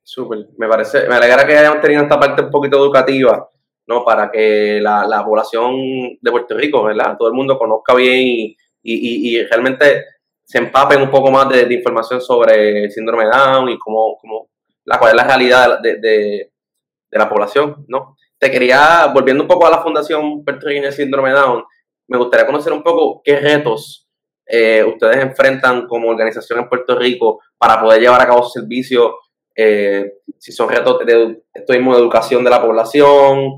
Súper, 0.02 0.46
me 0.58 0.68
parece, 0.68 1.08
me 1.08 1.14
alegra 1.16 1.46
que 1.46 1.56
hayamos 1.56 1.80
tenido 1.80 2.02
esta 2.02 2.20
parte 2.20 2.42
un 2.42 2.50
poquito 2.50 2.76
educativa, 2.76 3.48
¿no? 3.86 4.04
Para 4.04 4.30
que 4.30 4.78
la, 4.80 5.22
población 5.24 5.74
de 6.20 6.30
Puerto 6.30 6.56
Rico, 6.56 6.84
¿verdad? 6.84 7.16
Todo 7.18 7.28
el 7.28 7.34
mundo 7.34 7.58
conozca 7.58 7.94
bien 7.94 8.54
y, 8.82 9.42
realmente 9.44 10.04
se 10.44 10.58
empapen 10.58 11.00
un 11.00 11.10
poco 11.10 11.30
más 11.30 11.48
de, 11.48 11.72
información 11.72 12.20
sobre 12.20 12.84
el 12.84 12.90
síndrome 12.92 13.24
de 13.24 13.30
Down 13.30 13.70
y 13.70 13.78
cómo, 13.78 14.18
cómo 14.20 14.50
la, 14.84 14.98
cuál 14.98 15.12
es 15.12 15.16
la 15.16 15.24
realidad 15.24 15.80
de, 15.80 15.96
de 15.96 17.18
la 17.18 17.28
población, 17.28 17.86
¿no? 17.88 18.13
Te 18.44 18.50
quería, 18.50 19.06
volviendo 19.06 19.42
un 19.42 19.48
poco 19.48 19.66
a 19.66 19.70
la 19.70 19.82
Fundación 19.82 20.44
Puertorriqueña 20.44 20.92
Síndrome 20.92 21.30
Down, 21.30 21.64
me 22.08 22.18
gustaría 22.18 22.44
conocer 22.44 22.74
un 22.74 22.82
poco 22.82 23.22
qué 23.24 23.40
retos 23.40 24.06
eh, 24.44 24.84
ustedes 24.84 25.16
enfrentan 25.16 25.86
como 25.86 26.10
organización 26.10 26.58
en 26.58 26.68
Puerto 26.68 26.94
Rico 26.98 27.40
para 27.56 27.80
poder 27.80 28.02
llevar 28.02 28.20
a 28.20 28.26
cabo 28.26 28.42
su 28.42 28.60
servicio, 28.60 29.16
eh, 29.56 30.16
si 30.36 30.52
son 30.52 30.68
retos 30.68 31.06
de, 31.06 31.42
de 31.54 31.76
educación 31.76 32.44
de 32.44 32.50
la 32.50 32.60
población, 32.60 33.54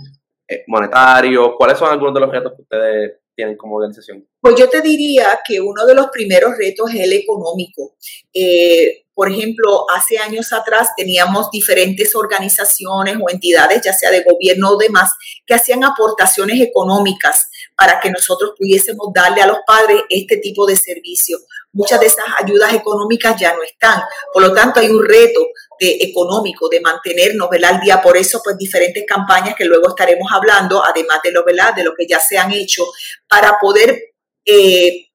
eh, 0.46 0.62
monetarios, 0.68 1.54
cuáles 1.58 1.78
son 1.78 1.90
algunos 1.90 2.14
de 2.14 2.20
los 2.20 2.30
retos 2.30 2.52
que 2.54 2.62
ustedes 2.62 3.20
tienen 3.36 3.56
como 3.56 3.76
organización? 3.76 4.26
Pues 4.40 4.56
yo 4.56 4.68
te 4.68 4.80
diría 4.80 5.38
que 5.46 5.60
uno 5.60 5.86
de 5.86 5.94
los 5.94 6.08
primeros 6.08 6.56
retos 6.58 6.90
es 6.92 7.00
el 7.02 7.12
económico. 7.12 7.96
Eh, 8.32 9.04
por 9.14 9.30
ejemplo, 9.30 9.86
hace 9.94 10.18
años 10.18 10.52
atrás 10.52 10.90
teníamos 10.94 11.50
diferentes 11.50 12.14
organizaciones 12.14 13.16
o 13.16 13.30
entidades, 13.30 13.80
ya 13.82 13.92
sea 13.94 14.10
de 14.10 14.22
gobierno 14.22 14.72
o 14.72 14.76
demás, 14.76 15.10
que 15.46 15.54
hacían 15.54 15.84
aportaciones 15.84 16.60
económicas 16.60 17.48
para 17.74 17.98
que 17.98 18.10
nosotros 18.10 18.52
pudiésemos 18.58 19.08
darle 19.14 19.40
a 19.40 19.46
los 19.46 19.58
padres 19.66 20.02
este 20.10 20.36
tipo 20.36 20.66
de 20.66 20.76
servicio. 20.76 21.38
Muchas 21.72 22.00
de 22.00 22.06
esas 22.06 22.26
ayudas 22.42 22.74
económicas 22.74 23.40
ya 23.40 23.54
no 23.54 23.62
están. 23.62 24.02
Por 24.32 24.42
lo 24.42 24.52
tanto, 24.52 24.80
hay 24.80 24.90
un 24.90 25.02
reto 25.02 25.40
de 25.78 25.98
económico, 26.00 26.68
de 26.68 26.80
mantenernos 26.80 27.48
al 27.50 27.80
día. 27.80 28.00
Por 28.02 28.16
eso, 28.16 28.40
pues 28.42 28.56
diferentes 28.56 29.04
campañas 29.06 29.54
que 29.54 29.64
luego 29.64 29.88
estaremos 29.88 30.30
hablando, 30.32 30.82
además 30.84 31.20
de 31.22 31.32
lo, 31.32 31.44
de 31.44 31.84
lo 31.84 31.94
que 31.96 32.06
ya 32.06 32.20
se 32.20 32.38
han 32.38 32.52
hecho, 32.52 32.84
para 33.28 33.58
poder 33.60 34.14
eh, 34.44 35.08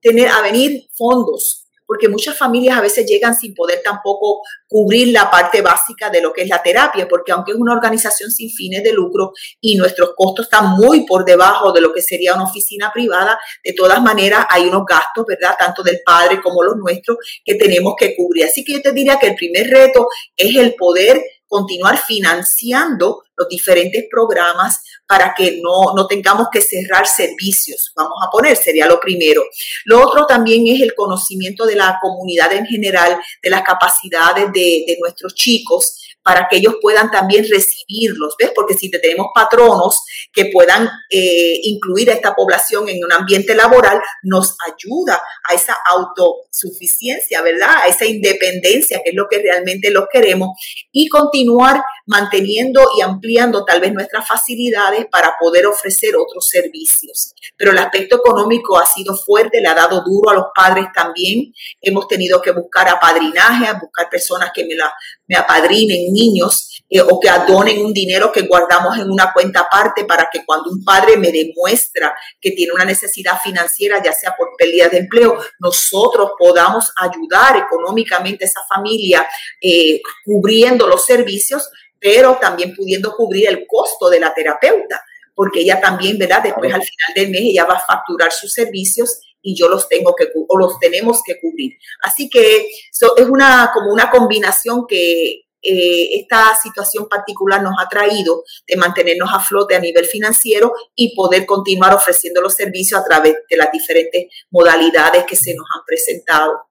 tener 0.00 0.28
a 0.28 0.42
venir 0.42 0.88
fondos 0.92 1.57
porque 1.88 2.06
muchas 2.06 2.36
familias 2.36 2.76
a 2.76 2.82
veces 2.82 3.06
llegan 3.06 3.34
sin 3.34 3.54
poder 3.54 3.80
tampoco 3.82 4.42
cubrir 4.68 5.08
la 5.08 5.30
parte 5.30 5.62
básica 5.62 6.10
de 6.10 6.20
lo 6.20 6.34
que 6.34 6.42
es 6.42 6.48
la 6.48 6.62
terapia, 6.62 7.08
porque 7.08 7.32
aunque 7.32 7.52
es 7.52 7.58
una 7.58 7.72
organización 7.72 8.30
sin 8.30 8.50
fines 8.50 8.82
de 8.82 8.92
lucro 8.92 9.32
y 9.58 9.74
nuestros 9.74 10.10
costos 10.14 10.44
están 10.44 10.76
muy 10.76 11.06
por 11.06 11.24
debajo 11.24 11.72
de 11.72 11.80
lo 11.80 11.94
que 11.94 12.02
sería 12.02 12.34
una 12.34 12.44
oficina 12.44 12.92
privada, 12.92 13.38
de 13.64 13.72
todas 13.72 14.02
maneras 14.02 14.44
hay 14.50 14.66
unos 14.66 14.82
gastos, 14.86 15.24
¿verdad? 15.26 15.56
Tanto 15.58 15.82
del 15.82 16.00
padre 16.04 16.42
como 16.42 16.62
los 16.62 16.76
nuestros 16.76 17.16
que 17.42 17.54
tenemos 17.54 17.94
que 17.98 18.14
cubrir. 18.14 18.44
Así 18.44 18.62
que 18.62 18.74
yo 18.74 18.82
te 18.82 18.92
diría 18.92 19.18
que 19.18 19.28
el 19.28 19.34
primer 19.34 19.68
reto 19.68 20.08
es 20.36 20.54
el 20.56 20.74
poder 20.74 21.22
continuar 21.48 21.98
financiando 21.98 23.24
los 23.36 23.48
diferentes 23.48 24.04
programas 24.10 24.80
para 25.06 25.34
que 25.34 25.60
no, 25.62 25.94
no, 25.96 26.06
tengamos 26.06 26.48
que 26.52 26.60
cerrar 26.60 27.06
servicios, 27.06 27.92
vamos 27.96 28.18
a 28.22 28.30
poner, 28.30 28.56
sería 28.56 28.86
lo 28.86 29.00
primero. 29.00 29.42
Lo 29.84 30.06
otro 30.06 30.26
también 30.26 30.66
es 30.66 30.82
el 30.82 30.94
conocimiento 30.94 31.64
de 31.64 31.76
la 31.76 31.98
comunidad 32.00 32.52
en 32.52 32.66
general, 32.66 33.18
de 33.42 33.50
las 33.50 33.62
capacidades 33.62 34.52
de, 34.52 34.84
de 34.86 34.98
nuestros 35.00 35.34
chicos, 35.34 35.96
para 36.28 36.46
que 36.46 36.58
ellos 36.58 36.74
puedan 36.82 37.10
también 37.10 37.46
recibirlos, 37.50 38.34
¿ves? 38.38 38.52
Porque 38.54 38.74
si 38.74 38.90
tenemos 38.90 39.28
patronos 39.34 40.02
que 40.30 40.50
puedan 40.52 40.86
eh, 41.08 41.60
incluir 41.62 42.10
a 42.10 42.12
esta 42.12 42.34
población 42.34 42.86
en 42.90 43.02
un 43.02 43.10
ambiente 43.10 43.54
laboral, 43.54 43.98
nos 44.24 44.54
ayuda 44.66 45.22
a 45.48 45.54
esa 45.54 45.74
autosuficiencia, 45.88 47.40
¿verdad? 47.40 47.76
A 47.82 47.86
esa 47.86 48.04
independencia, 48.04 49.00
que 49.02 49.08
es 49.08 49.16
lo 49.16 49.26
que 49.26 49.38
realmente 49.38 49.90
los 49.90 50.04
queremos, 50.12 50.50
y 50.92 51.08
continuar 51.08 51.82
manteniendo 52.04 52.82
y 52.98 53.00
ampliando 53.00 53.64
tal 53.64 53.80
vez 53.80 53.94
nuestras 53.94 54.28
facilidades 54.28 55.06
para 55.10 55.34
poder 55.40 55.66
ofrecer 55.66 56.14
otros 56.14 56.46
servicios. 56.46 57.32
Pero 57.56 57.70
el 57.70 57.78
aspecto 57.78 58.16
económico 58.16 58.78
ha 58.78 58.84
sido 58.84 59.16
fuerte, 59.16 59.62
le 59.62 59.68
ha 59.68 59.74
dado 59.74 60.02
duro 60.04 60.28
a 60.28 60.34
los 60.34 60.46
padres 60.54 60.88
también. 60.94 61.54
Hemos 61.80 62.06
tenido 62.06 62.42
que 62.42 62.50
buscar 62.50 62.86
apadrinaje, 62.88 63.72
buscar 63.80 64.10
personas 64.10 64.50
que 64.54 64.66
me, 64.66 64.74
la, 64.74 64.92
me 65.26 65.36
apadrinen 65.36 66.12
niños 66.18 66.82
eh, 66.90 67.00
o 67.00 67.20
que 67.20 67.28
adonen 67.28 67.84
un 67.84 67.92
dinero 67.92 68.32
que 68.32 68.42
guardamos 68.42 68.98
en 68.98 69.10
una 69.10 69.32
cuenta 69.32 69.60
aparte 69.60 70.04
para 70.04 70.28
que 70.32 70.44
cuando 70.44 70.70
un 70.70 70.82
padre 70.82 71.16
me 71.16 71.30
demuestra 71.30 72.14
que 72.40 72.52
tiene 72.52 72.72
una 72.72 72.84
necesidad 72.84 73.38
financiera, 73.40 74.02
ya 74.02 74.12
sea 74.12 74.34
por 74.36 74.50
pérdida 74.56 74.88
de 74.88 74.98
empleo, 74.98 75.38
nosotros 75.60 76.32
podamos 76.38 76.92
ayudar 76.96 77.56
económicamente 77.56 78.44
a 78.44 78.48
esa 78.48 78.62
familia 78.68 79.26
eh, 79.60 80.00
cubriendo 80.24 80.86
los 80.86 81.04
servicios, 81.04 81.68
pero 82.00 82.38
también 82.40 82.74
pudiendo 82.74 83.14
cubrir 83.14 83.48
el 83.48 83.66
costo 83.66 84.08
de 84.08 84.20
la 84.20 84.32
terapeuta 84.32 85.02
porque 85.34 85.60
ella 85.60 85.80
también, 85.80 86.18
¿verdad? 86.18 86.42
Después 86.42 86.74
al 86.74 86.82
final 86.82 87.14
del 87.14 87.30
mes 87.30 87.42
ella 87.44 87.64
va 87.64 87.74
a 87.74 87.86
facturar 87.86 88.32
sus 88.32 88.52
servicios 88.52 89.20
y 89.40 89.54
yo 89.54 89.68
los 89.68 89.88
tengo 89.88 90.12
que 90.16 90.26
o 90.34 90.58
los 90.58 90.80
tenemos 90.80 91.20
que 91.24 91.38
cubrir. 91.38 91.74
Así 92.02 92.28
que 92.28 92.66
es 92.66 93.28
una 93.28 93.70
como 93.72 93.92
una 93.92 94.10
combinación 94.10 94.84
que 94.88 95.47
eh, 95.62 96.20
esta 96.20 96.54
situación 96.54 97.08
particular 97.08 97.62
nos 97.62 97.74
ha 97.80 97.88
traído 97.88 98.44
de 98.66 98.76
mantenernos 98.76 99.30
a 99.32 99.40
flote 99.40 99.74
a 99.74 99.80
nivel 99.80 100.04
financiero 100.04 100.72
y 100.94 101.14
poder 101.16 101.46
continuar 101.46 101.94
ofreciendo 101.94 102.40
los 102.40 102.54
servicios 102.54 103.00
a 103.00 103.04
través 103.04 103.34
de 103.48 103.56
las 103.56 103.72
diferentes 103.72 104.26
modalidades 104.50 105.24
que 105.24 105.36
se 105.36 105.54
nos 105.54 105.66
han 105.74 105.84
presentado. 105.86 106.68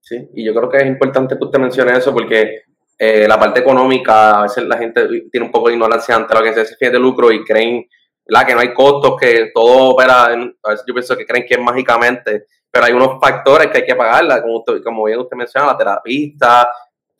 Sí, 0.00 0.28
y 0.34 0.44
yo 0.44 0.54
creo 0.54 0.68
que 0.68 0.78
es 0.78 0.86
importante 0.86 1.36
que 1.38 1.44
usted 1.44 1.58
mencione 1.58 1.96
eso 1.96 2.12
porque 2.12 2.62
eh, 2.98 3.26
la 3.26 3.38
parte 3.38 3.60
económica, 3.60 4.40
a 4.40 4.42
veces 4.42 4.64
la 4.64 4.76
gente 4.76 5.06
tiene 5.30 5.46
un 5.46 5.52
poco 5.52 5.68
de 5.68 5.74
ignorancia 5.74 6.14
ante 6.14 6.34
lo 6.34 6.42
que 6.42 6.52
se 6.52 6.76
fin 6.76 6.92
de 6.92 6.98
lucro 6.98 7.32
y 7.32 7.44
creen 7.44 7.86
la 8.26 8.44
que 8.44 8.54
no 8.54 8.60
hay 8.60 8.72
costos, 8.72 9.16
que 9.18 9.50
todo 9.52 9.90
opera, 9.90 10.26
a 10.26 10.70
veces 10.70 10.84
yo 10.86 10.94
pienso 10.94 11.16
que 11.16 11.26
creen 11.26 11.44
que 11.46 11.54
es 11.54 11.60
mágicamente, 11.60 12.46
pero 12.70 12.86
hay 12.86 12.92
unos 12.92 13.18
factores 13.20 13.68
que 13.68 13.78
hay 13.78 13.84
que 13.84 13.94
pagarla, 13.94 14.40
como, 14.42 14.64
como 14.84 15.04
bien 15.04 15.18
usted 15.18 15.36
menciona, 15.36 15.66
la 15.66 15.76
terapista, 15.76 16.70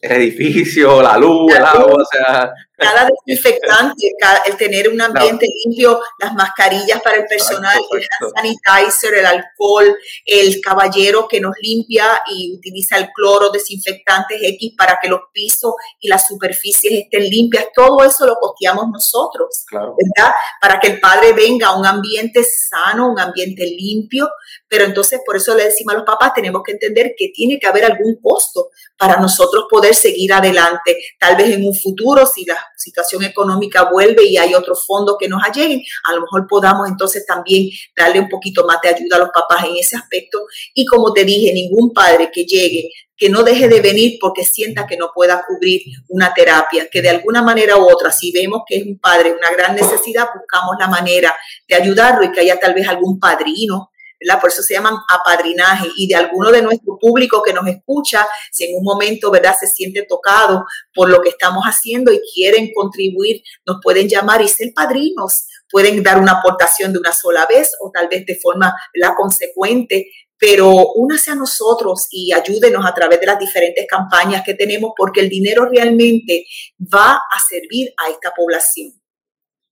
el 0.03 0.13
edificio, 0.13 1.01
la 1.01 1.17
luz, 1.17 1.55
el 1.55 1.65
agua, 1.65 1.95
o 1.95 2.05
sea. 2.05 2.53
Cada 2.83 3.09
desinfectante, 3.27 4.13
el 4.47 4.57
tener 4.57 4.89
un 4.89 5.01
ambiente 5.01 5.47
limpio, 5.65 6.01
las 6.19 6.35
mascarillas 6.35 7.01
para 7.03 7.17
el 7.17 7.27
personal, 7.27 7.81
el 7.93 8.07
sanitizer, 8.35 9.15
el 9.15 9.27
alcohol, 9.27 9.97
el 10.25 10.61
caballero 10.61 11.29
que 11.29 11.41
nos 11.41 11.55
limpia 11.61 12.21
y 12.27 12.55
utiliza 12.57 12.99
el 12.99 13.11
cloro, 13.13 13.51
desinfectantes 13.51 14.39
X 14.43 14.75
para 14.77 14.99
que 15.01 15.09
los 15.09 15.21
pisos 15.33 15.75
y 16.01 16.09
las 16.09 16.27
superficies 16.27 17.05
estén 17.05 17.29
limpias, 17.29 17.67
todo 17.75 18.03
eso 18.05 18.27
lo 18.27 18.37
costeamos 18.37 18.87
nosotros, 18.93 19.65
¿verdad? 19.71 20.33
Para 20.61 20.81
que 20.81 20.89
el 20.89 21.01
padre 21.01 21.33
venga 21.33 21.69
a 21.69 21.79
un 21.79 21.87
ambiente 21.87 22.45
sano, 22.45 23.11
un 23.11 23.21
ambiente 23.21 23.65
limpio, 23.65 24.29
pero 24.69 24.85
entonces 24.85 25.21
por 25.25 25.37
eso 25.37 25.55
le 25.55 25.65
decimos 25.65 25.95
a 25.95 25.99
los 25.99 26.07
papás, 26.07 26.33
tenemos 26.35 26.63
que 26.65 26.73
entender 26.73 27.15
que 27.17 27.29
tiene 27.29 27.59
que 27.59 27.67
haber 27.67 27.85
algún 27.85 28.17
costo 28.23 28.71
para 28.97 29.17
nosotros 29.17 29.65
poder 29.69 29.95
seguir 29.95 30.33
adelante. 30.33 30.97
Tal 31.19 31.37
vez 31.37 31.51
en 31.51 31.67
un 31.67 31.75
futuro, 31.75 32.27
si 32.27 32.45
la 32.45 32.57
situación 32.83 33.23
económica 33.25 33.89
vuelve 33.91 34.25
y 34.25 34.37
hay 34.37 34.55
otros 34.55 34.85
fondos 34.87 35.17
que 35.19 35.29
nos 35.29 35.41
lleguen, 35.55 35.83
a 36.09 36.15
lo 36.15 36.23
mejor 36.23 36.47
podamos 36.49 36.89
entonces 36.89 37.25
también 37.27 37.69
darle 37.97 38.21
un 38.21 38.29
poquito 38.29 38.67
más 38.67 38.79
de 38.83 38.91
ayuda 38.91 39.17
a 39.17 39.21
los 39.21 39.31
papás 39.31 39.65
en 39.65 39.77
ese 39.77 39.97
aspecto. 39.97 40.41
Y 40.75 40.85
como 40.87 41.13
te 41.13 41.25
dije, 41.25 41.53
ningún 41.53 41.93
padre 41.93 42.31
que 42.33 42.45
llegue 42.45 42.91
que 43.23 43.29
no 43.29 43.45
deje 43.45 43.69
de 43.69 43.81
venir 43.81 44.19
porque 44.21 44.45
sienta 44.45 44.85
que 44.85 44.97
no 44.97 45.13
pueda 45.15 45.45
cubrir 45.47 45.83
una 46.09 46.35
terapia, 46.35 46.89
que 46.91 47.01
de 47.01 47.11
alguna 47.11 47.41
manera 47.41 47.77
u 47.77 47.89
otra, 47.89 48.11
si 48.11 48.33
vemos 48.33 48.63
que 48.67 48.79
es 48.79 48.85
un 48.85 48.99
padre, 48.99 49.31
una 49.33 49.49
gran 49.57 49.77
necesidad, 49.77 50.27
buscamos 50.35 50.75
la 50.77 50.89
manera 50.89 51.33
de 51.69 51.77
ayudarlo 51.77 52.25
y 52.25 52.33
que 52.33 52.41
haya 52.41 52.59
tal 52.59 52.75
vez 52.75 52.89
algún 52.89 53.21
padrino 53.21 53.92
por 54.41 54.51
eso 54.51 54.63
se 54.63 54.75
llaman 54.75 54.97
apadrinaje. 55.09 55.89
Y 55.97 56.09
de 56.09 56.15
alguno 56.15 56.51
de 56.51 56.63
nuestro 56.63 56.99
público 56.99 57.43
que 57.43 57.53
nos 57.53 57.67
escucha, 57.67 58.27
si 58.51 58.65
en 58.65 58.79
un 58.79 58.85
momento, 58.85 59.31
¿verdad?, 59.31 59.55
se 59.59 59.67
siente 59.67 60.05
tocado 60.09 60.65
por 60.95 61.11
lo 61.11 61.21
que 61.21 61.31
estamos 61.31 61.65
haciendo 61.65 62.13
y 62.13 62.21
quieren 62.35 62.71
contribuir, 62.75 63.43
nos 63.67 63.79
pueden 63.83 64.09
llamar 64.09 64.43
y 64.43 64.49
ser 64.49 64.73
padrinos. 64.75 65.47
Pueden 65.71 66.03
dar 66.03 66.19
una 66.19 66.33
aportación 66.33 66.93
de 66.93 66.99
una 66.99 67.13
sola 67.13 67.47
vez 67.47 67.73
o 67.81 67.91
tal 67.91 68.09
vez 68.09 68.27
de 68.27 68.39
forma 68.41 68.75
la 68.95 69.15
consecuente, 69.15 70.11
pero 70.39 70.71
únase 70.97 71.31
a 71.31 71.37
nosotros 71.37 72.09
y 72.11 72.33
ayúdenos 72.33 72.85
a 72.85 72.93
través 72.93 73.21
de 73.21 73.27
las 73.27 73.39
diferentes 73.39 73.87
campañas 73.89 74.43
que 74.45 74.55
tenemos 74.55 74.93
porque 74.97 75.21
el 75.21 75.29
dinero 75.29 75.67
realmente 75.67 76.47
va 76.93 77.15
a 77.15 77.39
servir 77.49 77.95
a 77.97 78.11
esta 78.11 78.33
población. 78.37 78.93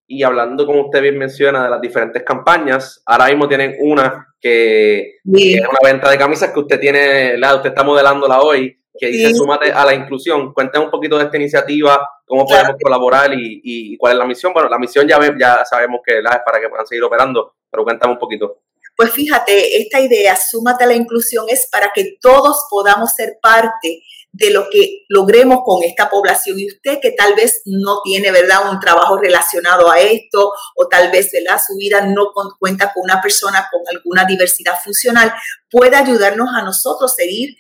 Y 0.07 0.23
hablando, 0.23 0.67
como 0.67 0.87
usted 0.87 1.03
bien 1.03 1.19
menciona, 1.19 1.65
de 1.65 1.71
las 1.71 1.81
diferentes 1.81 2.23
campañas, 2.25 3.03
ahora 3.07 3.27
mismo 3.27 3.49
tienen 3.49 3.77
una 3.81 4.27
que, 4.41 5.19
es 5.33 5.61
una 5.61 5.79
venta 5.83 6.11
de 6.11 6.19
camisas 6.19 6.53
que 6.53 6.61
usted 6.61 6.81
tiene, 6.81 7.37
la 7.37 7.57
usted 7.57 7.71
está 7.71 7.83
modelándola 7.83 8.41
hoy, 8.41 8.79
que 8.99 9.09
dice 9.09 9.35
Súmate 9.35 9.73
a 9.73 9.85
la 9.85 9.95
inclusión. 9.95 10.53
Cuéntame 10.53 10.85
un 10.85 10.91
poquito 10.91 11.17
de 11.19 11.25
esta 11.25 11.37
iniciativa, 11.37 12.07
cómo 12.27 12.47
podemos 12.47 12.77
colaborar 12.83 13.31
y, 13.35 13.97
cuál 13.97 14.13
es 14.13 14.19
la 14.19 14.27
misión. 14.27 14.53
Bueno, 14.53 14.69
la 14.69 14.79
misión 14.79 15.07
ya, 15.07 15.19
ya 15.39 15.65
sabemos 15.65 16.01
que 16.05 16.21
la 16.21 16.31
es 16.31 16.41
para 16.45 16.61
que 16.61 16.69
puedan 16.69 16.87
seguir 16.87 17.05
operando, 17.05 17.55
pero 17.71 17.85
cuéntame 17.85 18.13
un 18.13 18.19
poquito. 18.19 18.59
Pues 18.97 19.13
fíjate, 19.13 19.81
esta 19.81 20.01
idea, 20.01 20.37
Súmate 20.37 20.85
a 20.85 20.87
la 20.87 20.95
inclusión, 20.95 21.47
es 21.49 21.69
para 21.71 21.91
que 21.95 22.17
todos 22.21 22.67
podamos 22.69 23.15
ser 23.15 23.39
parte 23.41 24.03
de 24.33 24.51
lo 24.51 24.69
que 24.71 25.05
logremos 25.09 25.61
con 25.65 25.83
esta 25.83 26.09
población. 26.09 26.59
Y 26.59 26.69
usted 26.69 26.99
que 27.01 27.13
tal 27.13 27.35
vez 27.35 27.63
no 27.65 28.01
tiene, 28.05 28.31
¿verdad?, 28.31 28.71
un 28.71 28.81
trabajo 28.81 29.19
relacionado 29.19 29.91
a 29.91 30.01
esto 30.01 30.53
o 30.77 30.89
tal 30.89 31.11
vez, 31.11 31.31
¿verdad?, 31.33 31.61
su 31.67 31.77
vida 31.77 32.07
no 32.07 32.33
cuenta 32.59 32.93
con 32.93 33.05
una 33.05 33.21
persona 33.21 33.69
con 33.71 33.83
alguna 33.95 34.25
diversidad 34.25 34.79
funcional, 34.83 35.33
puede 35.71 35.97
ayudarnos 35.97 36.49
a 36.55 36.63
nosotros 36.63 37.13
a 37.13 37.15
seguir 37.15 37.57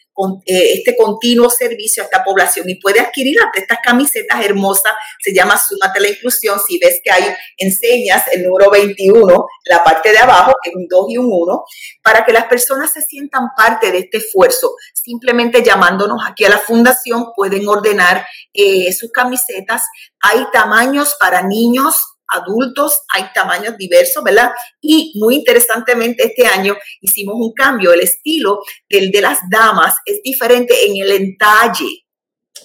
eh, 0.46 0.74
este 0.74 0.96
continuo 0.96 1.50
servicio 1.50 2.02
a 2.02 2.06
esta 2.06 2.22
población 2.24 2.68
y 2.68 2.76
puede 2.76 3.00
adquirir 3.00 3.36
estas 3.54 3.78
camisetas 3.82 4.44
hermosas, 4.44 4.92
se 5.20 5.34
llama 5.34 5.58
Súmate 5.58 6.00
la 6.00 6.08
Inclusión, 6.08 6.58
si 6.66 6.78
ves 6.78 7.00
que 7.02 7.10
hay 7.10 7.24
enseñas 7.56 8.24
el 8.32 8.42
número 8.42 8.70
21, 8.70 9.46
la 9.66 9.84
parte 9.84 10.12
de 10.12 10.18
abajo, 10.18 10.52
es 10.64 10.74
un 10.74 10.86
2 10.88 11.06
y 11.10 11.18
un 11.18 11.28
1, 11.30 11.64
para 12.02 12.24
que 12.24 12.32
las 12.32 12.46
personas 12.46 12.92
se 12.92 13.02
sientan 13.02 13.48
parte 13.56 13.90
de 13.92 13.98
este 13.98 14.18
esfuerzo. 14.18 14.74
Simplemente 14.94 15.62
llamándonos 15.62 16.20
aquí 16.26 16.44
a 16.44 16.50
la 16.50 16.58
fundación 16.58 17.32
pueden 17.34 17.68
ordenar 17.68 18.26
eh, 18.52 18.92
sus 18.92 19.10
camisetas. 19.10 19.84
Hay 20.20 20.44
tamaños 20.52 21.16
para 21.18 21.42
niños, 21.42 21.96
adultos, 22.30 23.02
hay 23.08 23.24
tamaños 23.34 23.76
diversos, 23.76 24.22
¿verdad? 24.22 24.52
Y 24.80 25.12
muy 25.16 25.36
interesantemente 25.36 26.24
este 26.24 26.46
año 26.46 26.76
hicimos 27.00 27.34
un 27.38 27.52
cambio, 27.52 27.92
el 27.92 28.00
estilo 28.00 28.60
del 28.88 29.10
de 29.10 29.20
las 29.20 29.38
damas 29.50 29.96
es 30.04 30.22
diferente 30.22 30.86
en 30.86 31.02
el 31.02 31.10
entalle. 31.12 32.04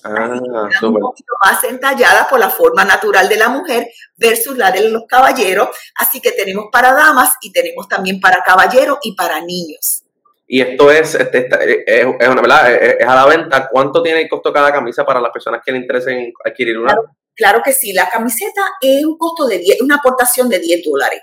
Ah, 0.03 0.39
un 0.83 0.99
poquito 0.99 1.33
más 1.43 1.63
entallada 1.63 2.27
por 2.29 2.39
la 2.39 2.49
forma 2.49 2.85
natural 2.85 3.27
de 3.27 3.37
la 3.37 3.49
mujer 3.49 3.87
versus 4.15 4.55
la 4.55 4.71
de 4.71 4.89
los 4.89 5.03
caballeros. 5.07 5.69
Así 5.95 6.21
que 6.21 6.31
tenemos 6.31 6.65
para 6.71 6.93
damas 6.93 7.33
y 7.41 7.51
tenemos 7.51 7.87
también 7.87 8.19
para 8.19 8.43
caballeros 8.43 8.99
y 9.01 9.15
para 9.15 9.41
niños. 9.41 10.03
Y 10.47 10.61
esto 10.61 10.91
es, 10.91 11.15
este, 11.15 11.49
es, 11.87 12.05
una, 12.05 12.41
¿verdad? 12.41 12.71
Es, 12.71 13.07
a 13.07 13.15
la 13.15 13.25
venta. 13.25 13.67
¿Cuánto 13.67 14.03
tiene 14.03 14.21
el 14.21 14.29
costo 14.29 14.53
cada 14.53 14.71
camisa 14.71 15.03
para 15.03 15.19
las 15.19 15.31
personas 15.31 15.61
que 15.65 15.71
le 15.71 15.79
interesen 15.79 16.31
adquirir 16.45 16.77
una? 16.77 16.93
Claro 16.93 17.15
que 17.63 17.73
sí, 17.73 17.93
la 17.93 18.09
camiseta 18.09 18.61
es 18.81 19.05
un 19.05 19.17
costo 19.17 19.47
de 19.47 19.59
10, 19.59 19.81
una 19.81 19.95
aportación 19.95 20.49
de 20.49 20.59
10 20.59 20.83
dólares. 20.83 21.21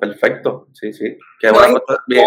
Perfecto, 0.00 0.68
sí, 0.72 0.92
sí. 0.92 1.16
Qué 1.38 1.50
bueno, 1.50 1.80
bien, 2.06 2.26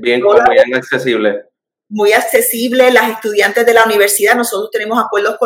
bien, 0.00 0.22
bien 0.50 0.74
accesible 0.74 1.53
muy 1.88 2.12
accesible. 2.12 2.90
Las 2.90 3.10
estudiantes 3.10 3.64
de 3.66 3.74
la 3.74 3.84
universidad, 3.84 4.34
nosotros 4.34 4.70
tenemos 4.72 5.02
acuerdos 5.02 5.36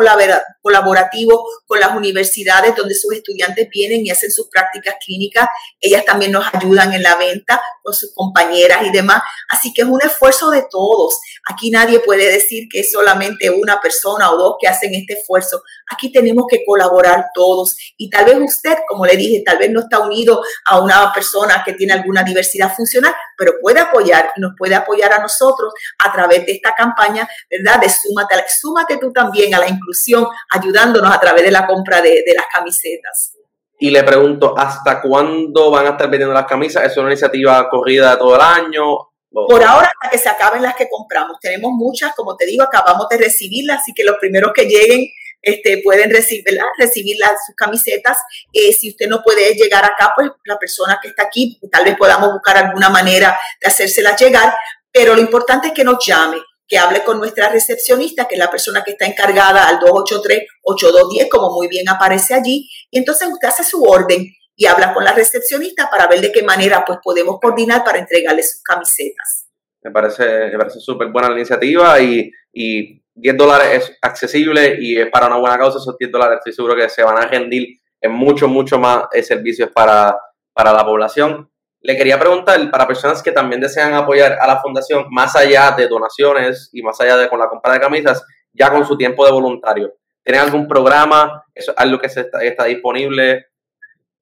colaborativos 0.61 1.41
con 1.65 1.79
las 1.79 1.95
universidades 1.95 2.75
donde 2.75 2.95
sus 2.95 3.13
estudiantes 3.13 3.67
vienen 3.69 4.05
y 4.05 4.09
hacen 4.09 4.31
sus 4.31 4.47
prácticas 4.49 4.95
clínicas. 5.05 5.47
Ellas 5.79 6.05
también 6.05 6.31
nos 6.31 6.45
ayudan 6.53 6.93
en 6.93 7.03
la 7.03 7.15
venta 7.15 7.61
con 7.83 7.93
sus 7.93 8.13
compañeras 8.13 8.79
y 8.85 8.91
demás. 8.91 9.21
Así 9.49 9.73
que 9.73 9.81
es 9.81 9.87
un 9.87 10.01
esfuerzo 10.01 10.49
de 10.49 10.65
todos. 10.69 11.19
Aquí 11.51 11.71
nadie 11.71 11.99
puede 11.99 12.31
decir 12.31 12.67
que 12.71 12.81
es 12.81 12.91
solamente 12.91 13.49
una 13.49 13.79
persona 13.81 14.31
o 14.31 14.37
dos 14.37 14.55
que 14.59 14.67
hacen 14.67 14.93
este 14.93 15.13
esfuerzo. 15.13 15.61
Aquí 15.91 16.11
tenemos 16.11 16.45
que 16.49 16.63
colaborar 16.65 17.27
todos. 17.33 17.75
Y 17.97 18.09
tal 18.09 18.25
vez 18.25 18.37
usted, 18.39 18.77
como 18.87 19.05
le 19.05 19.15
dije, 19.17 19.43
tal 19.45 19.57
vez 19.57 19.69
no 19.71 19.81
está 19.81 19.99
unido 19.99 20.41
a 20.65 20.79
una 20.79 21.11
persona 21.13 21.63
que 21.65 21.73
tiene 21.73 21.93
alguna 21.93 22.23
diversidad 22.23 22.73
funcional, 22.75 23.13
pero 23.39 23.53
puede 23.61 23.79
apoyar 23.79 24.31
y 24.35 24.41
nos 24.41 24.51
puede 24.57 24.75
apoyar 24.75 25.13
a 25.13 25.19
nosotros 25.19 25.73
a 25.97 26.11
través 26.11 26.45
de 26.45 26.51
esta 26.51 26.73
campaña, 26.73 27.27
¿verdad? 27.49 27.79
De 27.79 27.89
súmate, 27.89 28.35
súmate 28.61 28.97
tú 28.97 29.13
también 29.13 29.55
a 29.55 29.59
la 29.59 29.69
inclusión, 29.69 30.27
ayudándonos 30.51 31.15
a 31.15 31.19
través 31.19 31.43
de 31.43 31.51
la 31.51 31.65
compra 31.65 32.01
de, 32.01 32.23
las 32.35 32.45
camisetas. 32.53 33.33
Y 33.79 33.89
le 33.91 34.03
pregunto, 34.03 34.53
¿hasta 34.57 35.01
cuándo 35.01 35.71
van 35.71 35.87
a 35.87 35.89
estar 35.91 36.09
vendiendo 36.09 36.33
las 36.33 36.45
camisas? 36.45 36.83
¿Es 36.83 36.97
una 36.97 37.07
iniciativa 37.07 37.69
corrida 37.69 38.19
todo 38.19 38.35
el 38.35 38.41
año? 38.41 38.83
Por 39.31 39.63
ahora, 39.63 39.87
hasta 39.87 40.11
que 40.11 40.17
se 40.17 40.27
acaben 40.27 40.61
las 40.61 40.75
que 40.75 40.89
compramos. 40.89 41.37
Tenemos 41.39 41.71
muchas, 41.71 42.13
como 42.15 42.35
te 42.35 42.45
digo, 42.45 42.63
acabamos 42.63 43.07
de 43.09 43.17
recibirlas, 43.19 43.79
así 43.79 43.93
que 43.93 44.03
los 44.03 44.17
primeros 44.17 44.51
que 44.53 44.65
lleguen 44.65 45.07
este, 45.41 45.81
pueden 45.83 46.11
recibir, 46.11 46.43
recibir 46.77 47.17
las, 47.19 47.45
sus 47.45 47.55
camisetas. 47.55 48.17
Eh, 48.51 48.73
si 48.73 48.89
usted 48.89 49.07
no 49.07 49.21
puede 49.23 49.53
llegar 49.53 49.85
acá, 49.85 50.13
pues 50.15 50.29
la 50.45 50.57
persona 50.57 50.99
que 51.01 51.09
está 51.09 51.23
aquí, 51.23 51.59
tal 51.71 51.85
vez 51.85 51.95
podamos 51.97 52.33
buscar 52.33 52.57
alguna 52.57 52.89
manera 52.89 53.37
de 53.61 53.67
hacérselas 53.67 54.19
llegar, 54.19 54.53
pero 54.91 55.15
lo 55.15 55.21
importante 55.21 55.67
es 55.67 55.73
que 55.73 55.83
nos 55.83 56.05
llame, 56.05 56.37
que 56.67 56.77
hable 56.77 57.03
con 57.03 57.17
nuestra 57.17 57.49
recepcionista, 57.49 58.27
que 58.27 58.35
es 58.35 58.39
la 58.39 58.51
persona 58.51 58.83
que 58.83 58.91
está 58.91 59.05
encargada 59.05 59.67
al 59.67 59.79
283-8210, 59.79 61.29
como 61.29 61.51
muy 61.51 61.67
bien 61.67 61.89
aparece 61.89 62.33
allí, 62.33 62.69
y 62.91 62.99
entonces 62.99 63.27
usted 63.27 63.47
hace 63.47 63.63
su 63.63 63.83
orden 63.83 64.27
y 64.55 64.65
habla 64.65 64.93
con 64.93 65.03
la 65.03 65.13
recepcionista 65.13 65.89
para 65.89 66.05
ver 66.07 66.19
de 66.19 66.31
qué 66.31 66.43
manera 66.43 66.83
pues 66.85 66.99
podemos 67.01 67.39
coordinar 67.39 67.83
para 67.83 67.97
entregarle 67.97 68.43
sus 68.43 68.61
camisetas. 68.61 69.47
Me 69.81 69.89
parece, 69.89 70.49
me 70.51 70.57
parece 70.57 70.81
súper 70.81 71.07
buena 71.07 71.29
la 71.29 71.37
iniciativa 71.37 71.99
y, 72.01 72.29
y 72.51 73.01
10 73.21 73.37
dólares 73.37 73.67
es 73.71 73.97
accesible 74.01 74.77
y 74.79 74.97
es 74.97 75.09
para 75.09 75.27
una 75.27 75.37
buena 75.37 75.57
causa, 75.57 75.77
esos 75.77 75.97
10 75.97 76.11
dólares 76.11 76.37
estoy 76.37 76.53
seguro 76.53 76.75
que 76.75 76.89
se 76.89 77.03
van 77.03 77.17
a 77.17 77.27
rendir 77.27 77.79
en 78.01 78.11
mucho, 78.11 78.47
mucho 78.47 78.79
más 78.79 79.05
servicios 79.23 79.69
para, 79.71 80.17
para 80.53 80.73
la 80.73 80.85
población. 80.85 81.49
Le 81.81 81.95
quería 81.97 82.19
preguntar, 82.19 82.69
para 82.71 82.87
personas 82.87 83.23
que 83.23 83.31
también 83.31 83.61
desean 83.61 83.93
apoyar 83.93 84.37
a 84.39 84.47
la 84.47 84.61
fundación, 84.61 85.05
más 85.09 85.35
allá 85.35 85.71
de 85.71 85.87
donaciones 85.87 86.69
y 86.73 86.81
más 86.81 86.99
allá 86.99 87.17
de 87.17 87.29
con 87.29 87.39
la 87.39 87.47
compra 87.47 87.73
de 87.73 87.79
camisas, 87.79 88.23
ya 88.53 88.69
con 88.71 88.85
su 88.85 88.97
tiempo 88.97 89.25
de 89.25 89.31
voluntario, 89.31 89.93
¿tienen 90.23 90.41
algún 90.41 90.67
programa? 90.67 91.43
¿Eso 91.53 91.71
es 91.71 91.77
algo 91.77 91.99
que 91.99 92.07
está, 92.07 92.43
está 92.43 92.65
disponible? 92.65 93.47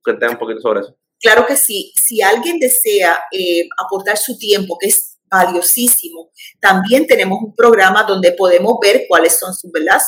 Cuéntame 0.03 0.33
un 0.33 0.39
poquito 0.39 0.61
sobre 0.61 0.81
eso. 0.81 0.95
Claro 1.19 1.45
que 1.45 1.55
sí. 1.55 1.91
Si 1.95 2.21
alguien 2.21 2.59
desea 2.59 3.19
eh, 3.31 3.67
aportar 3.83 4.17
su 4.17 4.37
tiempo, 4.37 4.77
que 4.79 4.87
es 4.87 5.16
valiosísimo. 5.29 6.29
También 6.59 7.05
tenemos 7.07 7.39
un 7.41 7.55
programa 7.55 8.03
donde 8.03 8.31
podemos 8.31 8.77
ver 8.81 9.05
cuáles 9.07 9.37
son 9.37 9.53
sus, 9.53 9.71
¿verdad? 9.71 9.99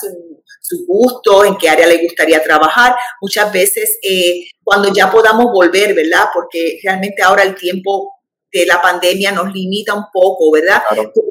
Su, 0.62 0.86
gustos, 0.88 1.46
en 1.48 1.58
qué 1.58 1.68
área 1.68 1.88
le 1.88 2.04
gustaría 2.04 2.44
trabajar. 2.44 2.96
Muchas 3.22 3.52
veces 3.52 3.98
eh, 4.04 4.46
cuando 4.64 4.94
ya 4.94 5.10
podamos 5.10 5.46
volver, 5.52 5.96
¿verdad? 5.96 6.26
Porque 6.32 6.80
realmente 6.84 7.24
ahora 7.24 7.42
el 7.44 7.56
tiempo 7.56 8.19
de 8.52 8.66
la 8.66 8.82
pandemia 8.82 9.32
nos 9.32 9.54
limita 9.54 9.94
un 9.94 10.06
poco, 10.12 10.52
¿verdad? 10.52 10.82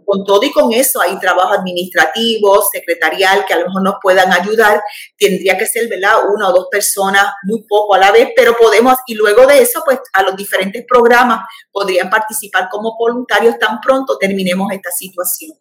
Con 0.04 0.24
todo 0.24 0.42
y 0.44 0.50
con 0.50 0.72
eso 0.72 1.00
hay 1.00 1.18
trabajo 1.18 1.52
administrativo, 1.54 2.62
secretarial, 2.72 3.44
que 3.46 3.54
a 3.54 3.58
lo 3.58 3.66
mejor 3.66 3.82
nos 3.82 3.94
puedan 4.00 4.32
ayudar. 4.32 4.80
Tendría 5.16 5.58
que 5.58 5.66
ser, 5.66 5.88
¿verdad? 5.88 6.12
Una 6.32 6.48
o 6.48 6.52
dos 6.52 6.68
personas, 6.70 7.26
muy 7.44 7.64
poco 7.68 7.94
a 7.94 7.98
la 7.98 8.12
vez, 8.12 8.30
pero 8.36 8.56
podemos, 8.56 8.96
y 9.06 9.14
luego 9.14 9.46
de 9.46 9.60
eso, 9.60 9.82
pues 9.84 9.98
a 10.12 10.22
los 10.22 10.36
diferentes 10.36 10.84
programas 10.86 11.46
podrían 11.72 12.08
participar 12.08 12.68
como 12.70 12.96
voluntarios 12.96 13.58
tan 13.58 13.80
pronto 13.80 14.16
terminemos 14.18 14.72
esta 14.72 14.90
situación. 14.90 15.52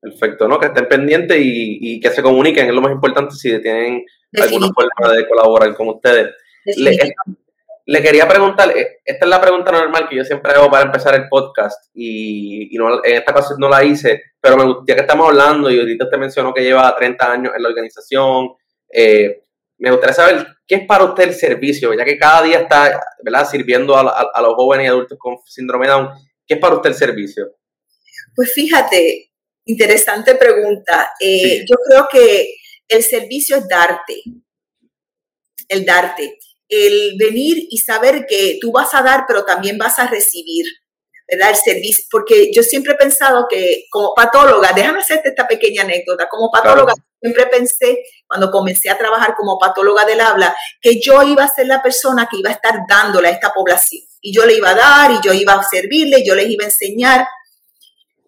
Perfecto, 0.00 0.48
¿no? 0.48 0.58
Que 0.58 0.66
estén 0.66 0.88
pendientes 0.88 1.36
y, 1.40 2.00
que 2.00 2.10
se 2.10 2.22
comuniquen, 2.22 2.68
es 2.68 2.74
lo 2.74 2.80
más 2.80 2.92
importante 2.92 3.34
si 3.34 3.60
tienen 3.60 4.04
alguna 4.32 4.68
forma 4.74 5.14
de 5.14 5.28
colaborar 5.28 5.74
con 5.74 5.88
ustedes. 5.88 6.34
Le 6.64 7.14
quería 8.02 8.28
preguntar, 8.28 8.70
eh, 8.76 9.00
esta 9.04 9.24
es 9.24 9.28
la 9.28 9.40
pregunta 9.40 9.72
normal 9.72 10.08
que 10.08 10.14
yo 10.14 10.24
siempre 10.24 10.52
hago 10.52 10.70
para 10.70 10.84
empezar 10.84 11.12
el 11.16 11.28
podcast 11.28 11.90
y, 11.92 12.76
en 12.76 13.16
esta 13.16 13.32
ocasión 13.32 13.58
no 13.58 13.68
la 13.68 13.82
hice, 13.82 14.22
pero 14.40 14.56
me, 14.56 14.64
ya 14.86 14.94
que 14.94 15.00
estamos 15.00 15.26
hablando 15.26 15.68
y 15.68 15.78
ahorita 15.80 16.04
usted 16.04 16.18
mencionó 16.18 16.54
que 16.54 16.62
lleva 16.62 16.94
30 16.94 17.32
años 17.32 17.52
en 17.56 17.62
la 17.62 17.68
organización, 17.68 18.50
eh, 18.92 19.42
me 19.78 19.90
gustaría 19.90 20.14
saber 20.14 20.46
qué 20.68 20.76
es 20.76 20.86
para 20.86 21.02
usted 21.02 21.24
el 21.24 21.34
servicio, 21.34 21.92
ya 21.92 22.04
que 22.04 22.16
cada 22.16 22.44
día 22.44 22.60
está 22.60 23.00
¿verdad? 23.24 23.48
sirviendo 23.48 23.96
a, 23.96 24.40
los 24.40 24.54
jóvenes 24.54 24.86
y 24.86 24.88
adultos 24.88 25.18
con 25.18 25.38
síndrome 25.44 25.88
Down, 25.88 26.10
¿qué 26.46 26.54
es 26.54 26.60
para 26.60 26.76
usted 26.76 26.90
el 26.90 26.96
servicio? 26.96 27.56
Pues 28.36 28.52
fíjate, 28.52 29.32
interesante 29.64 30.36
pregunta. 30.36 31.10
Eh, 31.18 31.64
yo 31.68 31.76
creo 31.88 32.06
que 32.08 32.54
el 32.86 33.02
servicio 33.02 33.56
es 33.56 33.66
darte, 33.66 34.22
el 35.68 35.84
darte 35.84 36.38
el 36.70 37.16
venir 37.18 37.66
y 37.70 37.78
saber 37.78 38.26
que 38.26 38.58
tú 38.60 38.72
vas 38.72 38.94
a 38.94 39.02
dar, 39.02 39.24
pero 39.28 39.44
también 39.44 39.76
vas 39.76 39.98
a 39.98 40.06
recibir, 40.06 40.64
¿verdad? 41.28 41.50
El 41.50 41.56
servicio, 41.56 42.04
porque 42.10 42.50
yo 42.54 42.62
siempre 42.62 42.94
he 42.94 42.96
pensado 42.96 43.46
que 43.50 43.84
como 43.90 44.14
patóloga, 44.14 44.72
déjame 44.72 45.00
hacerte 45.00 45.28
esta 45.28 45.46
pequeña 45.46 45.82
anécdota, 45.82 46.28
como 46.28 46.50
patóloga 46.50 46.94
siempre 47.20 47.46
pensé, 47.46 48.02
cuando 48.26 48.50
comencé 48.50 48.88
a 48.88 48.98
trabajar 48.98 49.34
como 49.36 49.58
patóloga 49.58 50.04
del 50.04 50.20
habla, 50.20 50.56
que 50.80 51.00
yo 51.00 51.22
iba 51.22 51.44
a 51.44 51.52
ser 51.52 51.66
la 51.66 51.82
persona 51.82 52.28
que 52.30 52.38
iba 52.38 52.50
a 52.50 52.54
estar 52.54 52.80
dándole 52.88 53.28
a 53.28 53.32
esta 53.32 53.52
población. 53.52 54.02
Y 54.20 54.34
yo 54.34 54.46
le 54.46 54.54
iba 54.54 54.70
a 54.70 54.74
dar, 54.74 55.10
y 55.12 55.20
yo 55.22 55.32
iba 55.32 55.54
a 55.54 55.62
servirle, 55.62 56.20
y 56.20 56.26
yo 56.26 56.34
les 56.34 56.48
iba 56.48 56.64
a 56.64 56.68
enseñar. 56.68 57.26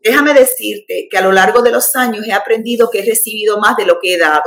Déjame 0.02 0.34
decirte 0.34 1.08
que 1.10 1.18
a 1.18 1.22
lo 1.22 1.32
largo 1.32 1.62
de 1.62 1.70
los 1.70 1.94
años 1.96 2.26
he 2.26 2.32
aprendido 2.32 2.90
que 2.90 3.00
he 3.00 3.06
recibido 3.06 3.58
más 3.58 3.76
de 3.76 3.86
lo 3.86 3.98
que 4.00 4.14
he 4.14 4.18
dado. 4.18 4.42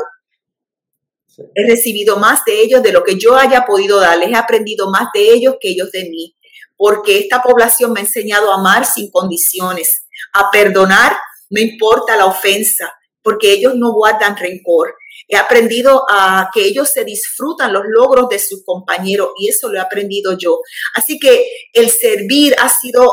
He 1.53 1.67
recibido 1.67 2.17
más 2.17 2.43
de 2.45 2.61
ellos 2.61 2.81
de 2.81 2.91
lo 2.91 3.03
que 3.03 3.17
yo 3.17 3.35
haya 3.35 3.65
podido 3.65 3.99
darles. 3.99 4.29
He 4.29 4.35
aprendido 4.35 4.89
más 4.89 5.09
de 5.13 5.31
ellos 5.31 5.55
que 5.59 5.69
ellos 5.69 5.91
de 5.91 6.09
mí. 6.09 6.35
Porque 6.77 7.19
esta 7.19 7.41
población 7.41 7.93
me 7.93 8.01
ha 8.01 8.03
enseñado 8.03 8.51
a 8.51 8.55
amar 8.55 8.85
sin 8.85 9.09
condiciones, 9.09 10.07
a 10.33 10.51
perdonar, 10.51 11.15
no 11.49 11.61
importa 11.61 12.17
la 12.17 12.25
ofensa, 12.25 12.93
porque 13.21 13.51
ellos 13.51 13.73
no 13.75 13.93
guardan 13.93 14.35
rencor. 14.35 14.95
He 15.27 15.37
aprendido 15.37 16.05
a 16.09 16.49
que 16.53 16.65
ellos 16.65 16.91
se 16.91 17.03
disfrutan 17.03 17.73
los 17.73 17.83
logros 17.87 18.29
de 18.29 18.39
sus 18.39 18.63
compañeros 18.63 19.29
y 19.39 19.49
eso 19.49 19.69
lo 19.69 19.77
he 19.77 19.81
aprendido 19.81 20.37
yo. 20.37 20.59
Así 20.93 21.17
que 21.17 21.47
el 21.73 21.89
servir 21.89 22.55
ha 22.59 22.69
sido 22.69 23.11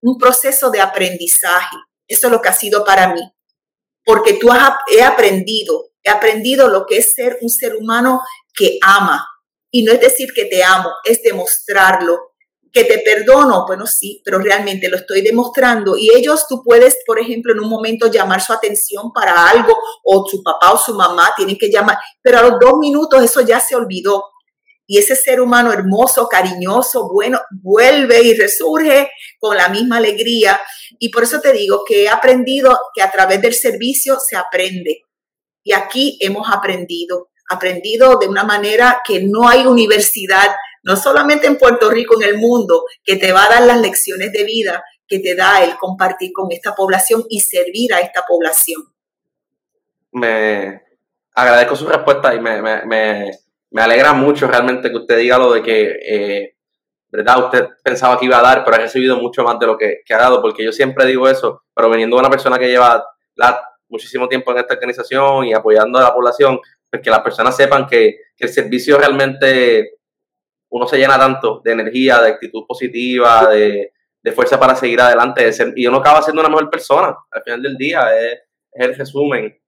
un 0.00 0.16
proceso 0.16 0.70
de 0.70 0.80
aprendizaje. 0.80 1.76
Eso 2.08 2.28
es 2.28 2.32
lo 2.32 2.40
que 2.40 2.48
ha 2.48 2.54
sido 2.54 2.84
para 2.84 3.12
mí. 3.12 3.20
Porque 4.04 4.34
tú 4.34 4.50
has, 4.50 4.72
he 4.90 5.02
aprendido 5.02 5.89
He 6.02 6.10
aprendido 6.10 6.68
lo 6.68 6.86
que 6.86 6.98
es 6.98 7.12
ser 7.14 7.38
un 7.40 7.50
ser 7.50 7.76
humano 7.76 8.22
que 8.54 8.78
ama. 8.82 9.26
Y 9.70 9.82
no 9.82 9.92
es 9.92 10.00
decir 10.00 10.32
que 10.34 10.46
te 10.46 10.64
amo, 10.64 10.90
es 11.04 11.22
demostrarlo. 11.22 12.18
Que 12.72 12.84
te 12.84 12.98
perdono, 12.98 13.64
bueno, 13.66 13.84
sí, 13.84 14.22
pero 14.24 14.38
realmente 14.38 14.88
lo 14.88 14.96
estoy 14.96 15.22
demostrando. 15.22 15.96
Y 15.96 16.10
ellos, 16.14 16.46
tú 16.48 16.62
puedes, 16.64 16.98
por 17.04 17.18
ejemplo, 17.18 17.52
en 17.52 17.60
un 17.60 17.68
momento 17.68 18.06
llamar 18.06 18.40
su 18.40 18.52
atención 18.52 19.12
para 19.12 19.48
algo, 19.48 19.76
o 20.04 20.24
su 20.28 20.40
papá 20.42 20.72
o 20.72 20.78
su 20.78 20.94
mamá 20.94 21.32
tienen 21.36 21.58
que 21.58 21.68
llamar, 21.68 21.98
pero 22.22 22.38
a 22.38 22.42
los 22.42 22.60
dos 22.60 22.74
minutos 22.78 23.24
eso 23.24 23.40
ya 23.40 23.58
se 23.58 23.74
olvidó. 23.74 24.24
Y 24.86 24.98
ese 24.98 25.14
ser 25.14 25.40
humano 25.40 25.72
hermoso, 25.72 26.28
cariñoso, 26.28 27.08
bueno, 27.12 27.40
vuelve 27.62 28.22
y 28.22 28.34
resurge 28.34 29.08
con 29.38 29.56
la 29.56 29.68
misma 29.68 29.98
alegría. 29.98 30.60
Y 30.98 31.10
por 31.10 31.24
eso 31.24 31.40
te 31.40 31.52
digo 31.52 31.84
que 31.86 32.04
he 32.04 32.08
aprendido 32.08 32.76
que 32.92 33.02
a 33.02 33.10
través 33.10 33.40
del 33.40 33.54
servicio 33.54 34.18
se 34.18 34.36
aprende. 34.36 35.04
Y 35.62 35.72
aquí 35.72 36.18
hemos 36.20 36.50
aprendido, 36.50 37.30
aprendido 37.48 38.18
de 38.18 38.28
una 38.28 38.44
manera 38.44 39.02
que 39.06 39.22
no 39.22 39.48
hay 39.48 39.66
universidad, 39.66 40.48
no 40.82 40.96
solamente 40.96 41.46
en 41.46 41.58
Puerto 41.58 41.90
Rico, 41.90 42.20
en 42.20 42.28
el 42.28 42.38
mundo, 42.38 42.84
que 43.04 43.16
te 43.16 43.32
va 43.32 43.44
a 43.44 43.48
dar 43.48 43.62
las 43.66 43.80
lecciones 43.80 44.32
de 44.32 44.44
vida 44.44 44.82
que 45.10 45.18
te 45.18 45.34
da 45.34 45.62
el 45.64 45.76
compartir 45.76 46.30
con 46.32 46.50
esta 46.52 46.72
población 46.74 47.24
y 47.28 47.40
servir 47.40 47.92
a 47.92 47.98
esta 47.98 48.24
población. 48.26 48.80
Me 50.12 50.82
agradezco 51.34 51.74
su 51.74 51.86
respuesta 51.88 52.32
y 52.32 52.40
me, 52.40 52.62
me, 52.62 52.86
me, 52.86 53.82
alegra 53.82 54.12
mucho 54.12 54.46
realmente 54.46 54.88
que 54.88 54.96
usted 54.96 55.18
diga 55.18 55.36
lo 55.36 55.52
de 55.52 55.62
que, 55.62 55.98
eh, 56.06 56.54
¿verdad? 57.08 57.44
Usted 57.44 57.68
pensaba 57.82 58.18
que 58.18 58.26
iba 58.26 58.38
a 58.38 58.42
dar, 58.42 58.64
pero 58.64 58.76
ha 58.76 58.80
recibido 58.80 59.16
mucho 59.16 59.42
más 59.42 59.58
de 59.58 59.66
lo 59.66 59.76
que, 59.76 60.02
que 60.06 60.14
ha 60.14 60.18
dado, 60.18 60.40
porque 60.40 60.64
yo 60.64 60.70
siempre 60.70 61.04
digo 61.06 61.28
eso, 61.28 61.64
pero 61.74 61.90
veniendo 61.90 62.14
de 62.14 62.20
una 62.20 62.30
persona 62.30 62.56
que 62.56 62.68
lleva 62.68 63.04
la 63.34 63.60
muchísimo 63.90 64.28
tiempo 64.28 64.52
en 64.52 64.58
esta 64.58 64.74
organización 64.74 65.44
y 65.44 65.52
apoyando 65.52 65.98
a 65.98 66.02
la 66.02 66.14
población, 66.14 66.58
pues 66.88 67.02
que 67.02 67.10
las 67.10 67.20
personas 67.20 67.56
sepan 67.56 67.86
que, 67.86 68.16
el 68.38 68.48
servicio 68.48 68.96
realmente 68.96 69.98
uno 70.70 70.86
se 70.86 70.96
llena 70.96 71.18
tanto 71.18 71.60
de 71.62 71.72
energía, 71.72 72.22
de 72.22 72.30
actitud 72.30 72.64
positiva, 72.66 73.50
de, 73.50 73.92
fuerza 74.34 74.58
para 74.58 74.74
seguir 74.74 75.00
adelante 75.00 75.50
y 75.76 75.86
uno 75.86 75.98
acaba 75.98 76.22
siendo 76.22 76.40
una 76.40 76.48
mejor 76.48 76.70
persona 76.70 77.14
al 77.30 77.42
final 77.42 77.62
del 77.62 77.76
día, 77.76 78.16
es, 78.16 78.40
el 78.72 78.94
resumen. 78.94 79.60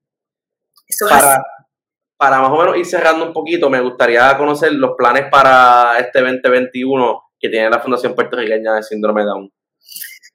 para, 1.10 1.44
para 2.16 2.40
más 2.40 2.50
o 2.50 2.56
menos 2.56 2.76
ir 2.76 2.86
cerrando 2.86 3.26
un 3.26 3.32
poquito, 3.32 3.68
me 3.68 3.80
gustaría 3.80 4.38
conocer 4.38 4.72
los 4.72 4.92
planes 4.96 5.24
para 5.30 5.98
este 5.98 6.20
2021 6.20 7.22
que 7.38 7.48
tiene 7.48 7.68
la 7.68 7.80
Fundación 7.80 8.14
Puertorriqueña 8.14 8.74
de 8.74 8.82
Síndrome 8.84 9.24
Down. 9.24 9.52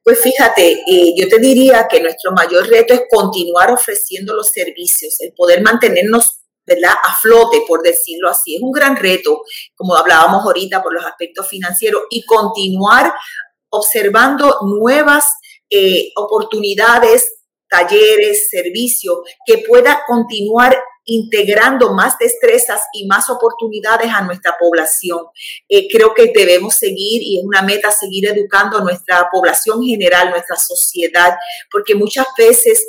Pues 0.08 0.22
fíjate, 0.22 0.72
eh, 0.72 1.14
yo 1.18 1.28
te 1.28 1.38
diría 1.38 1.86
que 1.86 2.00
nuestro 2.00 2.32
mayor 2.32 2.66
reto 2.66 2.94
es 2.94 3.02
continuar 3.10 3.74
ofreciendo 3.74 4.34
los 4.34 4.48
servicios, 4.48 5.20
el 5.20 5.34
poder 5.34 5.62
mantenernos 5.62 6.44
¿verdad? 6.66 6.94
a 7.04 7.18
flote, 7.18 7.66
por 7.68 7.82
decirlo 7.82 8.30
así. 8.30 8.56
Es 8.56 8.62
un 8.62 8.72
gran 8.72 8.96
reto, 8.96 9.42
como 9.76 9.98
hablábamos 9.98 10.46
ahorita, 10.46 10.82
por 10.82 10.94
los 10.94 11.06
aspectos 11.06 11.50
financieros, 11.50 12.04
y 12.10 12.24
continuar 12.24 13.14
observando 13.68 14.60
nuevas 14.80 15.26
eh, 15.70 16.14
oportunidades, 16.16 17.42
talleres, 17.70 18.48
servicios, 18.50 19.18
que 19.46 19.58
pueda 19.58 20.04
continuar 20.08 20.82
integrando 21.08 21.94
más 21.94 22.18
destrezas 22.20 22.82
y 22.94 23.08
más 23.08 23.30
oportunidades 23.30 24.12
a 24.14 24.22
nuestra 24.22 24.56
población. 24.60 25.20
Eh, 25.68 25.88
creo 25.90 26.14
que 26.14 26.32
debemos 26.36 26.76
seguir 26.76 27.24
y 27.24 27.40
es 27.40 27.46
una 27.46 27.62
meta 27.62 27.90
seguir 27.92 28.28
educando 28.28 28.78
a 28.78 28.82
nuestra 28.82 29.28
población 29.32 29.82
general, 29.84 30.30
nuestra 30.30 30.58
sociedad, 30.58 31.36
porque 31.72 31.96
muchas 31.96 32.28
veces 32.38 32.86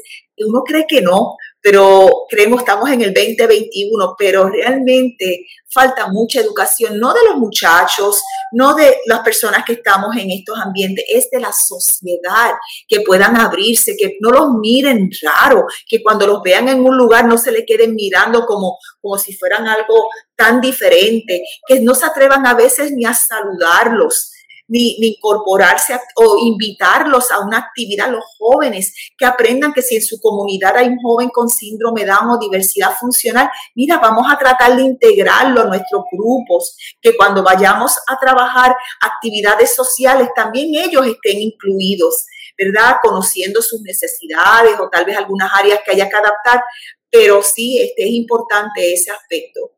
uno 0.46 0.62
cree 0.64 0.84
que 0.86 1.00
no, 1.00 1.36
pero 1.60 2.26
creemos 2.28 2.60
estamos 2.60 2.88
en 2.90 3.02
el 3.02 3.12
2021, 3.12 4.14
pero 4.18 4.48
realmente 4.48 5.46
falta 5.70 6.08
mucha 6.08 6.40
educación, 6.40 6.98
no 6.98 7.12
de 7.12 7.20
los 7.28 7.36
muchachos, 7.36 8.20
no 8.52 8.74
de 8.74 8.98
las 9.06 9.20
personas 9.20 9.64
que 9.66 9.74
estamos 9.74 10.16
en 10.16 10.30
estos 10.30 10.58
ambientes, 10.58 11.04
es 11.08 11.28
de 11.30 11.40
la 11.40 11.52
sociedad, 11.52 12.52
que 12.86 13.00
puedan 13.00 13.36
abrirse, 13.36 13.96
que 13.96 14.16
no 14.20 14.30
los 14.30 14.50
miren 14.60 15.10
raro, 15.22 15.66
que 15.86 16.02
cuando 16.02 16.26
los 16.26 16.42
vean 16.42 16.68
en 16.68 16.84
un 16.84 16.96
lugar 16.96 17.26
no 17.26 17.36
se 17.36 17.52
le 17.52 17.66
queden 17.66 17.94
mirando 17.94 18.46
como, 18.46 18.78
como 19.00 19.18
si 19.18 19.36
fueran 19.36 19.66
algo 19.66 20.08
tan 20.36 20.60
diferente, 20.60 21.42
que 21.66 21.80
no 21.80 21.94
se 21.94 22.06
atrevan 22.06 22.46
a 22.46 22.54
veces 22.54 22.92
ni 22.92 23.04
a 23.04 23.14
saludarlos 23.14 24.32
ni, 24.68 24.96
incorporarse 25.00 25.98
o 26.16 26.38
invitarlos 26.46 27.30
a 27.30 27.40
una 27.40 27.58
actividad, 27.58 28.10
los 28.10 28.24
jóvenes, 28.38 28.94
que 29.16 29.26
aprendan 29.26 29.72
que 29.72 29.82
si 29.82 29.96
en 29.96 30.02
su 30.02 30.20
comunidad 30.20 30.76
hay 30.76 30.88
un 30.88 30.98
joven 30.98 31.30
con 31.30 31.48
síndrome 31.48 32.04
Down 32.04 32.30
o 32.30 32.38
diversidad 32.38 32.94
funcional, 32.98 33.50
mira, 33.74 33.98
vamos 33.98 34.26
a 34.30 34.38
tratar 34.38 34.76
de 34.76 34.82
integrarlo 34.82 35.62
a 35.62 35.64
nuestros 35.64 36.04
grupos, 36.12 36.76
que 37.00 37.16
cuando 37.16 37.42
vayamos 37.42 37.96
a 38.06 38.18
trabajar 38.18 38.76
actividades 39.00 39.74
sociales, 39.74 40.28
también 40.34 40.74
ellos 40.74 41.06
estén 41.06 41.40
incluidos. 41.40 42.26
¿verdad? 42.60 42.96
Conociendo 43.00 43.62
sus 43.62 43.80
necesidades 43.82 44.80
o 44.80 44.88
tal 44.88 45.04
vez 45.04 45.16
algunas 45.16 45.48
áreas 45.54 45.78
que 45.84 45.92
haya 45.92 46.08
que 46.08 46.16
adaptar, 46.16 46.60
pero 47.08 47.40
sí 47.40 47.80
este, 47.80 48.02
es 48.04 48.10
importante 48.10 48.92
ese 48.92 49.12
aspecto. 49.12 49.77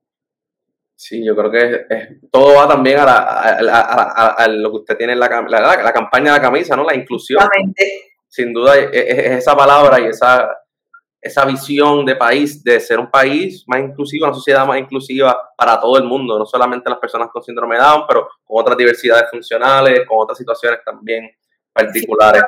Sí, 1.03 1.25
yo 1.25 1.35
creo 1.35 1.51
que 1.51 1.87
todo 2.31 2.57
va 2.57 2.69
también 2.69 2.99
a, 3.01 4.47
lo 4.49 4.71
que 4.71 4.77
usted 4.77 4.99
tiene 4.99 5.15
en 5.15 5.21
la, 5.21 5.29
la, 5.29 5.93
campaña 5.95 6.35
de 6.35 6.39
la 6.39 6.43
camisa, 6.43 6.77
¿no? 6.77 6.85
La 6.85 6.95
inclusión. 6.95 7.43
sin 8.29 8.53
duda 8.53 8.77
es, 8.77 9.39
esa 9.39 9.57
palabra 9.57 9.99
y 9.99 10.09
esa, 10.09 10.55
esa 11.19 11.47
visión 11.47 12.05
de 12.05 12.17
país, 12.17 12.63
de 12.63 12.79
ser 12.81 13.01
un 13.01 13.11
país 13.11 13.65
más 13.67 13.81
inclusivo, 13.81 14.27
una 14.27 14.35
sociedad 14.35 14.67
más 14.67 14.79
inclusiva 14.79 15.35
para 15.57 15.81
todo 15.81 15.97
el 15.97 16.05
mundo, 16.05 16.39
no 16.39 16.45
solamente 16.45 16.91
las 16.91 16.99
personas 16.99 17.31
con 17.33 17.43
síndrome 17.43 17.77
de 17.77 17.83
Down, 17.83 18.05
pero 18.07 18.29
con 18.45 18.61
otras 18.61 18.77
diversidades 18.77 19.31
funcionales, 19.31 20.01
con 20.07 20.19
otras 20.21 20.37
situaciones 20.37 20.81
también 20.85 21.31
particulares. 21.73 22.43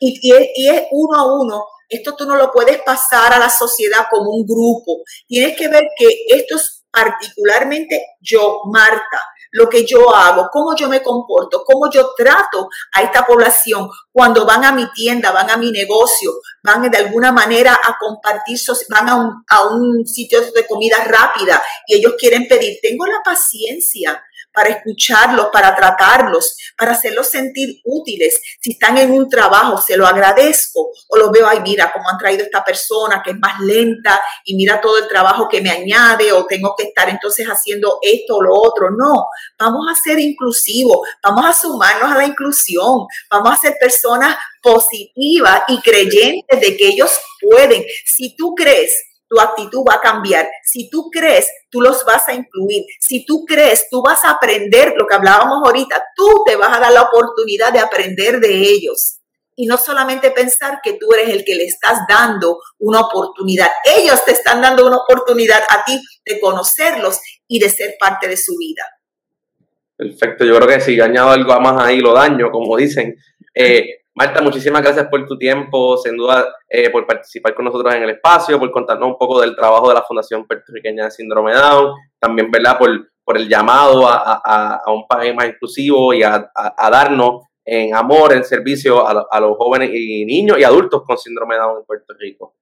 Y, 0.00 0.32
es, 0.32 0.48
y, 0.56 0.68
es, 0.68 0.82
uno 0.90 1.16
a 1.16 1.32
uno. 1.32 1.64
Esto 1.88 2.16
tú 2.16 2.26
no 2.26 2.34
lo 2.34 2.50
puedes 2.50 2.82
pasar 2.82 3.34
a 3.34 3.38
la 3.38 3.48
sociedad 3.48 4.06
como 4.10 4.32
un 4.32 4.44
grupo. 4.44 5.04
Tienes 5.28 5.56
que 5.56 5.68
ver 5.68 5.84
que 5.96 6.08
esto 6.28 6.56
es 6.56 6.77
particularmente 6.90 8.16
yo, 8.20 8.62
Marta, 8.66 9.22
lo 9.52 9.68
que 9.68 9.84
yo 9.84 10.14
hago, 10.14 10.48
cómo 10.52 10.76
yo 10.76 10.88
me 10.88 11.02
comporto, 11.02 11.64
cómo 11.64 11.90
yo 11.90 12.10
trato 12.16 12.68
a 12.92 13.02
esta 13.02 13.26
población 13.26 13.88
cuando 14.12 14.44
van 14.44 14.64
a 14.64 14.72
mi 14.72 14.90
tienda, 14.92 15.32
van 15.32 15.50
a 15.50 15.56
mi 15.56 15.70
negocio, 15.70 16.32
van 16.62 16.90
de 16.90 16.98
alguna 16.98 17.32
manera 17.32 17.74
a 17.82 17.96
compartir, 17.98 18.58
van 18.90 19.08
a 19.08 19.16
un, 19.16 19.44
a 19.48 19.62
un 19.68 20.06
sitio 20.06 20.40
de 20.52 20.66
comida 20.66 21.04
rápida 21.04 21.62
y 21.86 21.96
ellos 21.96 22.14
quieren 22.18 22.46
pedir. 22.46 22.78
Tengo 22.82 23.06
la 23.06 23.22
paciencia 23.24 24.22
para 24.52 24.70
escucharlos, 24.70 25.48
para 25.52 25.74
tratarlos, 25.74 26.56
para 26.76 26.92
hacerlos 26.92 27.28
sentir 27.28 27.80
útiles. 27.84 28.40
Si 28.60 28.72
están 28.72 28.98
en 28.98 29.12
un 29.12 29.28
trabajo, 29.28 29.80
se 29.80 29.96
lo 29.96 30.06
agradezco 30.06 30.90
o 31.08 31.16
lo 31.16 31.30
veo, 31.30 31.46
ay, 31.46 31.60
mira 31.60 31.92
cómo 31.92 32.08
han 32.08 32.18
traído 32.18 32.44
esta 32.44 32.64
persona 32.64 33.22
que 33.24 33.30
es 33.30 33.38
más 33.38 33.60
lenta 33.60 34.20
y 34.44 34.56
mira 34.56 34.80
todo 34.80 34.98
el 34.98 35.08
trabajo 35.08 35.48
que 35.48 35.60
me 35.60 35.70
añade 35.70 36.32
o 36.32 36.46
tengo 36.46 36.74
que 36.76 36.84
estar 36.84 37.08
entonces 37.08 37.46
haciendo 37.46 37.98
esto 38.02 38.36
o 38.36 38.42
lo 38.42 38.54
otro. 38.54 38.90
No, 38.90 39.26
vamos 39.58 39.86
a 39.90 39.94
ser 39.94 40.18
inclusivos, 40.18 41.06
vamos 41.22 41.44
a 41.46 41.52
sumarnos 41.52 42.10
a 42.10 42.16
la 42.16 42.26
inclusión, 42.26 43.06
vamos 43.30 43.52
a 43.52 43.60
ser 43.60 43.76
personas 43.80 44.36
positivas 44.62 45.62
y 45.68 45.80
creyentes 45.80 46.60
de 46.60 46.76
que 46.76 46.88
ellos 46.88 47.18
pueden. 47.40 47.84
Si 48.04 48.36
tú 48.36 48.54
crees 48.54 48.92
tu 49.28 49.38
actitud 49.40 49.84
va 49.88 49.94
a 49.94 50.00
cambiar. 50.00 50.48
Si 50.64 50.88
tú 50.88 51.10
crees, 51.10 51.50
tú 51.70 51.80
los 51.80 52.04
vas 52.04 52.28
a 52.28 52.34
incluir. 52.34 52.84
Si 53.00 53.24
tú 53.26 53.44
crees, 53.44 53.88
tú 53.90 54.02
vas 54.02 54.24
a 54.24 54.30
aprender 54.30 54.94
lo 54.96 55.06
que 55.06 55.14
hablábamos 55.14 55.62
ahorita. 55.64 56.02
Tú 56.16 56.42
te 56.46 56.56
vas 56.56 56.76
a 56.76 56.80
dar 56.80 56.92
la 56.92 57.02
oportunidad 57.02 57.72
de 57.72 57.80
aprender 57.80 58.40
de 58.40 58.54
ellos. 58.54 59.20
Y 59.54 59.66
no 59.66 59.76
solamente 59.76 60.30
pensar 60.30 60.80
que 60.82 60.94
tú 60.94 61.12
eres 61.12 61.30
el 61.30 61.44
que 61.44 61.56
le 61.56 61.64
estás 61.64 62.00
dando 62.08 62.58
una 62.78 63.00
oportunidad. 63.00 63.68
Ellos 63.98 64.24
te 64.24 64.32
están 64.32 64.62
dando 64.62 64.86
una 64.86 64.98
oportunidad 64.98 65.60
a 65.68 65.84
ti 65.84 66.00
de 66.24 66.40
conocerlos 66.40 67.20
y 67.48 67.58
de 67.58 67.68
ser 67.68 67.96
parte 67.98 68.28
de 68.28 68.36
su 68.36 68.56
vida. 68.56 68.84
Perfecto, 69.96 70.44
yo 70.44 70.54
creo 70.56 70.68
que 70.68 70.80
si 70.80 71.00
añado 71.00 71.30
algo 71.30 71.60
más 71.60 71.82
ahí 71.82 71.98
lo 71.98 72.14
daño, 72.14 72.52
como 72.52 72.76
dicen. 72.76 73.16
Eh, 73.52 74.02
Marta, 74.18 74.42
muchísimas 74.42 74.82
gracias 74.82 75.06
por 75.06 75.24
tu 75.28 75.38
tiempo, 75.38 75.96
sin 75.96 76.16
duda 76.16 76.44
eh, 76.68 76.90
por 76.90 77.06
participar 77.06 77.54
con 77.54 77.66
nosotros 77.66 77.94
en 77.94 78.02
el 78.02 78.10
espacio, 78.10 78.58
por 78.58 78.72
contarnos 78.72 79.10
un 79.10 79.16
poco 79.16 79.40
del 79.40 79.54
trabajo 79.54 79.88
de 79.90 79.94
la 79.94 80.02
Fundación 80.02 80.44
Puertorriqueña 80.44 81.04
de 81.04 81.12
Síndrome 81.12 81.54
Down, 81.54 81.94
también 82.18 82.50
¿verdad? 82.50 82.76
Por, 82.78 83.36
el 83.36 83.48
llamado 83.48 84.08
a, 84.08 84.82
un 84.88 85.06
país 85.06 85.32
más 85.36 85.46
inclusivo 85.46 86.12
y 86.12 86.24
a, 86.24 86.50
darnos 86.90 87.44
en 87.64 87.94
amor, 87.94 88.32
en 88.32 88.42
servicio 88.42 89.06
a, 89.06 89.38
los 89.38 89.56
jóvenes 89.56 89.90
y 89.92 90.24
niños 90.24 90.58
y 90.58 90.64
adultos 90.64 91.04
con 91.06 91.16
síndrome 91.16 91.54
Down 91.54 91.78
en 91.78 91.84
Puerto 91.84 92.12
Rico. 92.18 92.56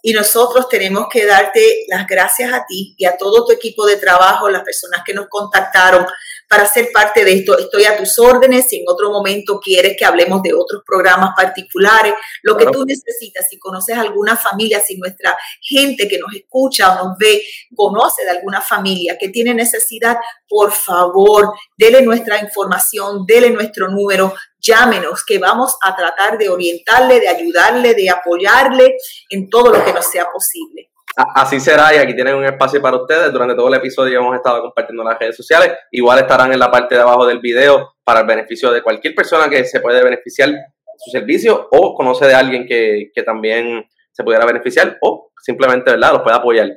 Y 0.00 0.12
nosotros 0.12 0.68
tenemos 0.68 1.08
que 1.10 1.26
darte 1.26 1.86
las 1.88 2.06
gracias 2.06 2.52
a 2.52 2.64
ti 2.66 2.94
y 2.96 3.04
a 3.04 3.16
todo 3.16 3.44
tu 3.44 3.52
equipo 3.52 3.84
de 3.84 3.96
trabajo, 3.96 4.48
las 4.48 4.62
personas 4.62 5.02
que 5.04 5.14
nos 5.14 5.26
contactaron 5.28 6.06
para 6.48 6.66
ser 6.66 6.90
parte 6.92 7.24
de 7.24 7.32
esto. 7.34 7.58
Estoy 7.58 7.84
a 7.84 7.96
tus 7.96 8.18
órdenes. 8.18 8.66
Si 8.68 8.76
en 8.76 8.84
otro 8.86 9.10
momento 9.10 9.60
quieres 9.60 9.96
que 9.98 10.04
hablemos 10.04 10.42
de 10.42 10.54
otros 10.54 10.82
programas 10.86 11.30
particulares, 11.36 12.14
lo 12.42 12.56
que 12.56 12.66
tú 12.66 12.84
necesitas, 12.84 13.46
si 13.48 13.58
conoces 13.58 13.96
alguna 13.96 14.36
familia, 14.36 14.80
si 14.80 14.96
nuestra 14.96 15.36
gente 15.60 16.08
que 16.08 16.18
nos 16.18 16.34
escucha 16.34 16.92
o 16.92 17.08
nos 17.08 17.18
ve 17.18 17.42
conoce 17.74 18.24
de 18.24 18.30
alguna 18.30 18.60
familia 18.60 19.16
que 19.18 19.28
tiene 19.28 19.54
necesidad, 19.54 20.16
por 20.48 20.72
favor, 20.72 21.52
dele 21.76 22.02
nuestra 22.02 22.38
información, 22.38 23.24
dele 23.26 23.50
nuestro 23.50 23.88
número, 23.88 24.34
llámenos, 24.60 25.24
que 25.24 25.38
vamos 25.38 25.76
a 25.82 25.94
tratar 25.94 26.38
de 26.38 26.48
orientarle, 26.48 27.20
de 27.20 27.28
ayudarle, 27.28 27.94
de 27.94 28.10
apoyarle 28.10 28.96
en 29.30 29.50
todo 29.50 29.70
lo 29.70 29.84
que 29.84 29.92
nos 29.92 30.06
sea 30.06 30.26
posible. 30.32 30.93
Así 31.16 31.60
será 31.60 31.94
y 31.94 31.98
aquí 31.98 32.14
tienen 32.14 32.34
un 32.34 32.44
espacio 32.44 32.82
para 32.82 32.96
ustedes. 32.96 33.32
Durante 33.32 33.54
todo 33.54 33.68
el 33.68 33.74
episodio 33.74 34.18
hemos 34.18 34.34
estado 34.34 34.62
compartiendo 34.62 35.02
en 35.02 35.08
las 35.08 35.18
redes 35.18 35.36
sociales. 35.36 35.72
Igual 35.92 36.18
estarán 36.18 36.52
en 36.52 36.58
la 36.58 36.70
parte 36.70 36.94
de 36.94 37.00
abajo 37.00 37.26
del 37.26 37.38
video 37.38 37.94
para 38.02 38.20
el 38.20 38.26
beneficio 38.26 38.72
de 38.72 38.82
cualquier 38.82 39.14
persona 39.14 39.48
que 39.48 39.64
se 39.64 39.80
puede 39.80 40.02
beneficiar 40.02 40.50
de 40.50 40.64
su 40.98 41.10
servicio 41.10 41.68
o 41.70 41.94
conoce 41.94 42.26
de 42.26 42.34
alguien 42.34 42.66
que, 42.66 43.10
también 43.24 43.88
se 44.10 44.24
pudiera 44.24 44.44
beneficiar 44.44 44.98
o 45.02 45.32
simplemente, 45.40 45.90
¿verdad?, 45.90 46.12
los 46.12 46.22
pueda 46.22 46.36
apoyar. 46.36 46.68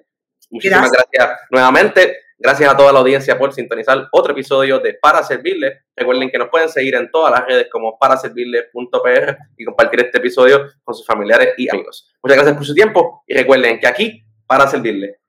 Muchísimas 0.50 0.92
gracias 0.92 1.40
nuevamente. 1.52 2.18
Gracias 2.40 2.72
a 2.72 2.78
toda 2.78 2.94
la 2.94 3.00
audiencia 3.00 3.36
por 3.40 3.52
sintonizar 3.52 4.08
otro 4.12 4.34
episodio 4.34 4.78
de 4.78 4.94
Para 4.94 5.24
Servirle. 5.24 5.86
Recuerden 5.96 6.30
que 6.30 6.38
nos 6.38 6.50
pueden 6.50 6.70
seguir 6.70 6.94
en 6.94 7.10
todas 7.10 7.32
las 7.32 7.48
redes 7.48 7.68
como 7.72 7.98
paraservirle.pr 7.98 9.38
y 9.58 9.66
compartir 9.66 10.02
este 10.02 10.20
episodio 10.20 10.68
con 10.84 10.94
sus 10.94 11.04
familiares 11.04 11.56
y 11.58 11.68
amigos. 11.68 12.14
Muchas 12.22 12.38
gracias 12.38 12.56
por 12.56 12.66
su 12.66 12.76
tiempo 12.76 13.24
y 13.26 13.34
recuerden 13.34 13.80
que 13.80 13.88
aquí 13.88 14.27
para 14.48 14.68
servirle. 14.68 15.20